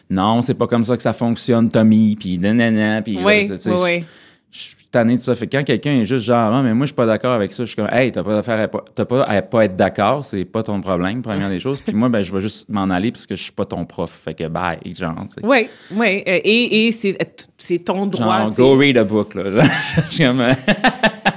Non, 0.09 0.41
c'est 0.41 0.55
pas 0.55 0.67
comme 0.67 0.85
ça 0.85 0.97
que 0.97 1.03
ça 1.03 1.13
fonctionne, 1.13 1.69
Tommy, 1.69 2.17
puis 2.17 2.39
nanana, 2.39 3.03
puis. 3.03 3.19
Oui, 3.23 3.49
là, 3.49 3.57
oui, 3.67 4.05
je 4.51 4.59
suis 4.59 4.77
tanné 4.91 5.17
de 5.17 5.21
ça. 5.21 5.35
Fait 5.35 5.47
que 5.47 5.57
quand 5.57 5.65
quelqu'un 5.65 5.93
est 5.93 6.05
juste 6.05 6.25
genre, 6.25 6.55
ah, 6.55 6.63
mais 6.63 6.73
moi, 6.73 6.87
je 6.87 6.89
suis 6.89 6.95
pas 6.95 7.05
d'accord 7.05 7.33
avec 7.33 7.53
ça, 7.53 7.65
je 7.65 7.69
suis 7.69 7.77
comme, 7.77 7.89
hey, 7.93 8.11
t'as 8.11 8.23
pas 8.23 8.39
à 8.39 8.69
pas, 8.69 8.85
t'as 8.95 9.05
pas 9.05 9.23
à 9.25 9.43
pas 9.43 9.65
être 9.67 9.77
d'accord, 9.77 10.25
c'est 10.25 10.45
pas 10.47 10.63
ton 10.63 10.81
problème, 10.81 11.21
première 11.21 11.51
des 11.51 11.61
choses. 11.61 11.83
Puis 11.83 11.95
moi, 11.95 12.09
ben, 12.09 12.21
je 12.21 12.33
vais 12.33 12.41
juste 12.41 12.69
m'en 12.71 12.89
aller 12.89 13.13
parce 13.13 13.27
que 13.27 13.35
je 13.35 13.43
suis 13.43 13.53
pas 13.53 13.67
ton 13.67 13.85
prof. 13.85 14.11
Fait 14.11 14.35
que 14.35 14.49
bye, 14.49 14.79
genre. 14.95 15.15
Oui, 15.43 15.69
oui. 15.93 16.23
euh, 16.27 16.41
et 16.45 16.87
et 16.89 16.93
c'est, 16.93 17.79
ton 17.85 18.07
droit. 18.07 18.41
Genre, 18.41 18.57
go 18.57 18.77
read 18.79 18.97
a 18.97 19.05
book, 19.05 19.35
là. 19.35 19.65
Je 20.09 20.15
suis 20.15 20.25
comme, 20.25 20.43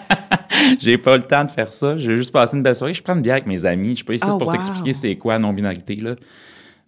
J'ai 0.79 0.97
pas 0.97 1.17
le 1.17 1.23
temps 1.23 1.43
de 1.45 1.51
faire 1.51 1.71
ça. 1.71 1.97
J'ai 1.97 2.15
juste 2.15 2.31
passé 2.31 2.57
une 2.57 2.63
belle 2.63 2.75
soirée. 2.75 2.93
Je 2.93 3.01
prends 3.03 3.15
une 3.15 3.21
bière 3.21 3.35
avec 3.35 3.47
mes 3.47 3.65
amis. 3.65 3.95
Je 3.95 4.03
peux 4.05 4.13
essayer 4.13 4.31
Oh, 4.33 4.37
pour 4.37 4.47
wow. 4.47 4.53
t'expliquer 4.53 4.93
c'est 4.93 5.15
quoi 5.15 5.39
non-binarité, 5.39 5.95
là. 5.95 6.15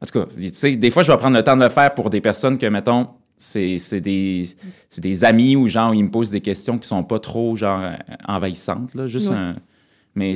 En 0.01 0.05
tout 0.05 0.19
cas, 0.19 0.25
tu 0.39 0.49
sais, 0.53 0.71
des 0.71 0.91
fois, 0.91 1.03
je 1.03 1.11
vais 1.11 1.17
prendre 1.17 1.35
le 1.35 1.43
temps 1.43 1.55
de 1.55 1.61
le 1.61 1.69
faire 1.69 1.93
pour 1.93 2.09
des 2.09 2.21
personnes 2.21 2.57
que, 2.57 2.65
mettons, 2.65 3.07
c'est 3.37 3.77
des, 4.01 4.45
c'est 4.89 5.01
des 5.01 5.23
amis 5.25 5.55
ou 5.55 5.67
genre, 5.67 5.93
ils 5.95 6.03
me 6.03 6.11
posent 6.11 6.29
des 6.31 6.41
questions 6.41 6.77
qui 6.77 6.87
sont 6.87 7.03
pas 7.03 7.19
trop, 7.19 7.55
genre, 7.55 7.81
envahissantes, 8.27 8.93
là. 8.95 9.07
Juste 9.07 9.29
un. 9.29 9.55
Mais 10.15 10.35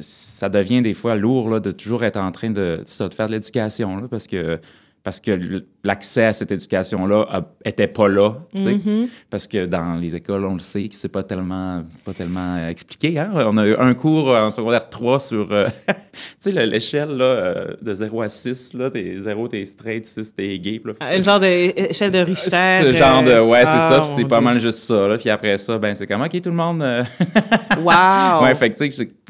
ça 0.00 0.48
devient 0.48 0.82
des 0.82 0.94
fois 0.94 1.14
lourd, 1.14 1.48
là, 1.48 1.60
de 1.60 1.70
toujours 1.70 2.04
être 2.04 2.18
en 2.18 2.30
train 2.30 2.50
de, 2.50 2.82
ça, 2.84 3.08
de 3.08 3.14
faire 3.14 3.26
de 3.28 3.32
l'éducation, 3.32 3.96
là, 3.96 4.08
parce 4.10 4.26
que. 4.26 4.60
Parce 5.02 5.20
que 5.20 5.64
l'accès 5.84 6.24
à 6.24 6.32
cette 6.32 6.50
éducation-là 6.50 7.44
était 7.64 7.86
pas 7.86 8.08
là. 8.08 8.34
Mm-hmm. 8.54 9.08
Parce 9.30 9.46
que 9.46 9.66
dans 9.66 9.94
les 9.94 10.14
écoles, 10.16 10.44
on 10.44 10.54
le 10.54 10.60
sait, 10.60 10.88
que 10.88 10.94
c'est 10.94 11.08
pas 11.08 11.22
tellement, 11.22 11.82
c'est 11.96 12.04
pas 12.04 12.12
tellement 12.14 12.56
euh, 12.56 12.68
expliqué. 12.70 13.18
Hein? 13.18 13.32
On 13.34 13.56
a 13.58 13.66
eu 13.66 13.76
un 13.76 13.94
cours 13.94 14.28
en 14.30 14.50
secondaire 14.50 14.88
3 14.88 15.20
sur, 15.20 15.52
euh, 15.52 15.68
tu 15.88 15.94
sais, 16.40 16.52
le- 16.52 16.64
l'échelle 16.64 17.10
là, 17.16 17.24
euh, 17.24 17.66
de 17.82 17.94
0 17.94 18.22
à 18.22 18.28
6. 18.28 18.74
Là, 18.74 18.90
t'es 18.90 19.14
0, 19.18 19.48
t'es 19.48 19.64
straight, 19.64 20.06
6, 20.06 20.34
t'es 20.34 20.58
gay. 20.58 20.80
là, 20.84 20.92
Un 21.00 21.22
genre 21.22 21.40
d'échelle 21.40 22.10
de 22.12 22.18
Richter. 22.18 22.80
ce 22.82 22.92
genre 22.92 23.22
de, 23.22 23.40
ouais, 23.40 23.64
c'est 23.64 23.72
ah, 23.74 23.88
ça. 23.88 24.00
Puis 24.00 24.10
c'est 24.16 24.24
pas 24.28 24.40
mal 24.40 24.58
juste 24.58 24.78
ça. 24.78 25.06
Là. 25.08 25.18
Puis 25.18 25.28
après 25.30 25.58
ça, 25.58 25.78
ben 25.78 25.94
c'est 25.94 26.06
comme, 26.06 26.22
OK, 26.22 26.40
tout 26.40 26.50
le 26.50 26.56
monde... 26.56 26.82
euh, 26.82 27.04
Wow! 27.82 28.44
ouais, 28.44 28.54
fait 28.54 28.70
que, 28.70 28.84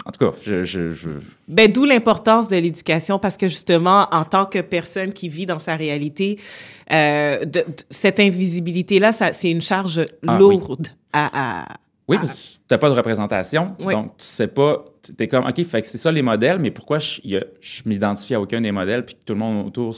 en 0.07 0.11
tout 0.11 0.31
cas, 0.31 0.37
je... 0.45 0.65
je, 0.65 0.91
je- 0.91 1.09
Ben, 1.49 1.71
d'où 1.73 1.85
l'importance 1.85 2.49
de 2.49 2.57
l'éducation 2.57 3.19
parce 3.19 3.37
que 3.37 3.49
justement, 3.49 4.07
en 4.13 4.25
tant 4.25 4.45
que 4.45 4.61
personne 4.61 5.13
qui 5.13 5.29
vit 5.29 5.47
dans 5.47 5.59
sa 5.59 5.77
réalité, 5.77 6.39
euh, 6.93 7.41
de- 7.41 7.61
de- 7.61 7.65
cette 7.91 8.21
invisibilité-là, 8.21 9.13
c'est 9.13 9.51
une 9.51 9.63
charge 9.63 10.07
Ah, 10.27 10.39
lourde 10.39 10.89
à, 11.13 11.63
à- 11.63 11.77
Oui, 12.09 12.17
parce 12.19 12.59
que 12.59 12.63
t'as 12.69 12.79
pas 12.79 12.91
de 12.91 12.95
représentation, 12.95 13.69
Oui. 13.81 13.95
donc 13.95 14.17
tu 14.19 14.25
sais 14.27 14.47
pas, 14.49 14.85
t'es 15.17 15.27
comme, 15.29 15.47
OK, 15.47 15.63
fait 15.65 15.81
que 15.81 15.87
c'est 15.87 15.99
ça 15.99 16.13
les 16.13 16.23
modèles, 16.23 16.59
mais 16.59 16.71
pourquoi 16.71 16.99
je, 16.99 17.21
je 17.61 17.83
m'identifie 17.87 18.35
à 18.35 18.41
aucun 18.41 18.61
des 18.61 18.73
modèles, 18.73 19.05
puis 19.07 19.15
que 19.15 19.25
tout 19.25 19.33
le 19.33 19.39
monde 19.39 19.67
autour 19.67 19.97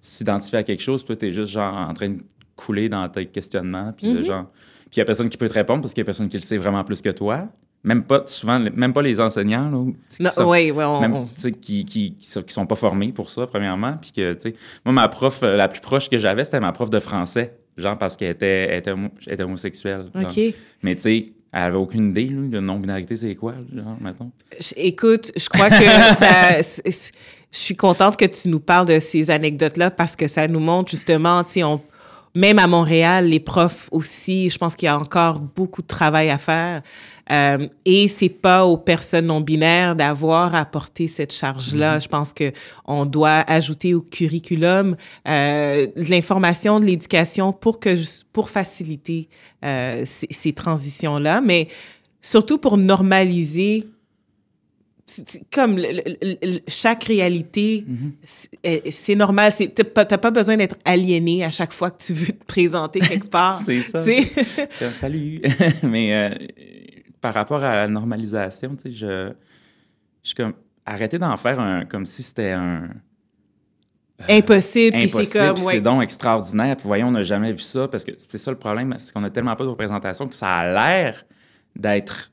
s'identifie 0.00 0.56
à 0.56 0.62
quelque 0.62 0.82
chose, 0.82 1.04
toi, 1.04 1.14
t'es 1.16 1.30
juste 1.30 1.52
genre 1.52 1.74
en 1.74 1.92
train 1.94 2.08
de 2.10 2.18
couler 2.56 2.88
dans 2.88 3.08
tes 3.08 3.26
questionnements, 3.26 3.92
puis 3.96 4.08
Mm-hmm. 4.08 4.16
de 4.18 4.22
genre... 4.22 4.46
Puis 4.90 4.98
il 4.98 4.98
y 4.98 5.02
a 5.02 5.04
personne 5.06 5.28
qui 5.30 5.38
peut 5.38 5.48
te 5.48 5.54
répondre 5.54 5.80
parce 5.80 5.94
qu'il 5.94 6.02
y 6.02 6.04
a 6.04 6.04
personne 6.04 6.28
qui 6.28 6.36
le 6.36 6.42
sait 6.42 6.58
vraiment 6.58 6.84
plus 6.84 7.00
que 7.00 7.08
toi. 7.08 7.48
Même 7.84 8.04
pas, 8.04 8.22
souvent, 8.26 8.60
même 8.60 8.92
pas 8.92 9.02
les 9.02 9.18
enseignants, 9.18 9.68
là, 9.68 9.84
qui 10.08 10.22
Non, 10.22 10.30
sont- 10.30 10.48
oui, 10.48 10.70
oui, 10.70 10.84
on- 10.84 11.00
même, 11.00 11.26
qui, 11.60 11.84
qui, 11.84 12.14
qui, 12.14 12.16
sont, 12.20 12.42
qui 12.42 12.54
sont 12.54 12.64
pas 12.66 12.76
formés 12.76 13.12
pour 13.12 13.28
ça, 13.28 13.46
premièrement. 13.48 13.96
Puis 14.00 14.12
que, 14.12 14.34
tu 14.34 14.50
sais, 14.50 14.54
moi, 14.84 14.92
ma 14.94 15.08
prof, 15.08 15.40
euh, 15.42 15.56
la 15.56 15.66
plus 15.66 15.80
proche 15.80 16.08
que 16.08 16.16
j'avais, 16.16 16.44
c'était 16.44 16.60
ma 16.60 16.70
prof 16.72 16.90
de 16.90 17.00
français. 17.00 17.52
Genre, 17.76 17.98
parce 17.98 18.16
qu'elle 18.16 18.30
était, 18.32 18.68
elle 18.70 18.78
était, 18.78 18.92
homo- 18.92 19.10
elle 19.26 19.32
était 19.32 19.42
homosexuelle. 19.42 20.10
genre. 20.14 20.30
OK. 20.30 20.54
Mais, 20.82 20.94
tu 20.94 21.02
sais, 21.02 21.32
elle 21.52 21.62
avait 21.62 21.76
aucune 21.76 22.10
idée, 22.10 22.26
là, 22.26 22.40
de 22.48 22.60
non-binarité, 22.60 23.16
c'est 23.16 23.34
quoi, 23.34 23.54
genre, 23.74 23.96
mettons. 24.00 24.30
Écoute, 24.76 25.32
je 25.36 25.48
crois 25.48 25.68
que 25.68 25.74
ça. 26.14 26.60
Je 27.54 27.58
suis 27.58 27.76
contente 27.76 28.16
que 28.16 28.24
tu 28.24 28.48
nous 28.48 28.60
parles 28.60 28.86
de 28.86 28.98
ces 28.98 29.30
anecdotes-là 29.30 29.90
parce 29.90 30.16
que 30.16 30.26
ça 30.26 30.48
nous 30.48 30.60
montre 30.60 30.90
justement, 30.90 31.42
tu 31.44 31.52
sais, 31.52 31.62
on- 31.64 31.82
même 32.34 32.58
à 32.58 32.66
Montréal, 32.66 33.26
les 33.26 33.40
profs 33.40 33.88
aussi, 33.92 34.48
je 34.48 34.56
pense 34.56 34.74
qu'il 34.74 34.86
y 34.86 34.88
a 34.88 34.98
encore 34.98 35.38
beaucoup 35.40 35.82
de 35.82 35.86
travail 35.86 36.30
à 36.30 36.38
faire. 36.38 36.82
Euh, 37.30 37.68
et 37.84 38.08
c'est 38.08 38.28
pas 38.28 38.64
aux 38.64 38.76
personnes 38.76 39.26
non 39.26 39.40
binaires 39.40 39.94
d'avoir 39.94 40.54
à 40.54 40.64
porter 40.64 41.08
cette 41.08 41.32
charge-là. 41.32 41.98
Je 41.98 42.08
pense 42.08 42.32
que 42.32 42.52
on 42.86 43.04
doit 43.04 43.44
ajouter 43.46 43.94
au 43.94 44.00
curriculum 44.00 44.96
euh, 45.28 45.86
de 45.86 46.10
l'information, 46.10 46.80
de 46.80 46.86
l'éducation 46.86 47.52
pour 47.52 47.78
que 47.78 47.94
pour 48.32 48.50
faciliter 48.50 49.28
euh, 49.64 50.02
ces, 50.04 50.26
ces 50.30 50.52
transitions-là, 50.52 51.40
mais 51.42 51.68
surtout 52.20 52.58
pour 52.58 52.76
normaliser 52.76 53.86
comme 55.52 55.76
le- 55.76 55.92
le- 56.22 56.36
le- 56.42 56.60
chaque 56.68 57.04
réalité, 57.04 57.84
c'est- 58.24 58.48
euh, 58.66 58.78
c'est 58.90 59.14
normal. 59.14 59.52
c'est- 59.52 59.68
T'as 59.74 59.84
pas, 59.84 60.04
t'as 60.04 60.18
pas 60.18 60.30
besoin 60.30 60.56
d'être 60.56 60.76
aliéné 60.84 61.44
à 61.44 61.50
chaque 61.50 61.72
fois 61.72 61.90
que 61.90 62.02
tu 62.02 62.12
veux 62.14 62.32
te 62.32 62.44
présenter 62.44 63.00
quelque 63.00 63.26
part. 63.28 63.60
C'est 63.64 63.80
ça. 63.80 63.98
Euh, 63.98 64.90
Salut! 64.90 65.40
Mais 65.82 66.14
euh, 66.14 66.46
par 67.20 67.34
rapport 67.34 67.62
à 67.62 67.74
la 67.76 67.88
normalisation, 67.88 68.74
tu 68.76 68.82
sais, 68.90 68.92
je, 68.92 69.32
je 70.22 70.28
suis 70.28 70.34
comme... 70.34 70.54
Arrêtez 70.86 71.18
d'en 71.18 71.36
faire 71.36 71.60
un... 71.60 71.84
Comme 71.84 72.06
si 72.06 72.22
c'était 72.22 72.52
un... 72.52 72.88
Impossible. 74.28 74.96
Puis 74.96 75.04
impossible, 75.08 75.24
c'est 75.26 75.38
comme, 75.54 75.64
ouais. 75.66 75.72
c'est 75.74 75.80
donc 75.80 76.02
extraordinaire. 76.02 76.76
Puis 76.76 76.86
voyons, 76.86 77.08
on 77.08 77.12
n'a 77.12 77.22
jamais 77.22 77.52
vu 77.52 77.58
ça 77.60 77.88
parce 77.88 78.04
que 78.04 78.12
c'est 78.16 78.38
ça 78.38 78.50
le 78.50 78.56
problème, 78.58 78.94
c'est 78.98 79.12
qu'on 79.12 79.20
n'a 79.20 79.30
tellement 79.30 79.56
pas 79.56 79.64
de 79.64 79.68
représentation 79.68 80.28
que 80.28 80.34
ça 80.36 80.54
a 80.54 80.72
l'air 80.72 81.24
d'être 81.76 82.31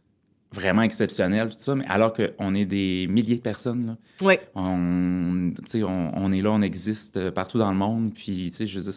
vraiment 0.52 0.82
exceptionnel, 0.82 1.50
tout 1.50 1.56
ça, 1.60 1.76
mais 1.76 1.86
alors 1.88 2.12
qu'on 2.12 2.56
est 2.56 2.66
des 2.66 3.06
milliers 3.08 3.36
de 3.36 3.42
personnes, 3.42 3.86
là. 3.86 3.98
Ouais. 4.26 4.42
On, 4.56 5.52
on, 5.76 6.12
on 6.16 6.32
est 6.32 6.42
là, 6.42 6.52
on 6.52 6.62
existe 6.64 7.18
euh, 7.18 7.30
partout 7.32 7.58
dans 7.60 7.70
le 7.70 7.78
monde, 7.78 8.14
puis 8.14 8.50
tu 8.50 8.58
sais, 8.58 8.66
je 8.66 8.80
veux 8.80 8.92
dire, 8.92 8.94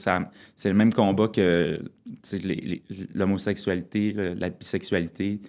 c'est 0.56 0.68
le 0.70 0.74
même 0.74 0.92
combat 0.92 1.28
que 1.28 1.78
l'homosexualité, 3.14 4.12
la 4.36 4.50
bisexualité. 4.50 5.40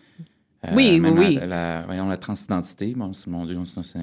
euh, 0.66 0.72
Oui, 0.76 1.00
même 1.00 1.18
oui, 1.18 1.36
la- 1.36 1.42
oui. 1.42 1.48
La, 1.50 1.84
voyons, 1.86 2.10
la 2.10 2.18
transidentité. 2.18 2.94
Bon, 2.96 3.14
c'est- 3.14 3.30
mon 3.30 3.46
Dieu, 3.46 3.58
c'est 3.66 3.84
c'est 3.84 4.00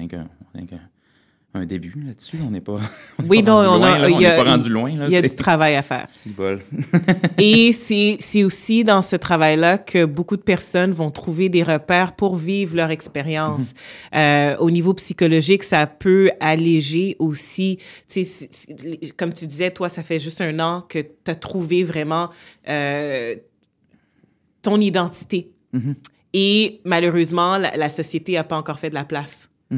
un 1.53 1.65
début 1.65 1.93
là-dessus. 2.05 2.37
On 2.45 2.49
n'est 2.51 2.61
pas, 2.61 2.73
on 3.19 3.23
n'est 3.23 3.29
Oui, 3.29 3.43
pas 3.43 3.51
non, 3.51 3.57
rendu 3.57 3.69
on 3.69 3.77
loin, 3.79 3.91
a- 3.93 3.99
là. 3.99 4.09
il 4.09 4.13
On 4.15 4.19
y 4.19 4.21
n'est 4.23 4.25
a- 4.27 4.43
pas 4.43 4.49
rendu 4.51 4.69
loin. 4.69 4.95
Là, 4.95 5.05
Il 5.07 5.11
y 5.11 5.15
a 5.17 5.21
du 5.21 5.35
travail 5.35 5.75
à 5.75 5.81
faire. 5.81 6.07
Bol. 6.37 6.61
Et 7.37 7.73
c'est 7.73 8.43
aussi 8.43 8.83
dans 8.85 9.01
ce 9.01 9.15
travail-là 9.17 9.77
que 9.77 10.05
beaucoup 10.05 10.37
de 10.37 10.41
personnes 10.41 10.91
vont 10.91 11.11
trouver 11.11 11.49
des 11.49 11.63
repères 11.63 12.15
pour 12.15 12.35
vivre 12.37 12.75
leur 12.77 12.89
expérience. 12.89 13.73
Euh, 14.15 14.55
au 14.59 14.71
niveau 14.71 14.93
psychologique, 14.93 15.63
ça 15.63 15.87
peut 15.87 16.29
alléger 16.39 17.17
aussi. 17.19 17.77
C'est- 18.07 18.23
c'est- 18.23 19.11
comme 19.17 19.33
tu 19.33 19.45
disais, 19.45 19.71
toi, 19.71 19.89
ça 19.89 20.03
fait 20.03 20.19
juste 20.19 20.39
un 20.41 20.57
an 20.61 20.81
que 20.81 20.99
tu 20.99 21.31
as 21.31 21.35
trouvé 21.35 21.83
vraiment 21.83 22.29
euh, 22.69 23.35
ton 24.61 24.79
identité. 24.79 25.51
Et 26.33 26.79
malheureusement, 26.85 27.57
la, 27.57 27.75
la 27.75 27.89
société 27.89 28.33
n'a 28.33 28.43
pas 28.45 28.57
encore 28.57 28.79
fait 28.79 28.89
de 28.89 28.95
la 28.95 29.03
place. 29.03 29.49
C- 29.69 29.77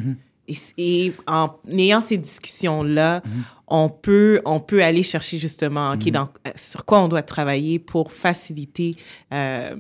et 0.78 1.14
en 1.28 1.48
ayant 1.70 2.02
ces 2.02 2.18
discussions-là, 2.18 3.22
on, 3.68 3.90
peut, 3.90 4.42
on 4.46 4.60
peut 4.60 4.84
aller 4.84 5.04
chercher 5.04 5.38
justement 5.40 5.96
dans, 5.96 6.30
euh, 6.48 6.52
sur 6.56 6.86
quoi 6.86 7.02
on 7.02 7.08
doit 7.08 7.24
travailler 7.24 7.80
pour 7.80 8.12
faciliter 8.12 8.96
euh, 9.34 9.76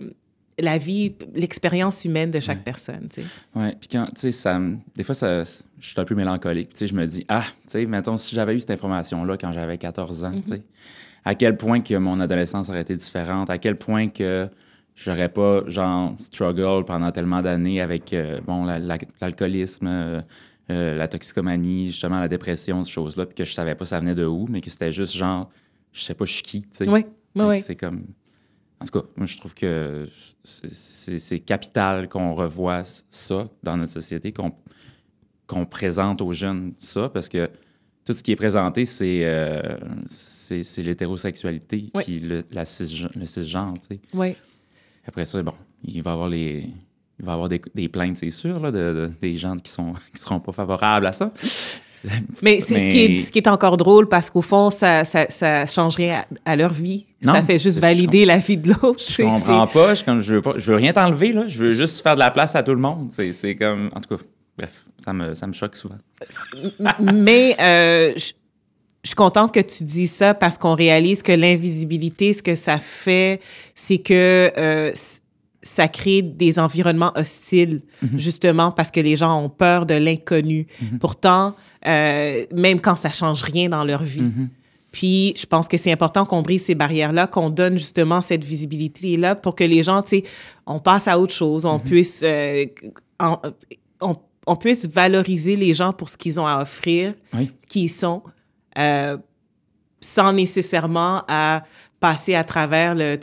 la 0.60 0.78
vie, 0.78 1.14
l'expérience 1.36 2.06
humaine 2.06 2.32
de 2.32 2.40
chaque 2.40 2.64
personne. 2.64 3.10
tu 3.10 3.22
sais. 3.22 3.28
Ouais, 3.56 3.76
puis 3.80 3.90
quand, 3.92 4.06
tu 4.06 4.12
sais, 4.22 4.32
ça, 4.32 4.60
des 4.96 5.04
fois, 5.04 5.16
ça, 5.16 5.44
je 5.44 5.52
suis 5.80 6.00
un 6.00 6.06
peu 6.06 6.16
mélancolique. 6.16 6.70
Tu 6.70 6.78
sais, 6.78 6.88
je 6.88 6.94
me 6.94 7.06
dis, 7.08 7.26
ah, 7.28 7.44
tu 7.44 7.58
sais, 7.68 7.86
mettons, 7.86 8.18
si 8.18 8.36
j'avais 8.36 8.56
eu 8.56 8.60
cette 8.60 8.72
information-là 8.72 9.36
quand 9.38 9.52
j'avais 9.52 9.78
14 9.78 10.24
ans, 10.24 10.32
tu 10.46 10.54
sais, 10.54 10.62
à 11.26 11.36
quel 11.36 11.58
point 11.58 11.82
que 11.82 11.96
mon 11.96 12.20
adolescence 12.20 12.70
aurait 12.70 12.82
été 12.82 12.96
différente, 12.96 13.50
à 13.50 13.58
quel 13.58 13.78
point 13.78 14.08
que 14.10 14.48
j'aurais 14.96 15.30
pas, 15.30 15.64
genre, 15.68 16.14
struggle 16.20 16.86
pendant 16.86 17.12
tellement 17.12 17.42
d'années 17.42 17.82
avec, 17.82 18.14
euh, 18.14 18.40
bon, 18.46 18.64
la- 18.66 18.78
la- 18.80 18.98
l'alcoolisme, 19.22 19.88
euh, 20.72 20.96
la 20.96 21.08
toxicomanie, 21.08 21.88
justement, 21.88 22.20
la 22.20 22.28
dépression, 22.28 22.84
ces 22.84 22.92
choses-là, 22.92 23.26
puis 23.26 23.36
que 23.36 23.44
je 23.46 23.54
savais 23.54 23.76
pas 23.76 23.86
ça 23.86 24.00
venait 24.00 24.16
de 24.16 24.26
où, 24.26 24.48
mais 24.50 24.62
que 24.62 24.70
c'était 24.70 24.92
juste, 24.92 25.14
genre, 25.14 25.50
je 25.92 26.02
sais 26.04 26.14
pas 26.14 26.26
je 26.26 26.34
suis 26.34 26.42
qui, 26.44 26.62
tu 26.62 26.68
sais. 26.72 26.90
Oui, 26.90 27.06
oui. 27.36 27.60
C'est 27.62 27.76
comme. 27.76 28.06
En 28.80 28.86
tout 28.86 29.00
cas, 29.00 29.08
moi, 29.16 29.26
je 29.26 29.38
trouve 29.38 29.54
que 29.54 30.06
c'est- 30.44 31.40
capital 31.40 32.10
qu'on 32.10 32.34
revoie 32.34 32.84
ça 33.10 33.48
dans 33.62 33.78
notre 33.78 33.92
société, 33.94 34.34
qu'on 34.34 35.66
présente 35.66 36.22
aux 36.22 36.34
jeunes 36.34 36.74
ça, 36.80 37.08
parce 37.10 37.30
que 37.30 37.50
tout 38.06 38.12
ce 38.14 38.22
qui 38.24 38.32
est 38.34 38.36
présenté, 38.36 38.84
c'est 38.86 39.22
euh, 39.24 39.78
l'hétérosexualité, 40.78 41.90
Oui. 41.94 42.04
puis 42.04 42.20
le, 42.20 42.44
la 42.52 42.64
le 42.64 43.26
cisgenre, 43.26 43.74
tu 43.80 43.96
sais. 43.96 44.00
Oui. 44.14 44.36
Après 45.06 45.26
ça, 45.26 45.42
bon, 45.44 45.54
il 45.84 46.02
va 46.02 46.12
y 46.12 46.14
avoir 46.14 46.30
les, 46.30 46.70
il 47.24 47.26
va 47.26 47.32
y 47.32 47.36
avoir 47.36 47.50
des, 47.50 47.62
des 47.74 47.88
plaintes, 47.88 48.18
c'est 48.18 48.30
sûr, 48.30 48.60
là, 48.60 48.70
de, 48.70 49.10
des 49.22 49.38
gens 49.38 49.58
qui 49.58 49.72
sont 49.72 49.94
qui 50.14 50.22
seront 50.22 50.40
pas 50.40 50.52
favorables 50.52 51.06
à 51.06 51.14
ça. 51.14 51.32
Mais 52.42 52.60
c'est 52.60 52.78
ce, 52.80 52.90
qui 52.90 53.06
est, 53.06 53.18
ce 53.18 53.32
qui 53.32 53.40
est 53.40 53.48
encore 53.48 53.78
drôle 53.78 54.10
parce 54.10 54.30
qu'au 54.30 54.42
fond, 54.42 54.70
ça, 54.70 55.06
ça, 55.06 55.26
ça 55.30 55.66
change 55.66 55.96
rien 55.96 56.26
à, 56.44 56.58
leur 56.58 56.74
vie. 56.74 57.06
ça 57.22 57.42
fait 57.42 57.58
juste 57.58 57.80
valider 57.80 58.26
la 58.26 58.40
vie 58.40 58.58
de 58.58 58.74
l'autre. 58.74 59.02
Je 59.02 59.24
comprends 59.24 59.68
pas. 59.68 59.96
Je, 59.96 60.04
comme, 60.04 60.20
je, 60.20 60.36
veux 60.36 60.42
pas. 60.42 60.56
je 60.58 60.70
veux 60.70 60.76
rien 60.76 60.92
t'enlever. 60.92 61.32
Là. 61.32 61.48
Je 61.48 61.60
veux 61.60 61.70
juste 61.70 62.04
faire 62.04 62.16
de 62.16 62.20
la 62.20 62.30
place 62.30 62.56
à 62.56 62.64
tout 62.64 62.74
le 62.74 62.82
monde. 62.82 63.10
C'est 63.10 63.56
comme. 63.56 63.90
En 63.96 64.02
tout 64.02 64.18
cas, 64.18 64.24
bref, 64.58 64.84
ça 65.06 65.14
me, 65.14 65.34
ça 65.34 65.48
me 65.48 65.54
choque 65.54 65.78
souvent. 65.78 65.96
Mais 67.00 67.56
euh, 67.62 68.12
je, 68.18 68.34
suis 69.06 69.16
contente 69.16 69.54
que 69.54 69.62
tu 69.62 69.86
dis 69.86 70.08
ça 70.08 70.34
parce 70.34 70.58
qu'on 70.58 70.76
réalise 70.76 71.24
que 71.24 71.32
l'invisibilité, 71.32 72.34
ce 72.34 72.44
que 72.44 72.56
ça 72.56 72.80
fait, 72.80 73.40
c'est 73.76 74.00
que. 74.00 74.52
Euh, 74.58 74.92
ça 75.64 75.88
crée 75.88 76.22
des 76.22 76.60
environnements 76.60 77.14
hostiles, 77.16 77.82
mm-hmm. 78.04 78.18
justement 78.18 78.72
parce 78.72 78.92
que 78.92 79.00
les 79.00 79.16
gens 79.16 79.42
ont 79.42 79.50
peur 79.50 79.86
de 79.86 79.96
l'inconnu. 79.96 80.68
Mm-hmm. 80.68 80.98
Pourtant, 81.00 81.56
euh, 81.88 82.46
même 82.54 82.80
quand 82.80 82.96
ça 82.96 83.12
change 83.12 83.42
rien 83.44 83.70
dans 83.70 83.84
leur 83.84 84.04
vie. 84.04 84.22
Mm-hmm. 84.22 84.48
Puis, 84.92 85.34
je 85.36 85.48
pense 85.48 85.68
que 85.68 85.76
c'est 85.76 85.92
important 85.92 86.24
qu'on 86.24 86.44
brise 86.44 86.66
ces 86.66 86.76
barrières-là, 86.76 87.26
qu'on 87.26 87.50
donne 87.50 87.80
justement 87.80 88.22
cette 88.22 88.44
visibilité-là 88.44 89.34
pour 89.34 89.56
que 89.56 89.64
les 89.64 89.82
gens, 89.82 90.04
tu 90.04 90.20
sais, 90.20 90.24
on 90.68 90.78
passe 90.78 91.08
à 91.08 91.18
autre 91.18 91.34
chose, 91.34 91.66
on 91.66 91.80
puisse, 91.80 92.22
euh, 92.24 92.66
on, 94.00 94.56
puisse 94.56 94.88
valoriser 94.88 95.56
les 95.56 95.74
gens 95.74 95.94
pour 95.94 96.10
ce 96.10 96.18
qu'ils 96.18 96.40
ont 96.40 96.46
à 96.46 96.62
offrir, 96.62 97.16
qui 97.68 97.86
ils 97.86 97.90
sont, 97.90 98.22
euh, 98.78 99.18
sans 100.00 100.32
nécessairement 100.32 101.24
à 101.28 101.64
passer 102.04 102.36
à 102.36 102.44
travers 102.44 102.96
le, 102.96 103.18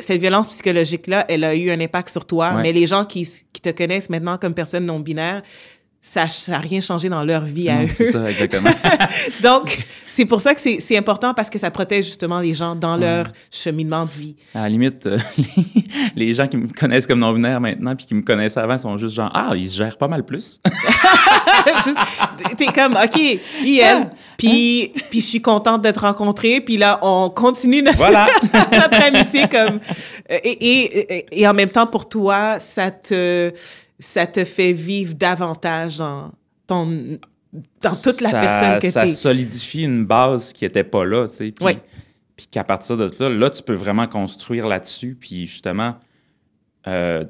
cette 0.00 0.20
violence 0.20 0.50
psychologique-là, 0.50 1.24
elle 1.30 1.44
a 1.44 1.54
eu 1.54 1.70
un 1.70 1.80
impact 1.80 2.10
sur 2.10 2.26
toi, 2.26 2.52
mais 2.60 2.70
les 2.70 2.86
gens 2.86 3.06
qui, 3.06 3.26
qui 3.54 3.62
te 3.62 3.70
connaissent 3.70 4.10
maintenant 4.10 4.36
comme 4.36 4.52
personne 4.52 4.84
non 4.84 5.00
binaire, 5.00 5.40
ça 5.98 6.26
n'a 6.48 6.58
rien 6.58 6.82
changé 6.82 7.08
dans 7.08 7.24
leur 7.24 7.40
vie 7.40 7.70
à 7.70 7.84
eux. 7.84 7.88
C'est 7.92 8.12
ça, 8.12 8.28
exactement. 8.28 8.68
Donc, 9.42 9.82
c'est 10.10 10.26
pour 10.26 10.42
ça 10.42 10.54
que 10.54 10.60
c'est 10.60 10.96
important 10.98 11.32
parce 11.32 11.48
que 11.48 11.58
ça 11.58 11.70
protège 11.70 12.04
justement 12.04 12.40
les 12.40 12.52
gens 12.52 12.76
dans 12.76 12.98
leur 12.98 13.28
cheminement 13.50 14.04
de 14.04 14.10
vie. 14.10 14.36
À 14.54 14.64
la 14.64 14.68
limite, 14.68 15.06
euh, 15.06 15.18
les, 16.16 16.34
gens 16.34 16.48
qui 16.48 16.58
me 16.58 16.68
connaissent 16.68 17.06
comme 17.06 17.20
non-binaire 17.20 17.62
maintenant 17.62 17.96
puis 17.96 18.04
qui 18.04 18.14
me 18.14 18.22
connaissaient 18.22 18.60
avant 18.60 18.76
sont 18.76 18.98
juste 18.98 19.14
genre 19.14 19.30
«Ah, 19.34 19.52
ils 19.56 19.70
se 19.70 19.78
gèrent 19.78 19.96
pas 19.96 20.08
mal 20.08 20.22
plus.» 20.22 20.60
T'es 22.56 22.66
comme 22.66 22.96
«OK, 23.04 23.20
IL. 23.64 24.10
Puis, 24.38 24.92
puis 25.10 25.20
je 25.20 25.26
suis 25.26 25.42
contente 25.42 25.82
de 25.82 25.90
te 25.90 26.00
rencontrer. 26.00 26.60
Puis 26.60 26.76
là, 26.76 26.98
on 27.02 27.30
continue 27.30 27.82
notre, 27.82 27.96
voilà. 27.98 28.26
notre 28.72 29.02
amitié 29.02 29.48
comme... 29.48 29.80
Et, 30.28 30.50
et, 30.50 31.40
et 31.40 31.48
en 31.48 31.54
même 31.54 31.70
temps, 31.70 31.86
pour 31.86 32.08
toi, 32.08 32.60
ça 32.60 32.90
te 32.90 33.52
ça 33.98 34.26
te 34.26 34.44
fait 34.44 34.72
vivre 34.72 35.14
davantage 35.14 35.98
dans 35.98 36.32
ton 36.66 37.18
dans 37.80 38.02
toute 38.02 38.20
la 38.20 38.30
personne 38.32 38.78
que 38.78 38.86
tu 38.86 38.92
Ça 38.92 39.08
solidifie 39.08 39.84
une 39.84 40.04
base 40.04 40.52
qui 40.52 40.64
n'était 40.64 40.84
pas 40.84 41.04
là, 41.06 41.26
tu 41.26 41.36
sais. 41.36 41.52
Puis, 41.52 41.78
puis 42.36 42.46
qu'à 42.50 42.64
partir 42.64 42.98
de 42.98 43.08
là, 43.18 43.30
là, 43.30 43.50
tu 43.50 43.62
peux 43.62 43.74
vraiment 43.74 44.06
construire 44.06 44.66
là-dessus, 44.66 45.16
puis 45.18 45.46
justement, 45.46 45.96
euh, 46.86 47.24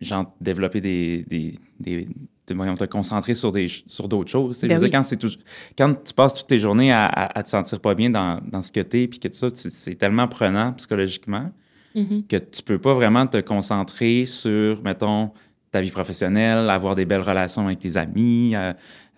genre, 0.00 0.32
développer 0.40 0.80
des... 0.80 1.24
des, 1.28 1.54
des 1.80 2.08
te 2.46 2.84
concentrer 2.84 3.34
sur 3.34 3.52
des 3.52 3.68
sur 3.68 4.08
d'autres 4.08 4.30
choses. 4.30 4.62
Ben 4.62 4.90
quand, 4.90 5.02
tout, 5.18 5.28
quand 5.76 5.94
tu 6.04 6.14
passes 6.14 6.34
toutes 6.34 6.46
tes 6.46 6.58
journées 6.58 6.92
à, 6.92 7.06
à, 7.06 7.42
te 7.42 7.48
sentir 7.48 7.80
pas 7.80 7.94
bien 7.94 8.10
dans, 8.10 8.40
dans 8.46 8.62
ce 8.62 8.70
que 8.70 8.80
tu 8.80 9.02
es, 9.02 9.08
puis 9.08 9.18
que 9.18 9.28
tout 9.28 9.34
ça, 9.34 9.48
c'est 9.54 9.94
tellement 9.94 10.28
prenant 10.28 10.72
psychologiquement. 10.72 11.50
Mm-hmm. 11.94 12.26
que 12.26 12.36
tu 12.38 12.62
peux 12.64 12.80
pas 12.80 12.92
vraiment 12.92 13.24
te 13.28 13.40
concentrer 13.40 14.26
sur, 14.26 14.82
mettons, 14.82 15.30
ta 15.74 15.80
vie 15.80 15.90
professionnelle, 15.90 16.70
avoir 16.70 16.94
des 16.94 17.04
belles 17.04 17.20
relations 17.20 17.66
avec 17.66 17.80
tes 17.80 17.96
amis, 17.96 18.54
euh, 18.54 18.70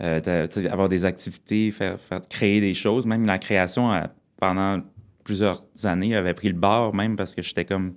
euh, 0.02 0.46
avoir 0.70 0.88
des 0.88 1.04
activités, 1.04 1.70
faire, 1.70 1.98
créer 2.30 2.62
des 2.62 2.72
choses. 2.72 3.04
Même 3.04 3.26
la 3.26 3.38
création, 3.38 3.92
euh, 3.92 4.00
pendant 4.38 4.80
plusieurs 5.22 5.66
années, 5.84 6.16
avait 6.16 6.32
pris 6.32 6.48
le 6.48 6.54
bord, 6.54 6.94
même 6.94 7.14
parce 7.14 7.34
que 7.34 7.42
j'étais 7.42 7.66
comme. 7.66 7.92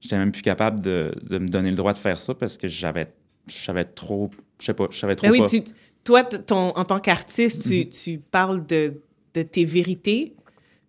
J'étais 0.00 0.18
même 0.18 0.32
plus 0.32 0.42
capable 0.42 0.80
de, 0.80 1.12
me 1.30 1.48
donner 1.48 1.70
le 1.70 1.76
droit 1.76 1.92
de 1.92 1.98
faire 1.98 2.20
ça 2.20 2.34
parce 2.34 2.58
que 2.58 2.68
j'avais 2.68 3.12
j'avais 3.48 3.84
trop. 3.84 4.30
Je 4.64 4.68
sais 4.68 4.74
pas, 4.74 4.86
je 4.90 4.98
savais 4.98 5.14
trop. 5.14 5.28
Ben 5.28 5.32
oui, 5.38 5.64
toi, 6.04 6.24
ton, 6.24 6.70
en 6.70 6.84
tant 6.86 7.00
qu'artiste, 7.00 7.62
tu, 7.62 7.68
mm-hmm. 7.68 8.02
tu, 8.02 8.18
parles 8.18 8.64
de, 8.64 8.94
de, 9.34 9.42
tes 9.42 9.66
vérités. 9.66 10.32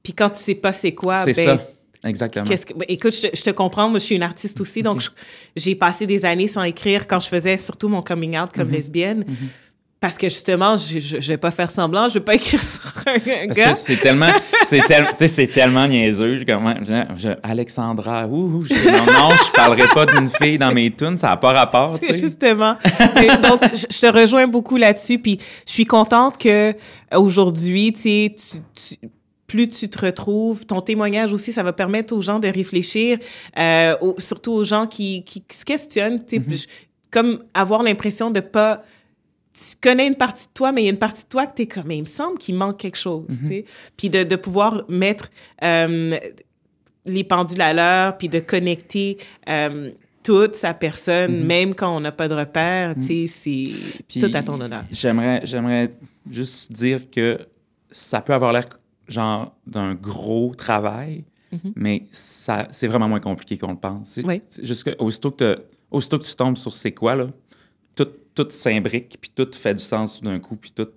Puis 0.01 0.13
quand 0.13 0.30
tu 0.30 0.39
sais 0.39 0.55
pas 0.55 0.71
c'est 0.71 0.93
quoi, 0.93 1.26
c'est 1.26 1.34
ben, 1.34 1.57
ça. 1.57 1.67
Exactement. 2.05 2.45
Ben, 2.45 2.86
écoute, 2.88 3.13
je, 3.13 3.41
te 3.41 3.49
comprends. 3.49 3.89
Moi, 3.89 3.99
je 3.99 4.05
suis 4.05 4.15
une 4.15 4.23
artiste 4.23 4.61
aussi, 4.61 4.82
donc 4.82 5.01
j'ai 5.57 5.76
passé 5.76 6.07
des 6.07 6.23
années 6.23 6.47
sans 6.47 6.63
écrire 6.63 7.05
quand 7.05 7.19
je 7.19 7.28
faisais 7.28 7.57
surtout 7.57 7.89
mon 7.89 8.01
coming 8.01 8.38
out 8.38 8.53
comme 8.53 8.69
mm-hmm. 8.69 8.71
lesbienne. 8.71 9.23
Mm-hmm. 9.23 9.64
Parce 10.05 10.19
que 10.19 10.29
justement, 10.29 10.77
je, 10.77 10.99
je, 10.99 11.27
vais 11.29 11.37
pas 11.37 11.49
faire 11.49 11.71
semblant, 11.71 12.07
je 12.09 12.13
vais 12.13 12.19
pas 12.19 12.35
écrire 12.35 12.63
sur 12.63 12.93
un 13.07 13.17
gars. 13.17 13.47
Parce 13.47 13.59
que 13.59 13.73
c'est 13.73 13.97
tellement, 13.97 14.29
c'est 14.67 15.27
c'est 15.27 15.47
tellement 15.47 15.87
niaiseux. 15.87 16.35
Je, 16.45 17.29
Alexandra, 17.41 18.27
ouh, 18.27 18.61
je, 18.63 18.75
non, 18.87 19.05
non, 19.11 19.35
je 19.35 19.51
parlerai 19.53 19.87
pas 19.87 20.05
d'une 20.05 20.29
fille 20.29 20.59
dans 20.59 20.71
mes 20.71 20.91
tunes, 20.91 21.17
ça 21.17 21.29
n'a 21.29 21.37
pas 21.37 21.53
rapport. 21.53 21.97
Justement. 22.07 22.75
donc, 23.41 23.61
je, 23.73 23.99
te 23.99 24.05
rejoins 24.05 24.45
beaucoup 24.45 24.77
là-dessus, 24.77 25.17
puis 25.17 25.39
je 25.65 25.71
suis 25.71 25.87
contente 25.87 26.37
que 26.37 26.75
aujourd'hui, 27.15 27.91
tu 27.91 28.29
sais, 28.35 28.35
plus 29.47 29.69
tu 29.69 29.89
te 29.89 30.05
retrouves. 30.05 30.67
Ton 30.67 30.81
témoignage 30.81 31.33
aussi, 31.33 31.51
ça 31.51 31.63
va 31.63 31.73
permettre 31.73 32.15
aux 32.15 32.21
gens 32.21 32.37
de 32.37 32.47
réfléchir, 32.47 33.17
euh, 33.57 33.95
surtout 34.19 34.51
aux 34.51 34.63
gens 34.63 34.85
qui, 34.85 35.23
qui, 35.23 35.43
se 35.51 35.65
questionnent, 35.65 36.17
mm-hmm. 36.17 36.67
comme 37.09 37.39
avoir 37.55 37.81
l'impression 37.81 38.29
de 38.29 38.41
pas... 38.41 38.83
Tu 39.55 39.77
connais 39.81 40.07
une 40.07 40.15
partie 40.15 40.47
de 40.47 40.51
toi, 40.53 40.71
mais 40.71 40.81
il 40.81 40.85
y 40.85 40.87
a 40.89 40.91
une 40.91 40.99
partie 40.99 41.23
de 41.23 41.29
toi 41.29 41.45
que 41.47 41.55
tu 41.55 41.61
es 41.61 41.67
comme, 41.67 41.85
mais 41.87 41.97
il 41.97 42.01
me 42.01 42.07
semble 42.07 42.37
qu'il 42.37 42.55
manque 42.55 42.77
quelque 42.77 42.97
chose, 42.97 43.27
mm-hmm. 43.29 43.65
Puis 43.95 44.09
de, 44.09 44.23
de, 44.23 44.35
pouvoir 44.35 44.83
mettre 44.89 45.29
euh, 45.63 46.17
les 47.05 47.23
pendules 47.23 47.61
à 47.61 47.73
l'heure, 47.73 48.17
puis 48.17 48.29
de 48.29 48.39
connecter... 48.39 49.17
Euh, 49.49 49.91
toute 50.23 50.55
sa 50.55 50.73
personne, 50.73 51.35
mm-hmm. 51.35 51.45
même 51.45 51.75
quand 51.75 51.95
on 51.95 51.99
n'a 51.99 52.11
pas 52.11 52.27
de 52.27 52.33
repère, 52.33 52.95
tu 52.95 53.27
sais, 53.27 53.73
c'est 54.09 54.19
tout 54.19 54.31
à 54.33 54.41
ton 54.41 54.59
honneur. 54.59 54.83
J'aimerais, 54.91 55.41
j'aimerais 55.43 55.91
juste 56.27 56.71
dire 56.71 57.11
que 57.11 57.37
ça 57.91 58.21
peut 58.21 58.33
avoir 58.33 58.51
l'air 58.51 58.67
genre 59.07 59.55
d'un 59.65 59.95
gros 59.95 60.53
travail, 60.55 61.23
mhm. 61.51 61.73
mais 61.75 62.07
ça, 62.11 62.67
c'est 62.71 62.87
vraiment 62.87 63.07
moins 63.07 63.19
compliqué 63.19 63.57
qu'on 63.57 63.71
le 63.71 63.77
pense. 63.77 64.19
Oui. 64.23 64.41
Jusque, 64.61 64.93
aussitôt, 64.99 65.31
que 65.31 65.63
aussitôt 65.91 66.19
que 66.19 66.25
tu 66.25 66.35
tombes 66.35 66.57
sur 66.57 66.73
c'est 66.73 66.91
quoi, 66.91 67.15
là, 67.15 67.27
tout, 67.95 68.09
tout 68.33 68.47
s'imbrique, 68.49 69.17
puis 69.19 69.31
tout 69.33 69.49
fait 69.53 69.73
du 69.73 69.81
sens 69.81 70.21
d'un 70.21 70.39
coup, 70.39 70.55
puis 70.55 70.71
tout. 70.71 70.89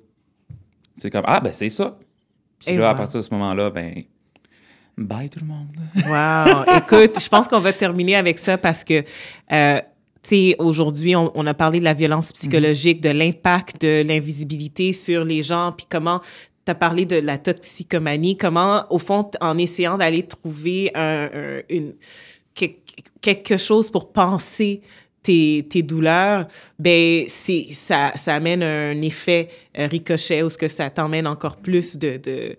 C'est 0.96 1.10
comme 1.10 1.24
Ah, 1.26 1.40
ben 1.40 1.52
c'est 1.52 1.68
ça. 1.68 1.98
Puis 2.58 2.76
là, 2.76 2.90
à 2.90 2.94
partir 2.94 3.20
de 3.20 3.24
ce 3.24 3.32
moment-là, 3.34 3.70
ben. 3.70 4.02
Bye 4.96 5.30
tout 5.30 5.40
le 5.40 5.46
monde. 5.46 5.68
Wow! 6.08 6.64
Écoute, 6.76 7.20
je 7.22 7.28
pense 7.28 7.46
qu'on 7.46 7.60
va 7.60 7.72
terminer 7.72 8.16
avec 8.16 8.38
ça 8.38 8.58
parce 8.58 8.84
que. 8.84 9.04
Euh, 9.52 9.80
tu 10.20 10.30
sais, 10.30 10.56
aujourd'hui, 10.58 11.14
on, 11.14 11.46
a 11.46 11.54
parlé 11.54 11.78
de 11.78 11.84
la 11.84 11.94
violence 11.94 12.32
psychologique, 12.32 13.00
de 13.00 13.10
l'impact 13.10 13.80
de 13.82 14.02
l'invisibilité 14.02 14.92
sur 14.92 15.24
les 15.24 15.44
gens, 15.44 15.72
puis 15.72 15.86
comment 15.88 16.20
tu 16.66 16.72
as 16.72 16.74
parlé 16.74 17.06
de 17.06 17.16
la 17.16 17.38
toxicomanie, 17.38 18.36
comment, 18.36 18.84
au 18.90 18.98
fond, 18.98 19.30
en 19.40 19.56
essayant 19.56 19.96
d'aller 19.96 20.24
trouver 20.24 20.90
un, 20.96 21.28
une, 21.70 21.94
quelque 23.20 23.56
chose 23.56 23.90
pour 23.90 24.12
penser 24.12 24.82
tes, 25.28 25.66
tes, 25.68 25.82
douleurs, 25.82 26.48
ben 26.78 27.24
c'est 27.28 27.66
ça, 27.74 28.12
ça 28.16 28.34
amène 28.34 28.62
un 28.62 29.02
effet 29.02 29.48
euh, 29.78 29.86
ricochet 29.86 30.42
ou 30.42 30.48
ce 30.48 30.56
que 30.56 30.68
ça 30.68 30.88
t'emmène 30.88 31.26
encore 31.26 31.56
plus 31.56 31.98
de 31.98 32.16
de, 32.16 32.56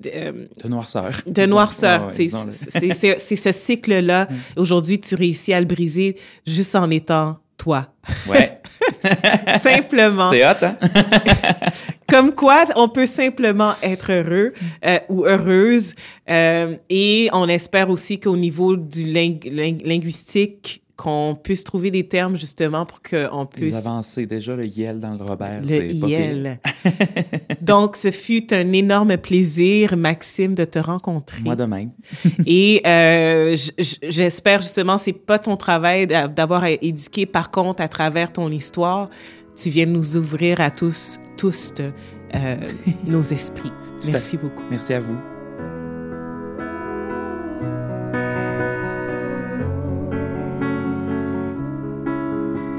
de, 0.00 0.10
euh, 0.12 0.32
noirceur. 0.64 1.12
De 1.26 1.46
noirceur. 1.46 2.10
c'est 2.12 3.36
ce 3.36 3.52
cycle-là. 3.52 4.26
Mm. 4.32 4.60
Aujourd'hui, 4.60 4.98
tu 4.98 5.14
réussis 5.14 5.52
à 5.52 5.60
le 5.60 5.66
briser 5.66 6.16
juste 6.46 6.74
en 6.74 6.88
étant 6.90 7.38
toi. 7.58 7.88
Ouais. 8.28 8.60
simplement. 9.58 10.30
C'est 10.30 10.44
hot, 10.44 10.64
hein? 10.64 10.76
Comme 12.08 12.34
quoi, 12.34 12.64
on 12.76 12.88
peut 12.88 13.06
simplement 13.06 13.74
être 13.82 14.12
heureux 14.12 14.52
euh, 14.84 14.98
ou 15.08 15.24
heureuse. 15.24 15.94
Euh, 16.30 16.76
et 16.88 17.28
on 17.32 17.48
espère 17.48 17.90
aussi 17.90 18.18
qu'au 18.20 18.36
niveau 18.36 18.76
du 18.76 19.06
linguistique, 19.06 20.82
qu'on 20.96 21.36
puisse 21.40 21.64
trouver 21.64 21.90
des 21.90 22.06
termes 22.06 22.36
justement 22.36 22.84
pour 22.84 23.00
qu'on 23.02 23.46
puisse... 23.46 23.74
Les 23.74 23.76
avancer. 23.76 24.26
Déjà, 24.26 24.54
le 24.54 24.66
YEL 24.66 25.00
dans 25.00 25.14
le 25.14 25.24
Robert, 25.24 25.62
Le 25.62 25.92
YEL. 25.92 26.60
Donc, 27.60 27.96
ce 27.96 28.10
fut 28.10 28.52
un 28.52 28.72
énorme 28.72 29.16
plaisir, 29.16 29.96
Maxime, 29.96 30.54
de 30.54 30.64
te 30.64 30.78
rencontrer. 30.78 31.42
Moi 31.42 31.56
de 31.56 31.64
même. 31.64 31.90
Et 32.46 32.82
euh, 32.86 33.56
j'espère 34.02 34.60
justement, 34.60 34.98
c'est 34.98 35.12
pas 35.12 35.38
ton 35.38 35.56
travail 35.56 36.06
d'avoir 36.06 36.64
éduqué, 36.66 37.26
par 37.26 37.50
contre, 37.50 37.82
à 37.82 37.88
travers 37.88 38.32
ton 38.32 38.50
histoire, 38.50 39.08
tu 39.56 39.70
viens 39.70 39.86
nous 39.86 40.16
ouvrir 40.16 40.60
à 40.60 40.70
tous, 40.70 41.18
tous 41.36 41.72
euh, 41.80 42.56
nos 43.04 43.22
esprits. 43.22 43.72
Merci 44.06 44.36
beaucoup. 44.36 44.62
Merci 44.70 44.94
à 44.94 45.00
vous. 45.00 45.31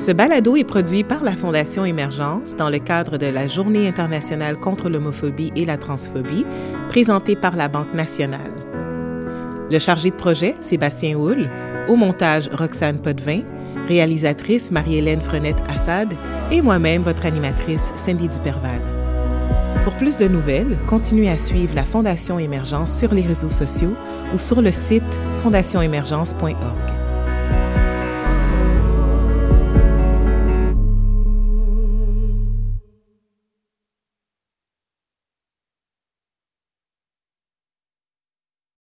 Ce 0.05 0.11
balado 0.11 0.57
est 0.57 0.65
produit 0.65 1.05
par 1.05 1.23
la 1.23 1.31
Fondation 1.31 1.85
Émergence 1.85 2.57
dans 2.57 2.69
le 2.69 2.79
cadre 2.79 3.17
de 3.17 3.25
la 3.25 3.47
Journée 3.47 3.87
internationale 3.87 4.59
contre 4.59 4.89
l'homophobie 4.89 5.53
et 5.55 5.63
la 5.63 5.77
transphobie, 5.77 6.45
présentée 6.89 7.37
par 7.37 7.55
la 7.55 7.69
Banque 7.69 7.93
nationale. 7.93 8.51
Le 9.71 9.79
chargé 9.79 10.09
de 10.09 10.15
projet, 10.15 10.55
Sébastien 10.59 11.15
Houle, 11.15 11.49
au 11.87 11.95
montage, 11.95 12.49
Roxane 12.51 12.99
Potvin, 12.99 13.43
réalisatrice 13.87 14.71
Marie-Hélène 14.71 15.21
Frenette-Assad 15.21 16.13
et 16.51 16.61
moi-même, 16.61 17.03
votre 17.03 17.25
animatrice 17.25 17.93
Cindy 17.95 18.27
Duperval. 18.27 18.81
Pour 19.85 19.93
plus 19.93 20.17
de 20.17 20.27
nouvelles, 20.27 20.77
continuez 20.85 21.29
à 21.29 21.37
suivre 21.37 21.75
la 21.75 21.85
Fondation 21.85 22.39
Émergence 22.39 22.93
sur 22.99 23.13
les 23.13 23.21
réseaux 23.21 23.49
sociaux 23.49 23.95
ou 24.35 24.37
sur 24.37 24.61
le 24.61 24.73
site 24.73 25.17
fondationémergence.org. 25.43 27.02